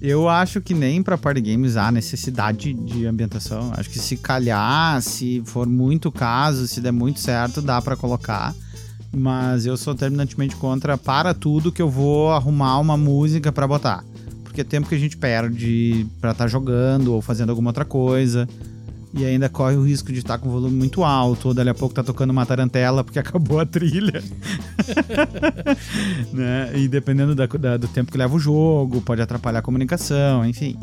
Eu 0.01 0.27
acho 0.27 0.59
que 0.59 0.73
nem 0.73 1.03
para 1.03 1.15
party 1.15 1.41
games 1.41 1.77
há 1.77 1.91
necessidade 1.91 2.73
de 2.73 3.05
ambientação. 3.05 3.71
Acho 3.77 3.87
que 3.87 3.99
se 3.99 4.17
calhar, 4.17 4.99
se 4.99 5.43
for 5.45 5.67
muito 5.67 6.11
caso, 6.11 6.67
se 6.67 6.81
der 6.81 6.91
muito 6.91 7.19
certo, 7.19 7.61
dá 7.61 7.79
para 7.79 7.95
colocar. 7.95 8.51
Mas 9.15 9.67
eu 9.67 9.77
sou 9.77 9.93
terminantemente 9.93 10.55
contra 10.55 10.97
para 10.97 11.35
tudo 11.35 11.71
que 11.71 11.83
eu 11.83 11.89
vou 11.89 12.31
arrumar 12.31 12.79
uma 12.79 12.97
música 12.97 13.51
para 13.51 13.67
botar. 13.67 14.03
Porque 14.51 14.59
é 14.59 14.65
tempo 14.65 14.89
que 14.89 14.95
a 14.95 14.99
gente 14.99 15.15
perde 15.15 16.05
para 16.19 16.31
estar 16.31 16.43
tá 16.43 16.47
jogando 16.49 17.13
ou 17.13 17.21
fazendo 17.21 17.51
alguma 17.51 17.69
outra 17.69 17.85
coisa 17.85 18.45
e 19.13 19.23
ainda 19.23 19.47
corre 19.47 19.77
o 19.77 19.83
risco 19.83 20.11
de 20.11 20.19
estar 20.19 20.37
com 20.39 20.49
o 20.49 20.51
volume 20.51 20.75
muito 20.75 21.05
alto, 21.05 21.47
ou 21.47 21.53
dali 21.53 21.69
a 21.69 21.73
pouco 21.73 21.95
tá 21.95 22.03
tocando 22.03 22.31
uma 22.31 22.45
tarantela 22.45 23.01
porque 23.01 23.17
acabou 23.19 23.61
a 23.61 23.65
trilha. 23.65 24.21
né? 26.33 26.69
E 26.75 26.89
dependendo 26.89 27.33
da, 27.33 27.45
da, 27.45 27.77
do 27.77 27.87
tempo 27.87 28.11
que 28.11 28.17
leva 28.17 28.35
o 28.35 28.39
jogo, 28.39 28.99
pode 28.99 29.21
atrapalhar 29.21 29.59
a 29.59 29.61
comunicação, 29.61 30.45
enfim. 30.45 30.77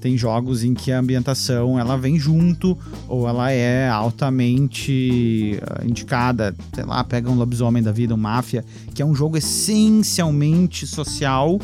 Tem 0.00 0.16
jogos 0.16 0.62
em 0.62 0.72
que 0.72 0.92
a 0.92 1.00
ambientação 1.00 1.76
ela 1.76 1.96
vem 1.96 2.16
junto 2.16 2.78
ou 3.08 3.28
ela 3.28 3.50
é 3.50 3.88
altamente 3.88 5.60
uh, 5.60 5.84
indicada. 5.84 6.54
Sei 6.72 6.84
lá, 6.84 7.02
pega 7.02 7.28
um 7.28 7.34
lobisomem 7.34 7.82
da 7.82 7.90
vida, 7.90 8.14
um 8.14 8.18
máfia, 8.18 8.64
que 8.94 9.02
é 9.02 9.04
um 9.04 9.16
jogo 9.16 9.36
essencialmente 9.36 10.86
social 10.86 11.58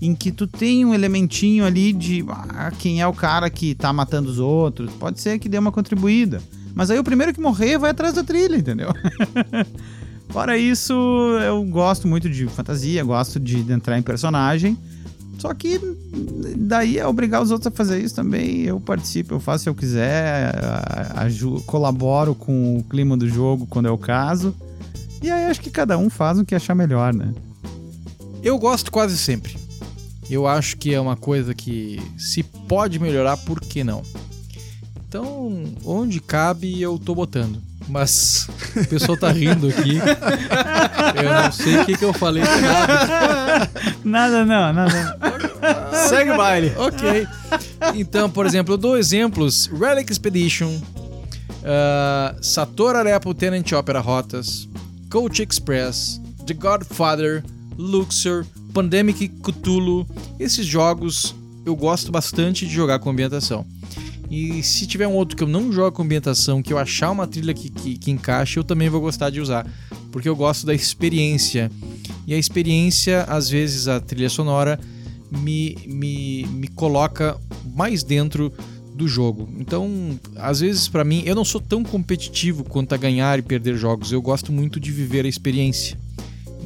em 0.00 0.14
que 0.14 0.30
tu 0.30 0.46
tem 0.46 0.84
um 0.84 0.94
elementinho 0.94 1.64
ali 1.64 1.92
de 1.92 2.24
ah, 2.28 2.70
quem 2.78 3.00
é 3.00 3.06
o 3.06 3.12
cara 3.12 3.48
que 3.48 3.74
tá 3.74 3.92
matando 3.92 4.30
os 4.30 4.38
outros. 4.38 4.92
Pode 4.94 5.20
ser 5.20 5.38
que 5.38 5.48
dê 5.48 5.58
uma 5.58 5.72
contribuída. 5.72 6.42
Mas 6.74 6.90
aí 6.90 6.98
o 6.98 7.04
primeiro 7.04 7.32
que 7.32 7.40
morrer 7.40 7.78
vai 7.78 7.90
atrás 7.90 8.14
da 8.14 8.22
trilha, 8.22 8.56
entendeu? 8.56 8.88
Fora 10.28 10.58
isso, 10.58 10.92
eu 11.42 11.64
gosto 11.64 12.06
muito 12.06 12.28
de 12.28 12.46
fantasia, 12.48 13.02
gosto 13.02 13.40
de 13.40 13.72
entrar 13.72 13.98
em 13.98 14.02
personagem. 14.02 14.76
Só 15.38 15.52
que 15.54 15.80
daí 16.56 16.98
é 16.98 17.06
obrigar 17.06 17.42
os 17.42 17.50
outros 17.50 17.72
a 17.72 17.76
fazer 17.76 18.02
isso 18.02 18.14
também. 18.14 18.62
Eu 18.62 18.80
participo, 18.80 19.34
eu 19.34 19.40
faço 19.40 19.64
se 19.64 19.68
eu 19.68 19.74
quiser, 19.74 20.52
colaboro 21.66 22.34
com 22.34 22.78
o 22.78 22.84
clima 22.84 23.16
do 23.16 23.28
jogo 23.28 23.66
quando 23.66 23.86
é 23.86 23.90
o 23.90 23.98
caso. 23.98 24.54
E 25.22 25.30
aí 25.30 25.46
acho 25.46 25.60
que 25.60 25.70
cada 25.70 25.96
um 25.96 26.10
faz 26.10 26.38
o 26.38 26.44
que 26.44 26.54
achar 26.54 26.74
melhor, 26.74 27.14
né? 27.14 27.32
Eu 28.42 28.58
gosto 28.58 28.90
quase 28.90 29.16
sempre. 29.16 29.56
Eu 30.28 30.46
acho 30.46 30.76
que 30.76 30.92
é 30.92 31.00
uma 31.00 31.16
coisa 31.16 31.54
que 31.54 32.00
se 32.18 32.42
pode 32.42 32.98
melhorar, 32.98 33.36
por 33.36 33.60
que 33.60 33.84
não? 33.84 34.02
Então, 35.08 35.64
onde 35.84 36.20
cabe, 36.20 36.80
eu 36.80 36.98
tô 36.98 37.14
botando. 37.14 37.62
Mas 37.88 38.48
o 38.74 38.86
pessoal 38.88 39.16
tá 39.16 39.30
rindo 39.30 39.68
aqui. 39.68 39.98
Eu 41.14 41.42
não 41.42 41.52
sei 41.52 41.78
o 41.78 41.86
que, 41.86 41.96
que 41.96 42.04
eu 42.04 42.12
falei 42.12 42.42
nada. 42.42 43.70
Nada 44.04 44.44
não, 44.44 44.72
nada. 44.72 45.18
Segue 46.08 46.32
o 46.32 46.36
baile. 46.36 46.72
Ok. 46.76 47.26
Então, 47.94 48.28
por 48.28 48.44
exemplo, 48.44 48.74
eu 48.74 48.78
dou 48.78 48.98
exemplos: 48.98 49.66
Relic 49.66 50.10
Expedition, 50.10 50.68
uh, 50.68 52.36
Sator 52.42 52.96
Arepo 52.96 53.32
Tenant 53.32 53.70
Opera 53.72 54.00
Rotas, 54.00 54.68
Coach 55.08 55.42
Express, 55.42 56.20
The 56.44 56.54
Godfather, 56.54 57.42
Luxor, 57.78 58.44
Pandemic 58.76 59.28
Cthulhu, 59.42 60.06
esses 60.38 60.66
jogos 60.66 61.34
eu 61.64 61.74
gosto 61.74 62.12
bastante 62.12 62.66
de 62.66 62.74
jogar 62.74 62.98
com 62.98 63.08
ambientação. 63.08 63.64
E 64.30 64.62
se 64.62 64.86
tiver 64.86 65.08
um 65.08 65.14
outro 65.14 65.34
que 65.34 65.42
eu 65.42 65.48
não 65.48 65.72
jogo 65.72 65.96
com 65.96 66.02
ambientação, 66.02 66.62
que 66.62 66.74
eu 66.74 66.76
achar 66.76 67.10
uma 67.10 67.26
trilha 67.26 67.54
que, 67.54 67.70
que, 67.70 67.96
que 67.96 68.10
encaixe, 68.10 68.58
eu 68.58 68.64
também 68.64 68.90
vou 68.90 69.00
gostar 69.00 69.30
de 69.30 69.40
usar. 69.40 69.66
Porque 70.12 70.28
eu 70.28 70.36
gosto 70.36 70.66
da 70.66 70.74
experiência. 70.74 71.72
E 72.26 72.34
a 72.34 72.36
experiência, 72.36 73.22
às 73.22 73.48
vezes, 73.48 73.88
a 73.88 73.98
trilha 73.98 74.28
sonora 74.28 74.78
me, 75.30 75.78
me, 75.86 76.44
me 76.44 76.68
coloca 76.68 77.40
mais 77.74 78.02
dentro 78.02 78.52
do 78.94 79.08
jogo. 79.08 79.48
Então, 79.58 80.20
às 80.36 80.60
vezes, 80.60 80.86
para 80.86 81.02
mim, 81.02 81.22
eu 81.24 81.34
não 81.34 81.46
sou 81.46 81.62
tão 81.62 81.82
competitivo 81.82 82.62
quanto 82.62 82.94
a 82.94 82.98
ganhar 82.98 83.38
e 83.38 83.42
perder 83.42 83.74
jogos. 83.74 84.12
Eu 84.12 84.20
gosto 84.20 84.52
muito 84.52 84.78
de 84.78 84.92
viver 84.92 85.24
a 85.24 85.28
experiência. 85.28 85.98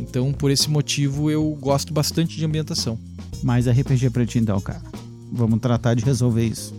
Então, 0.01 0.33
por 0.33 0.51
esse 0.51 0.69
motivo, 0.71 1.31
eu 1.31 1.57
gosto 1.61 1.93
bastante 1.93 2.37
de 2.37 2.45
ambientação. 2.45 2.99
Mais 3.43 3.69
RPG 3.69 4.11
pra 4.11 4.25
ti 4.25 4.39
então, 4.39 4.61
cara. 4.61 4.83
Vamos 5.31 5.61
tratar 5.61 5.95
de 5.95 6.05
resolver 6.05 6.45
isso. 6.45 6.75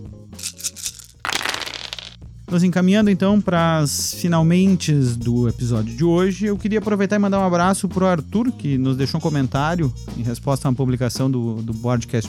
Nos 2.51 2.63
encaminhando 2.63 3.09
então 3.09 3.39
para 3.39 3.77
as 3.77 4.13
finalmente 4.15 4.91
do 4.91 5.47
episódio 5.47 5.95
de 5.95 6.03
hoje, 6.03 6.47
eu 6.47 6.57
queria 6.57 6.79
aproveitar 6.79 7.15
e 7.15 7.19
mandar 7.19 7.39
um 7.39 7.45
abraço 7.45 7.87
pro 7.87 8.05
Arthur, 8.05 8.51
que 8.51 8.77
nos 8.77 8.97
deixou 8.97 9.19
um 9.19 9.21
comentário 9.21 9.93
em 10.17 10.21
resposta 10.21 10.67
a 10.67 10.69
uma 10.69 10.75
publicação 10.75 11.31
do, 11.31 11.61
do 11.61 11.73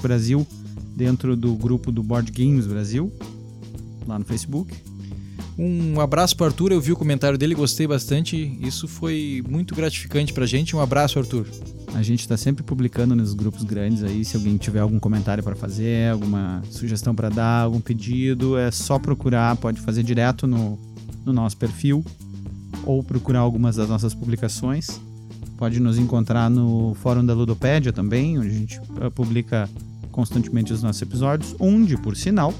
Brasil 0.01 0.47
dentro 0.95 1.35
do 1.35 1.55
grupo 1.55 1.91
do 1.91 2.05
Board 2.05 2.31
Games 2.31 2.67
Brasil, 2.69 3.13
lá 4.07 4.17
no 4.17 4.25
Facebook. 4.25 4.73
Um 5.59 6.01
abraço 6.01 6.35
pro 6.37 6.47
Arthur, 6.47 6.73
eu 6.73 6.81
vi 6.81 6.93
o 6.93 6.97
comentário 6.97 7.37
dele, 7.37 7.55
gostei 7.55 7.87
bastante. 7.87 8.59
Isso 8.61 8.89
foi 8.89 9.43
muito 9.49 9.75
gratificante 9.75 10.33
pra 10.33 10.47
gente. 10.47 10.75
Um 10.75 10.81
abraço, 10.81 11.19
Arthur. 11.19 11.47
A 11.95 12.03
gente 12.03 12.21
está 12.21 12.39
sempre 12.39 12.63
publicando 12.63 13.15
nos 13.15 13.35
grupos 13.35 13.63
grandes 13.63 14.03
aí. 14.03 14.25
Se 14.25 14.37
alguém 14.37 14.57
tiver 14.57 14.81
algum 14.81 14.99
comentário 14.99 15.45
para 15.45 15.55
fazer, 15.55 16.11
alguma 16.11 16.63
sugestão 16.71 17.15
para 17.15 17.29
dar, 17.29 17.63
algum 17.63 17.81
pedido, 17.81 18.57
é 18.57 18.71
só 18.71 18.99
procurar. 18.99 19.55
Pode 19.57 19.81
fazer 19.81 20.03
direto 20.03 20.47
no, 20.47 20.79
no 21.25 21.33
nosso 21.33 21.57
perfil 21.57 22.03
ou 22.85 23.03
procurar 23.03 23.41
algumas 23.41 23.77
das 23.77 23.89
nossas 23.89 24.15
publicações. 24.15 25.01
Pode 25.59 25.79
nos 25.79 25.99
encontrar 25.99 26.49
no 26.49 26.95
fórum 26.95 27.25
da 27.25 27.35
Ludopédia 27.35 27.93
também, 27.93 28.39
onde 28.39 28.49
a 28.49 28.53
gente 28.53 28.81
uh, 28.81 29.11
publica 29.15 29.69
constantemente 30.11 30.73
os 30.73 30.83
nossos 30.83 31.01
episódios. 31.03 31.55
Onde, 31.61 31.97
por 31.99 32.17
sinal, 32.17 32.55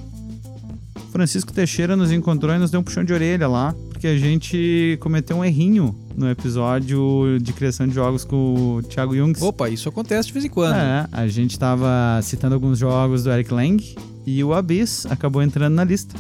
Francisco 1.11 1.53
Teixeira 1.53 1.97
nos 1.97 2.11
encontrou 2.11 2.55
e 2.55 2.59
nos 2.59 2.71
deu 2.71 2.81
um 2.81 2.83
puxão 2.83 3.05
de 3.05 3.13
orelha 3.13 3.47
lá, 3.47 3.75
porque 3.91 4.07
a 4.07 4.17
gente 4.17 4.97
cometeu 5.01 5.37
um 5.37 5.45
errinho 5.45 5.95
no 6.17 6.31
episódio 6.31 7.39
de 7.41 7.53
criação 7.53 7.87
de 7.87 7.95
jogos 7.95 8.25
com 8.25 8.77
o 8.79 8.83
Thiago 8.83 9.15
Jungs. 9.15 9.43
Opa, 9.43 9.69
isso 9.69 9.89
acontece 9.89 10.29
de 10.29 10.33
vez 10.33 10.45
em 10.45 10.49
quando. 10.49 10.75
É, 10.75 11.07
a 11.13 11.27
gente 11.29 11.59
tava 11.59 12.21
citando 12.23 12.55
alguns 12.55 12.79
jogos 12.79 13.25
do 13.25 13.31
Eric 13.31 13.53
Lang 13.53 13.95
e 14.27 14.43
o 14.43 14.55
Abyss 14.55 15.07
acabou 15.07 15.43
entrando 15.43 15.75
na 15.75 15.85
lista. 15.85 16.15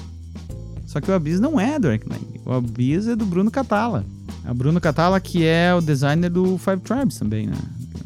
Só 0.87 1.01
que 1.01 1.11
o 1.11 1.15
Abyss 1.15 1.41
não 1.41 1.59
é 1.59 1.79
do 1.79 1.89
Eric 1.89 2.09
Lang. 2.09 2.41
O 2.45 2.53
Abyss 2.53 3.09
é 3.09 3.17
do 3.17 3.25
Bruno 3.25 3.51
Catala. 3.51 4.05
O 4.49 4.55
Bruno 4.55 4.81
Catala 4.81 5.19
que 5.21 5.45
é 5.45 5.75
o 5.75 5.81
designer 5.81 6.29
do 6.29 6.59
Five 6.59 6.81
Tribes 6.81 7.19
também, 7.19 7.47
né? 7.47 7.57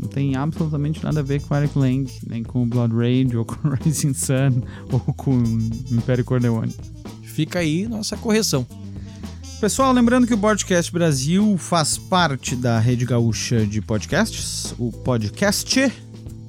Não 0.01 0.09
tem 0.09 0.37
absolutamente 0.37 1.03
nada 1.03 1.21
a 1.21 1.23
ver 1.23 1.41
com 1.41 1.55
o 1.55 1.57
Eric 1.57 1.79
Lang, 1.79 2.13
nem 2.27 2.43
com 2.43 2.63
o 2.63 2.67
Blood 2.67 2.95
Rage, 2.95 3.37
ou 3.37 3.45
com 3.45 3.69
o 3.69 3.73
Rising 3.83 4.15
Sun, 4.15 4.63
ou 4.93 5.01
com 5.01 5.37
o 5.37 5.59
Império 5.91 6.25
Corleone. 6.25 6.75
Fica 7.23 7.61
aí 7.61 7.87
nossa 7.87 8.17
correção. 8.17 8.67
Pessoal, 9.61 9.91
lembrando 9.93 10.27
que 10.27 10.35
o 10.35 10.39
Podcast 10.39 10.93
Brasil 10.93 11.57
faz 11.57 11.97
parte 11.97 12.55
da 12.55 12.79
Rede 12.79 13.07
Gaúcha 13.07 13.67
de 13.67 13.81
Podcasts, 13.81 14.75
o 14.79 14.93
Podcast. 14.93 15.93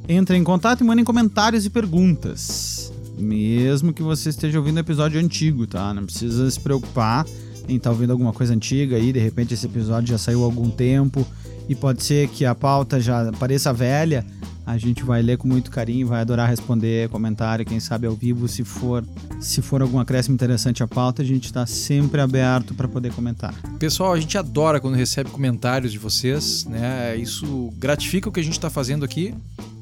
Entre 0.09 0.37
em 0.37 0.43
contato 0.43 0.81
e 0.81 0.83
mandem 0.83 1.05
comentários 1.05 1.65
e 1.65 1.69
perguntas. 1.69 2.91
Mesmo 3.17 3.93
que 3.93 4.03
você 4.03 4.29
esteja 4.29 4.59
ouvindo 4.59 4.79
episódio 4.79 5.19
antigo, 5.19 5.65
tá? 5.65 5.93
Não 5.93 6.05
precisa 6.05 6.51
se 6.51 6.59
preocupar 6.59 7.25
em 7.67 7.77
estar 7.77 7.89
tá 7.89 7.93
ouvindo 7.93 8.11
alguma 8.11 8.33
coisa 8.33 8.53
antiga 8.53 8.95
aí, 8.95 9.11
de 9.11 9.19
repente 9.19 9.53
esse 9.53 9.65
episódio 9.65 10.09
já 10.09 10.17
saiu 10.17 10.43
há 10.43 10.45
algum 10.45 10.69
tempo 10.69 11.25
e 11.69 11.75
pode 11.75 12.03
ser 12.03 12.27
que 12.29 12.45
a 12.45 12.55
pauta 12.55 12.99
já 12.99 13.31
pareça 13.33 13.73
velha, 13.73 14.25
a 14.67 14.77
gente 14.77 15.01
vai 15.01 15.21
ler 15.21 15.37
com 15.37 15.47
muito 15.47 15.71
carinho, 15.71 16.07
vai 16.07 16.19
adorar 16.19 16.49
responder 16.49 17.07
comentário, 17.07 17.65
quem 17.65 17.79
sabe 17.79 18.05
ao 18.05 18.13
vivo, 18.13 18.49
se 18.49 18.65
for, 18.65 19.01
se 19.39 19.61
for 19.61 19.81
algum 19.81 19.97
acréscimo 19.97 20.35
interessante 20.35 20.83
à 20.83 20.87
pauta, 20.87 21.21
a 21.21 21.25
gente 21.25 21.45
está 21.45 21.65
sempre 21.65 22.19
aberto 22.19 22.73
para 22.73 22.85
poder 22.85 23.13
comentar. 23.13 23.53
Pessoal, 23.79 24.11
a 24.11 24.19
gente 24.19 24.37
adora 24.37 24.81
quando 24.81 24.95
recebe 24.95 25.29
comentários 25.29 25.93
de 25.93 25.97
vocês, 25.97 26.65
né? 26.65 27.15
Isso 27.15 27.71
gratifica 27.77 28.27
o 28.27 28.31
que 28.31 28.41
a 28.41 28.43
gente 28.43 28.57
está 28.57 28.69
fazendo 28.69 29.05
aqui. 29.05 29.33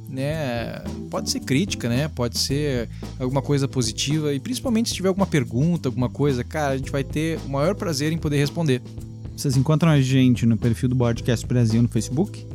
Né, 0.07 0.81
pode 1.09 1.29
ser 1.29 1.41
crítica, 1.41 1.89
né? 1.89 2.07
Pode 2.07 2.38
ser 2.38 2.88
alguma 3.19 3.41
coisa 3.41 3.67
positiva 3.67 4.33
e 4.33 4.39
principalmente 4.39 4.88
se 4.88 4.95
tiver 4.95 5.09
alguma 5.09 5.25
pergunta, 5.25 5.89
alguma 5.89 6.07
coisa, 6.07 6.41
cara, 6.41 6.73
a 6.73 6.77
gente 6.77 6.89
vai 6.89 7.03
ter 7.03 7.38
o 7.45 7.49
maior 7.49 7.75
prazer 7.75 8.13
em 8.13 8.17
poder 8.17 8.38
responder. 8.38 8.81
Vocês 9.36 9.57
encontram 9.57 9.91
a 9.91 10.01
gente 10.01 10.45
no 10.45 10.55
perfil 10.55 10.88
do 10.88 10.95
Podcast 10.95 11.45
Brasil 11.45 11.81
no 11.81 11.89
Facebook, 11.89 12.47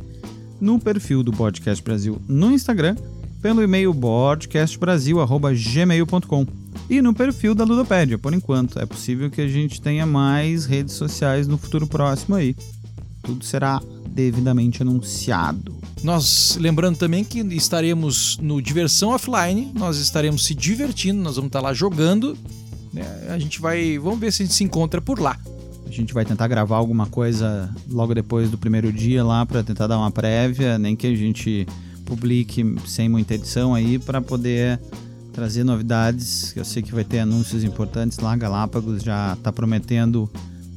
no 0.59 0.79
perfil 0.79 1.21
do 1.21 1.31
Podcast 1.31 1.83
Brasil 1.83 2.19
no 2.27 2.51
Instagram, 2.51 2.95
pelo 3.39 3.61
e-mail 3.61 3.93
podcastbrasil.gmail.com 3.93 6.47
e 6.89 6.99
no 7.01 7.13
perfil 7.13 7.53
da 7.53 7.63
Ludopédia, 7.63 8.17
por 8.17 8.33
enquanto. 8.33 8.79
É 8.79 8.85
possível 8.85 9.29
que 9.29 9.41
a 9.41 9.47
gente 9.47 9.79
tenha 9.79 10.07
mais 10.07 10.65
redes 10.65 10.95
sociais 10.95 11.47
no 11.47 11.57
futuro 11.57 11.85
próximo 11.85 12.33
aí. 12.35 12.55
Tudo 13.21 13.45
será 13.45 13.79
devidamente 14.09 14.81
anunciado. 14.81 15.75
Nós 16.03 16.57
lembrando 16.59 16.97
também 16.97 17.23
que 17.23 17.41
estaremos 17.55 18.39
no 18.41 18.59
Diversão 18.59 19.09
Offline, 19.09 19.71
nós 19.75 19.97
estaremos 19.97 20.45
se 20.45 20.55
divertindo, 20.55 21.21
nós 21.21 21.35
vamos 21.35 21.49
estar 21.49 21.61
lá 21.61 21.75
jogando. 21.75 22.35
Né? 22.91 23.03
A 23.29 23.37
gente 23.37 23.61
vai. 23.61 23.99
Vamos 23.99 24.19
ver 24.19 24.33
se 24.33 24.41
a 24.41 24.45
gente 24.45 24.55
se 24.55 24.63
encontra 24.63 24.99
por 24.99 25.19
lá. 25.19 25.37
A 25.91 25.93
gente 25.93 26.13
vai 26.13 26.23
tentar 26.23 26.47
gravar 26.47 26.77
alguma 26.77 27.05
coisa 27.05 27.69
logo 27.89 28.15
depois 28.15 28.49
do 28.49 28.57
primeiro 28.57 28.93
dia 28.93 29.25
lá 29.25 29.45
para 29.45 29.61
tentar 29.61 29.87
dar 29.87 29.97
uma 29.97 30.09
prévia, 30.09 30.79
nem 30.79 30.95
que 30.95 31.05
a 31.05 31.13
gente 31.13 31.67
publique 32.05 32.63
sem 32.85 33.09
muita 33.09 33.33
edição 33.33 33.75
aí 33.75 33.99
para 33.99 34.21
poder 34.21 34.79
trazer 35.33 35.65
novidades. 35.65 36.55
Eu 36.55 36.63
sei 36.63 36.81
que 36.81 36.95
vai 36.95 37.03
ter 37.03 37.19
anúncios 37.19 37.65
importantes 37.65 38.19
lá, 38.19 38.33
Galápagos 38.37 39.03
já 39.03 39.33
está 39.33 39.51
prometendo 39.51 40.31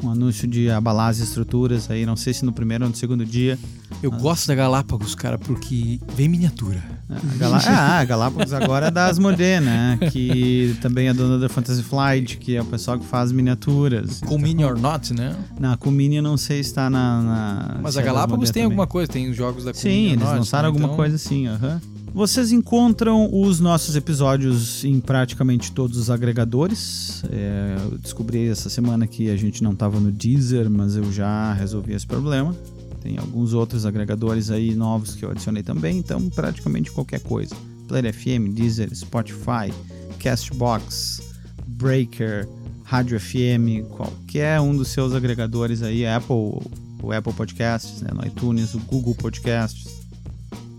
um 0.04 0.10
anúncio 0.10 0.46
de 0.46 0.70
abalar 0.70 1.10
as 1.10 1.18
estruturas 1.18 1.90
aí, 1.90 2.04
não 2.04 2.16
sei 2.16 2.32
se 2.32 2.44
no 2.44 2.52
primeiro 2.52 2.84
ou 2.84 2.90
no 2.90 2.96
segundo 2.96 3.24
dia. 3.24 3.58
Eu 4.02 4.12
ah. 4.12 4.16
gosto 4.16 4.46
da 4.46 4.54
Galápagos, 4.54 5.14
cara, 5.14 5.38
porque 5.38 5.98
vem 6.14 6.28
miniatura. 6.28 6.82
É, 7.08 7.14
a, 7.14 7.36
Galá 7.36 7.60
ah, 7.66 7.98
a 8.00 8.04
Galápagos 8.04 8.52
agora 8.52 8.86
é 8.86 8.90
da 8.90 9.06
Asmodee, 9.06 9.60
né? 9.60 9.98
Que 10.10 10.76
também 10.80 11.08
é 11.08 11.14
dona 11.14 11.38
da 11.38 11.48
Fantasy 11.48 11.82
Flight, 11.82 12.36
que 12.38 12.56
é 12.56 12.62
o 12.62 12.64
pessoal 12.64 12.98
que 12.98 13.06
faz 13.06 13.32
miniaturas. 13.32 14.20
Com 14.20 14.26
então, 14.26 14.38
Mini 14.38 14.64
or 14.64 14.78
Not, 14.78 15.12
né? 15.14 15.36
Na 15.58 15.76
com 15.76 15.90
Mini 15.90 16.16
eu 16.16 16.22
não 16.22 16.36
sei 16.36 16.62
se 16.62 16.70
está 16.70 16.90
na, 16.90 17.22
na, 17.22 17.80
Mas 17.82 17.96
a 17.96 18.00
é 18.00 18.04
Galápagos 18.04 18.50
tem 18.50 18.62
também. 18.62 18.64
alguma 18.64 18.86
coisa, 18.86 19.10
tem 19.10 19.30
os 19.30 19.36
jogos 19.36 19.64
da 19.64 19.72
Sim, 19.72 20.12
eles 20.12 20.24
Not, 20.24 20.38
lançaram 20.38 20.64
né? 20.64 20.68
alguma 20.68 20.86
então... 20.86 20.96
coisa 20.96 21.16
assim, 21.16 21.46
aham. 21.46 21.80
Uhum. 21.84 21.93
Vocês 22.14 22.52
encontram 22.52 23.28
os 23.32 23.58
nossos 23.58 23.96
episódios 23.96 24.84
em 24.84 25.00
praticamente 25.00 25.72
todos 25.72 25.98
os 25.98 26.10
agregadores. 26.10 27.24
É, 27.28 27.76
eu 27.90 27.98
descobri 27.98 28.46
essa 28.46 28.70
semana 28.70 29.04
que 29.04 29.28
a 29.28 29.36
gente 29.36 29.64
não 29.64 29.72
estava 29.72 29.98
no 29.98 30.12
Deezer, 30.12 30.70
mas 30.70 30.94
eu 30.94 31.10
já 31.10 31.52
resolvi 31.54 31.92
esse 31.92 32.06
problema. 32.06 32.54
Tem 33.02 33.18
alguns 33.18 33.52
outros 33.52 33.84
agregadores 33.84 34.48
aí 34.48 34.76
novos 34.76 35.16
que 35.16 35.24
eu 35.24 35.30
adicionei 35.32 35.64
também, 35.64 35.98
então 35.98 36.30
praticamente 36.30 36.92
qualquer 36.92 37.18
coisa. 37.18 37.56
Player 37.88 38.14
FM, 38.14 38.54
Deezer, 38.54 38.94
Spotify, 38.94 39.74
Castbox, 40.20 41.20
Breaker, 41.66 42.48
Rádio 42.84 43.18
FM, 43.18 43.90
qualquer 43.90 44.60
um 44.60 44.76
dos 44.76 44.86
seus 44.86 45.14
agregadores 45.14 45.82
aí, 45.82 46.06
Apple, 46.06 46.62
o 47.02 47.12
Apple 47.12 47.32
Podcasts, 47.32 48.02
né, 48.02 48.10
no 48.14 48.24
iTunes, 48.24 48.72
o 48.72 48.78
Google 48.78 49.16
Podcasts, 49.16 50.03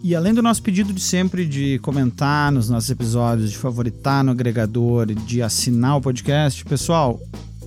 e 0.08 0.14
além 0.14 0.36
do 0.36 0.41
nosso 0.43 0.62
pedido 0.62 0.93
de 0.93 1.01
sempre 1.01 1.47
de 1.47 1.80
comentar 1.80 2.51
nos 2.51 2.70
nossos 2.70 2.91
episódios, 2.91 3.49
de 3.49 3.58
favoritar 3.58 4.24
no 4.24 4.30
agregador, 4.30 5.08
de 5.08 5.41
assinar 5.41 5.97
o 5.97 6.01
podcast, 6.01 6.64
pessoal, 6.64 7.20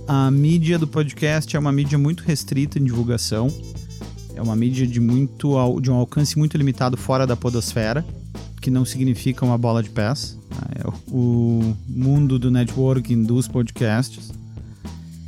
a 0.07 0.31
mídia 0.31 0.79
do 0.79 0.87
podcast 0.87 1.53
é 1.53 1.59
uma 1.59 1.69
mídia 1.69 1.97
muito 1.97 2.23
restrita 2.23 2.79
em 2.79 2.83
divulgação. 2.85 3.49
É 4.33 4.41
uma 4.41 4.55
mídia 4.55 4.87
de 4.87 5.01
muito 5.01 5.53
de 5.81 5.91
um 5.91 5.95
alcance 5.95 6.37
muito 6.37 6.57
limitado 6.57 6.95
fora 6.95 7.27
da 7.27 7.35
podosfera, 7.35 8.05
que 8.61 8.71
não 8.71 8.85
significa 8.85 9.43
uma 9.43 9.57
bola 9.57 9.83
de 9.83 9.89
pés. 9.89 10.39
É 10.81 10.89
o 11.11 11.75
mundo 11.89 12.39
do 12.39 12.49
networking 12.49 13.21
dos 13.21 13.49
podcasts. 13.49 14.31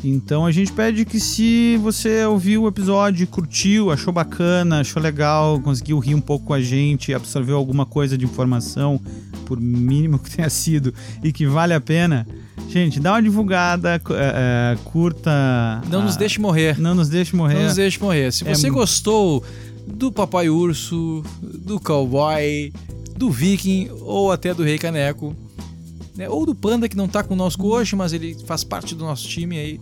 Então 0.04 0.46
a 0.46 0.52
gente 0.52 0.72
pede 0.72 1.06
que 1.06 1.20
se 1.20 1.78
você 1.78 2.26
ouviu 2.26 2.64
o 2.64 2.68
episódio, 2.68 3.28
curtiu, 3.28 3.92
achou 3.92 4.12
bacana, 4.12 4.82
achou 4.82 5.02
legal, 5.02 5.60
conseguiu 5.60 6.00
rir 6.00 6.16
um 6.16 6.22
pouco 6.22 6.48
com 6.48 6.54
a 6.54 6.62
gente, 6.62 7.14
absorveu 7.14 7.56
alguma 7.56 7.86
coisa 7.86 8.18
de 8.18 8.26
informação, 8.26 9.00
por 9.46 9.60
mínimo 9.62 10.18
que 10.18 10.32
tenha 10.32 10.50
sido, 10.50 10.94
e 11.24 11.32
que 11.32 11.46
vale 11.46 11.74
a 11.74 11.82
pena, 11.82 12.26
gente, 12.68 13.00
dá 13.00 13.14
uma 13.14 13.22
divulgada, 13.22 13.96
é, 13.96 14.02
é, 14.10 14.78
curta. 14.86 15.82
Não 15.90 16.02
a... 16.02 16.06
nos 16.06 16.18
deixe 16.18 16.40
morrer. 16.40 16.80
Não 16.80 16.96
nos 16.96 17.08
deixe 17.08 17.36
morrer. 17.36 17.56
Não 17.56 17.64
nos 17.66 17.76
deixe 17.76 18.00
morrer. 18.00 18.32
Se 18.32 18.44
você 18.44 18.68
é... 18.68 18.70
gostou 18.72 19.44
do 19.86 20.12
Papai 20.12 20.50
Urso, 20.50 21.24
do 21.42 21.80
Cowboy, 21.80 22.74
do 23.16 23.30
Viking 23.30 23.90
ou 24.02 24.32
até 24.32 24.52
do 24.52 24.64
Rei 24.64 24.80
Caneco 24.80 25.36
né? 26.16 26.30
Ou 26.30 26.46
do 26.46 26.54
Panda 26.56 26.90
que 26.90 26.98
não 26.98 27.08
tá 27.08 27.24
conosco 27.24 27.68
hoje, 27.68 27.96
mas 27.96 28.14
ele 28.14 28.36
faz 28.46 28.64
parte 28.64 28.94
do 28.96 29.04
nosso 29.06 29.28
time 29.28 29.58
aí. 29.58 29.80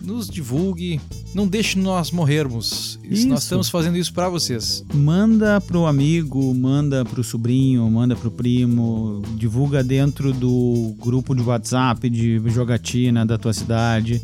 Nos 0.00 0.28
divulgue, 0.28 1.00
não 1.34 1.48
deixe 1.48 1.76
nós 1.78 2.12
morrermos. 2.12 2.98
Isso. 3.02 3.26
Nós 3.26 3.42
estamos 3.42 3.68
fazendo 3.68 3.96
isso 3.96 4.12
para 4.12 4.28
vocês. 4.28 4.84
Manda 4.94 5.60
pro 5.60 5.84
amigo, 5.86 6.54
manda 6.54 7.04
pro 7.04 7.24
sobrinho, 7.24 7.90
manda 7.90 8.14
pro 8.14 8.30
primo, 8.30 9.22
divulga 9.36 9.82
dentro 9.82 10.32
do 10.32 10.94
grupo 11.00 11.34
de 11.34 11.42
WhatsApp 11.42 12.08
de 12.08 12.40
jogatina 12.46 13.26
da 13.26 13.36
tua 13.36 13.52
cidade. 13.52 14.22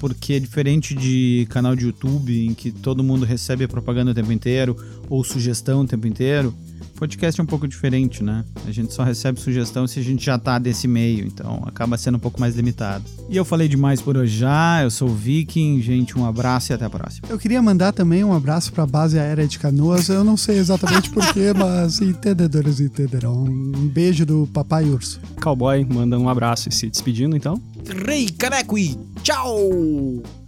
porque 0.00 0.40
diferente 0.40 0.94
de 0.94 1.46
canal 1.50 1.76
de 1.76 1.84
YouTube 1.84 2.46
em 2.46 2.54
que 2.54 2.70
todo 2.70 3.04
mundo 3.04 3.24
recebe 3.24 3.64
a 3.64 3.68
propaganda 3.68 4.10
o 4.10 4.14
tempo 4.14 4.32
inteiro 4.32 4.74
ou 5.08 5.22
sugestão 5.22 5.82
o 5.82 5.86
tempo 5.86 6.06
inteiro, 6.06 6.54
podcast 7.00 7.40
é 7.40 7.42
um 7.42 7.46
pouco 7.46 7.66
diferente, 7.66 8.22
né? 8.22 8.44
A 8.66 8.70
gente 8.70 8.92
só 8.92 9.02
recebe 9.02 9.40
sugestão 9.40 9.86
se 9.86 9.98
a 9.98 10.02
gente 10.02 10.22
já 10.22 10.38
tá 10.38 10.58
desse 10.58 10.86
meio, 10.86 11.26
então 11.26 11.62
acaba 11.66 11.96
sendo 11.96 12.16
um 12.16 12.20
pouco 12.20 12.38
mais 12.38 12.54
limitado. 12.54 13.02
E 13.30 13.36
eu 13.38 13.44
falei 13.44 13.68
demais 13.68 14.02
por 14.02 14.18
hoje 14.18 14.36
já, 14.36 14.82
eu 14.82 14.90
sou 14.90 15.08
o 15.08 15.14
Viking, 15.14 15.80
gente, 15.80 16.18
um 16.18 16.26
abraço 16.26 16.72
e 16.72 16.74
até 16.74 16.84
a 16.84 16.90
próxima. 16.90 17.26
Eu 17.30 17.38
queria 17.38 17.62
mandar 17.62 17.92
também 17.92 18.22
um 18.22 18.34
abraço 18.34 18.70
para 18.70 18.84
a 18.84 18.86
base 18.86 19.18
aérea 19.18 19.48
de 19.48 19.58
Canoas. 19.58 20.10
Eu 20.10 20.22
não 20.22 20.36
sei 20.36 20.58
exatamente 20.58 21.08
porquê, 21.08 21.52
mas 21.56 22.02
entendedores 22.02 22.80
entenderão. 22.80 23.44
Um 23.44 23.88
beijo 23.88 24.26
do 24.26 24.46
Papai 24.52 24.84
Urso. 24.84 25.20
Cowboy 25.42 25.82
manda 25.84 26.18
um 26.18 26.28
abraço 26.28 26.68
e 26.68 26.72
se 26.72 26.90
despedindo, 26.90 27.34
então. 27.34 27.60
Rei 28.06 28.28
Caneco 28.28 28.76
e 28.76 28.94
tchau! 29.22 30.39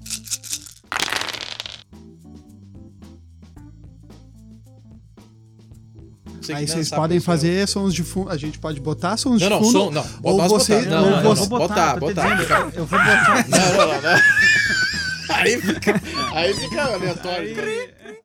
Aí 6.53 6.67
vocês 6.67 6.91
podem 6.91 7.21
fazer 7.21 7.69
sons 7.69 7.95
de 7.95 8.03
fundo. 8.03 8.31
A 8.31 8.37
gente 8.37 8.59
pode 8.59 8.81
botar 8.81 9.17
sons 9.17 9.41
Não, 9.41 9.49
de 9.49 9.49
não, 9.51 9.59
fundo. 9.61 9.73
som, 9.73 9.91
não. 9.91 10.05
Ou 10.23 10.39
Nós 10.39 10.51
você, 10.51 10.77
botar. 10.79 10.91
Não, 10.91 11.05
ou 11.05 11.11
não, 11.11 11.23
não, 11.23 11.35
você, 11.37 11.43
não. 11.43 11.49
botar, 11.49 11.99
tô 11.99 12.07
te 12.09 12.15
botar. 12.15 12.35
dizendo, 12.37 12.73
eu 12.75 12.87
vou 12.87 12.99
botar. 12.99 13.47
Não, 13.49 13.59
não, 13.59 13.87
não. 13.87 14.03
não. 14.03 14.21
Aí 15.35 15.61
fica, 15.61 16.03
aí 16.35 16.53
fica 16.55 16.83
aleatório. 16.83 17.49
Aí- 17.63 17.91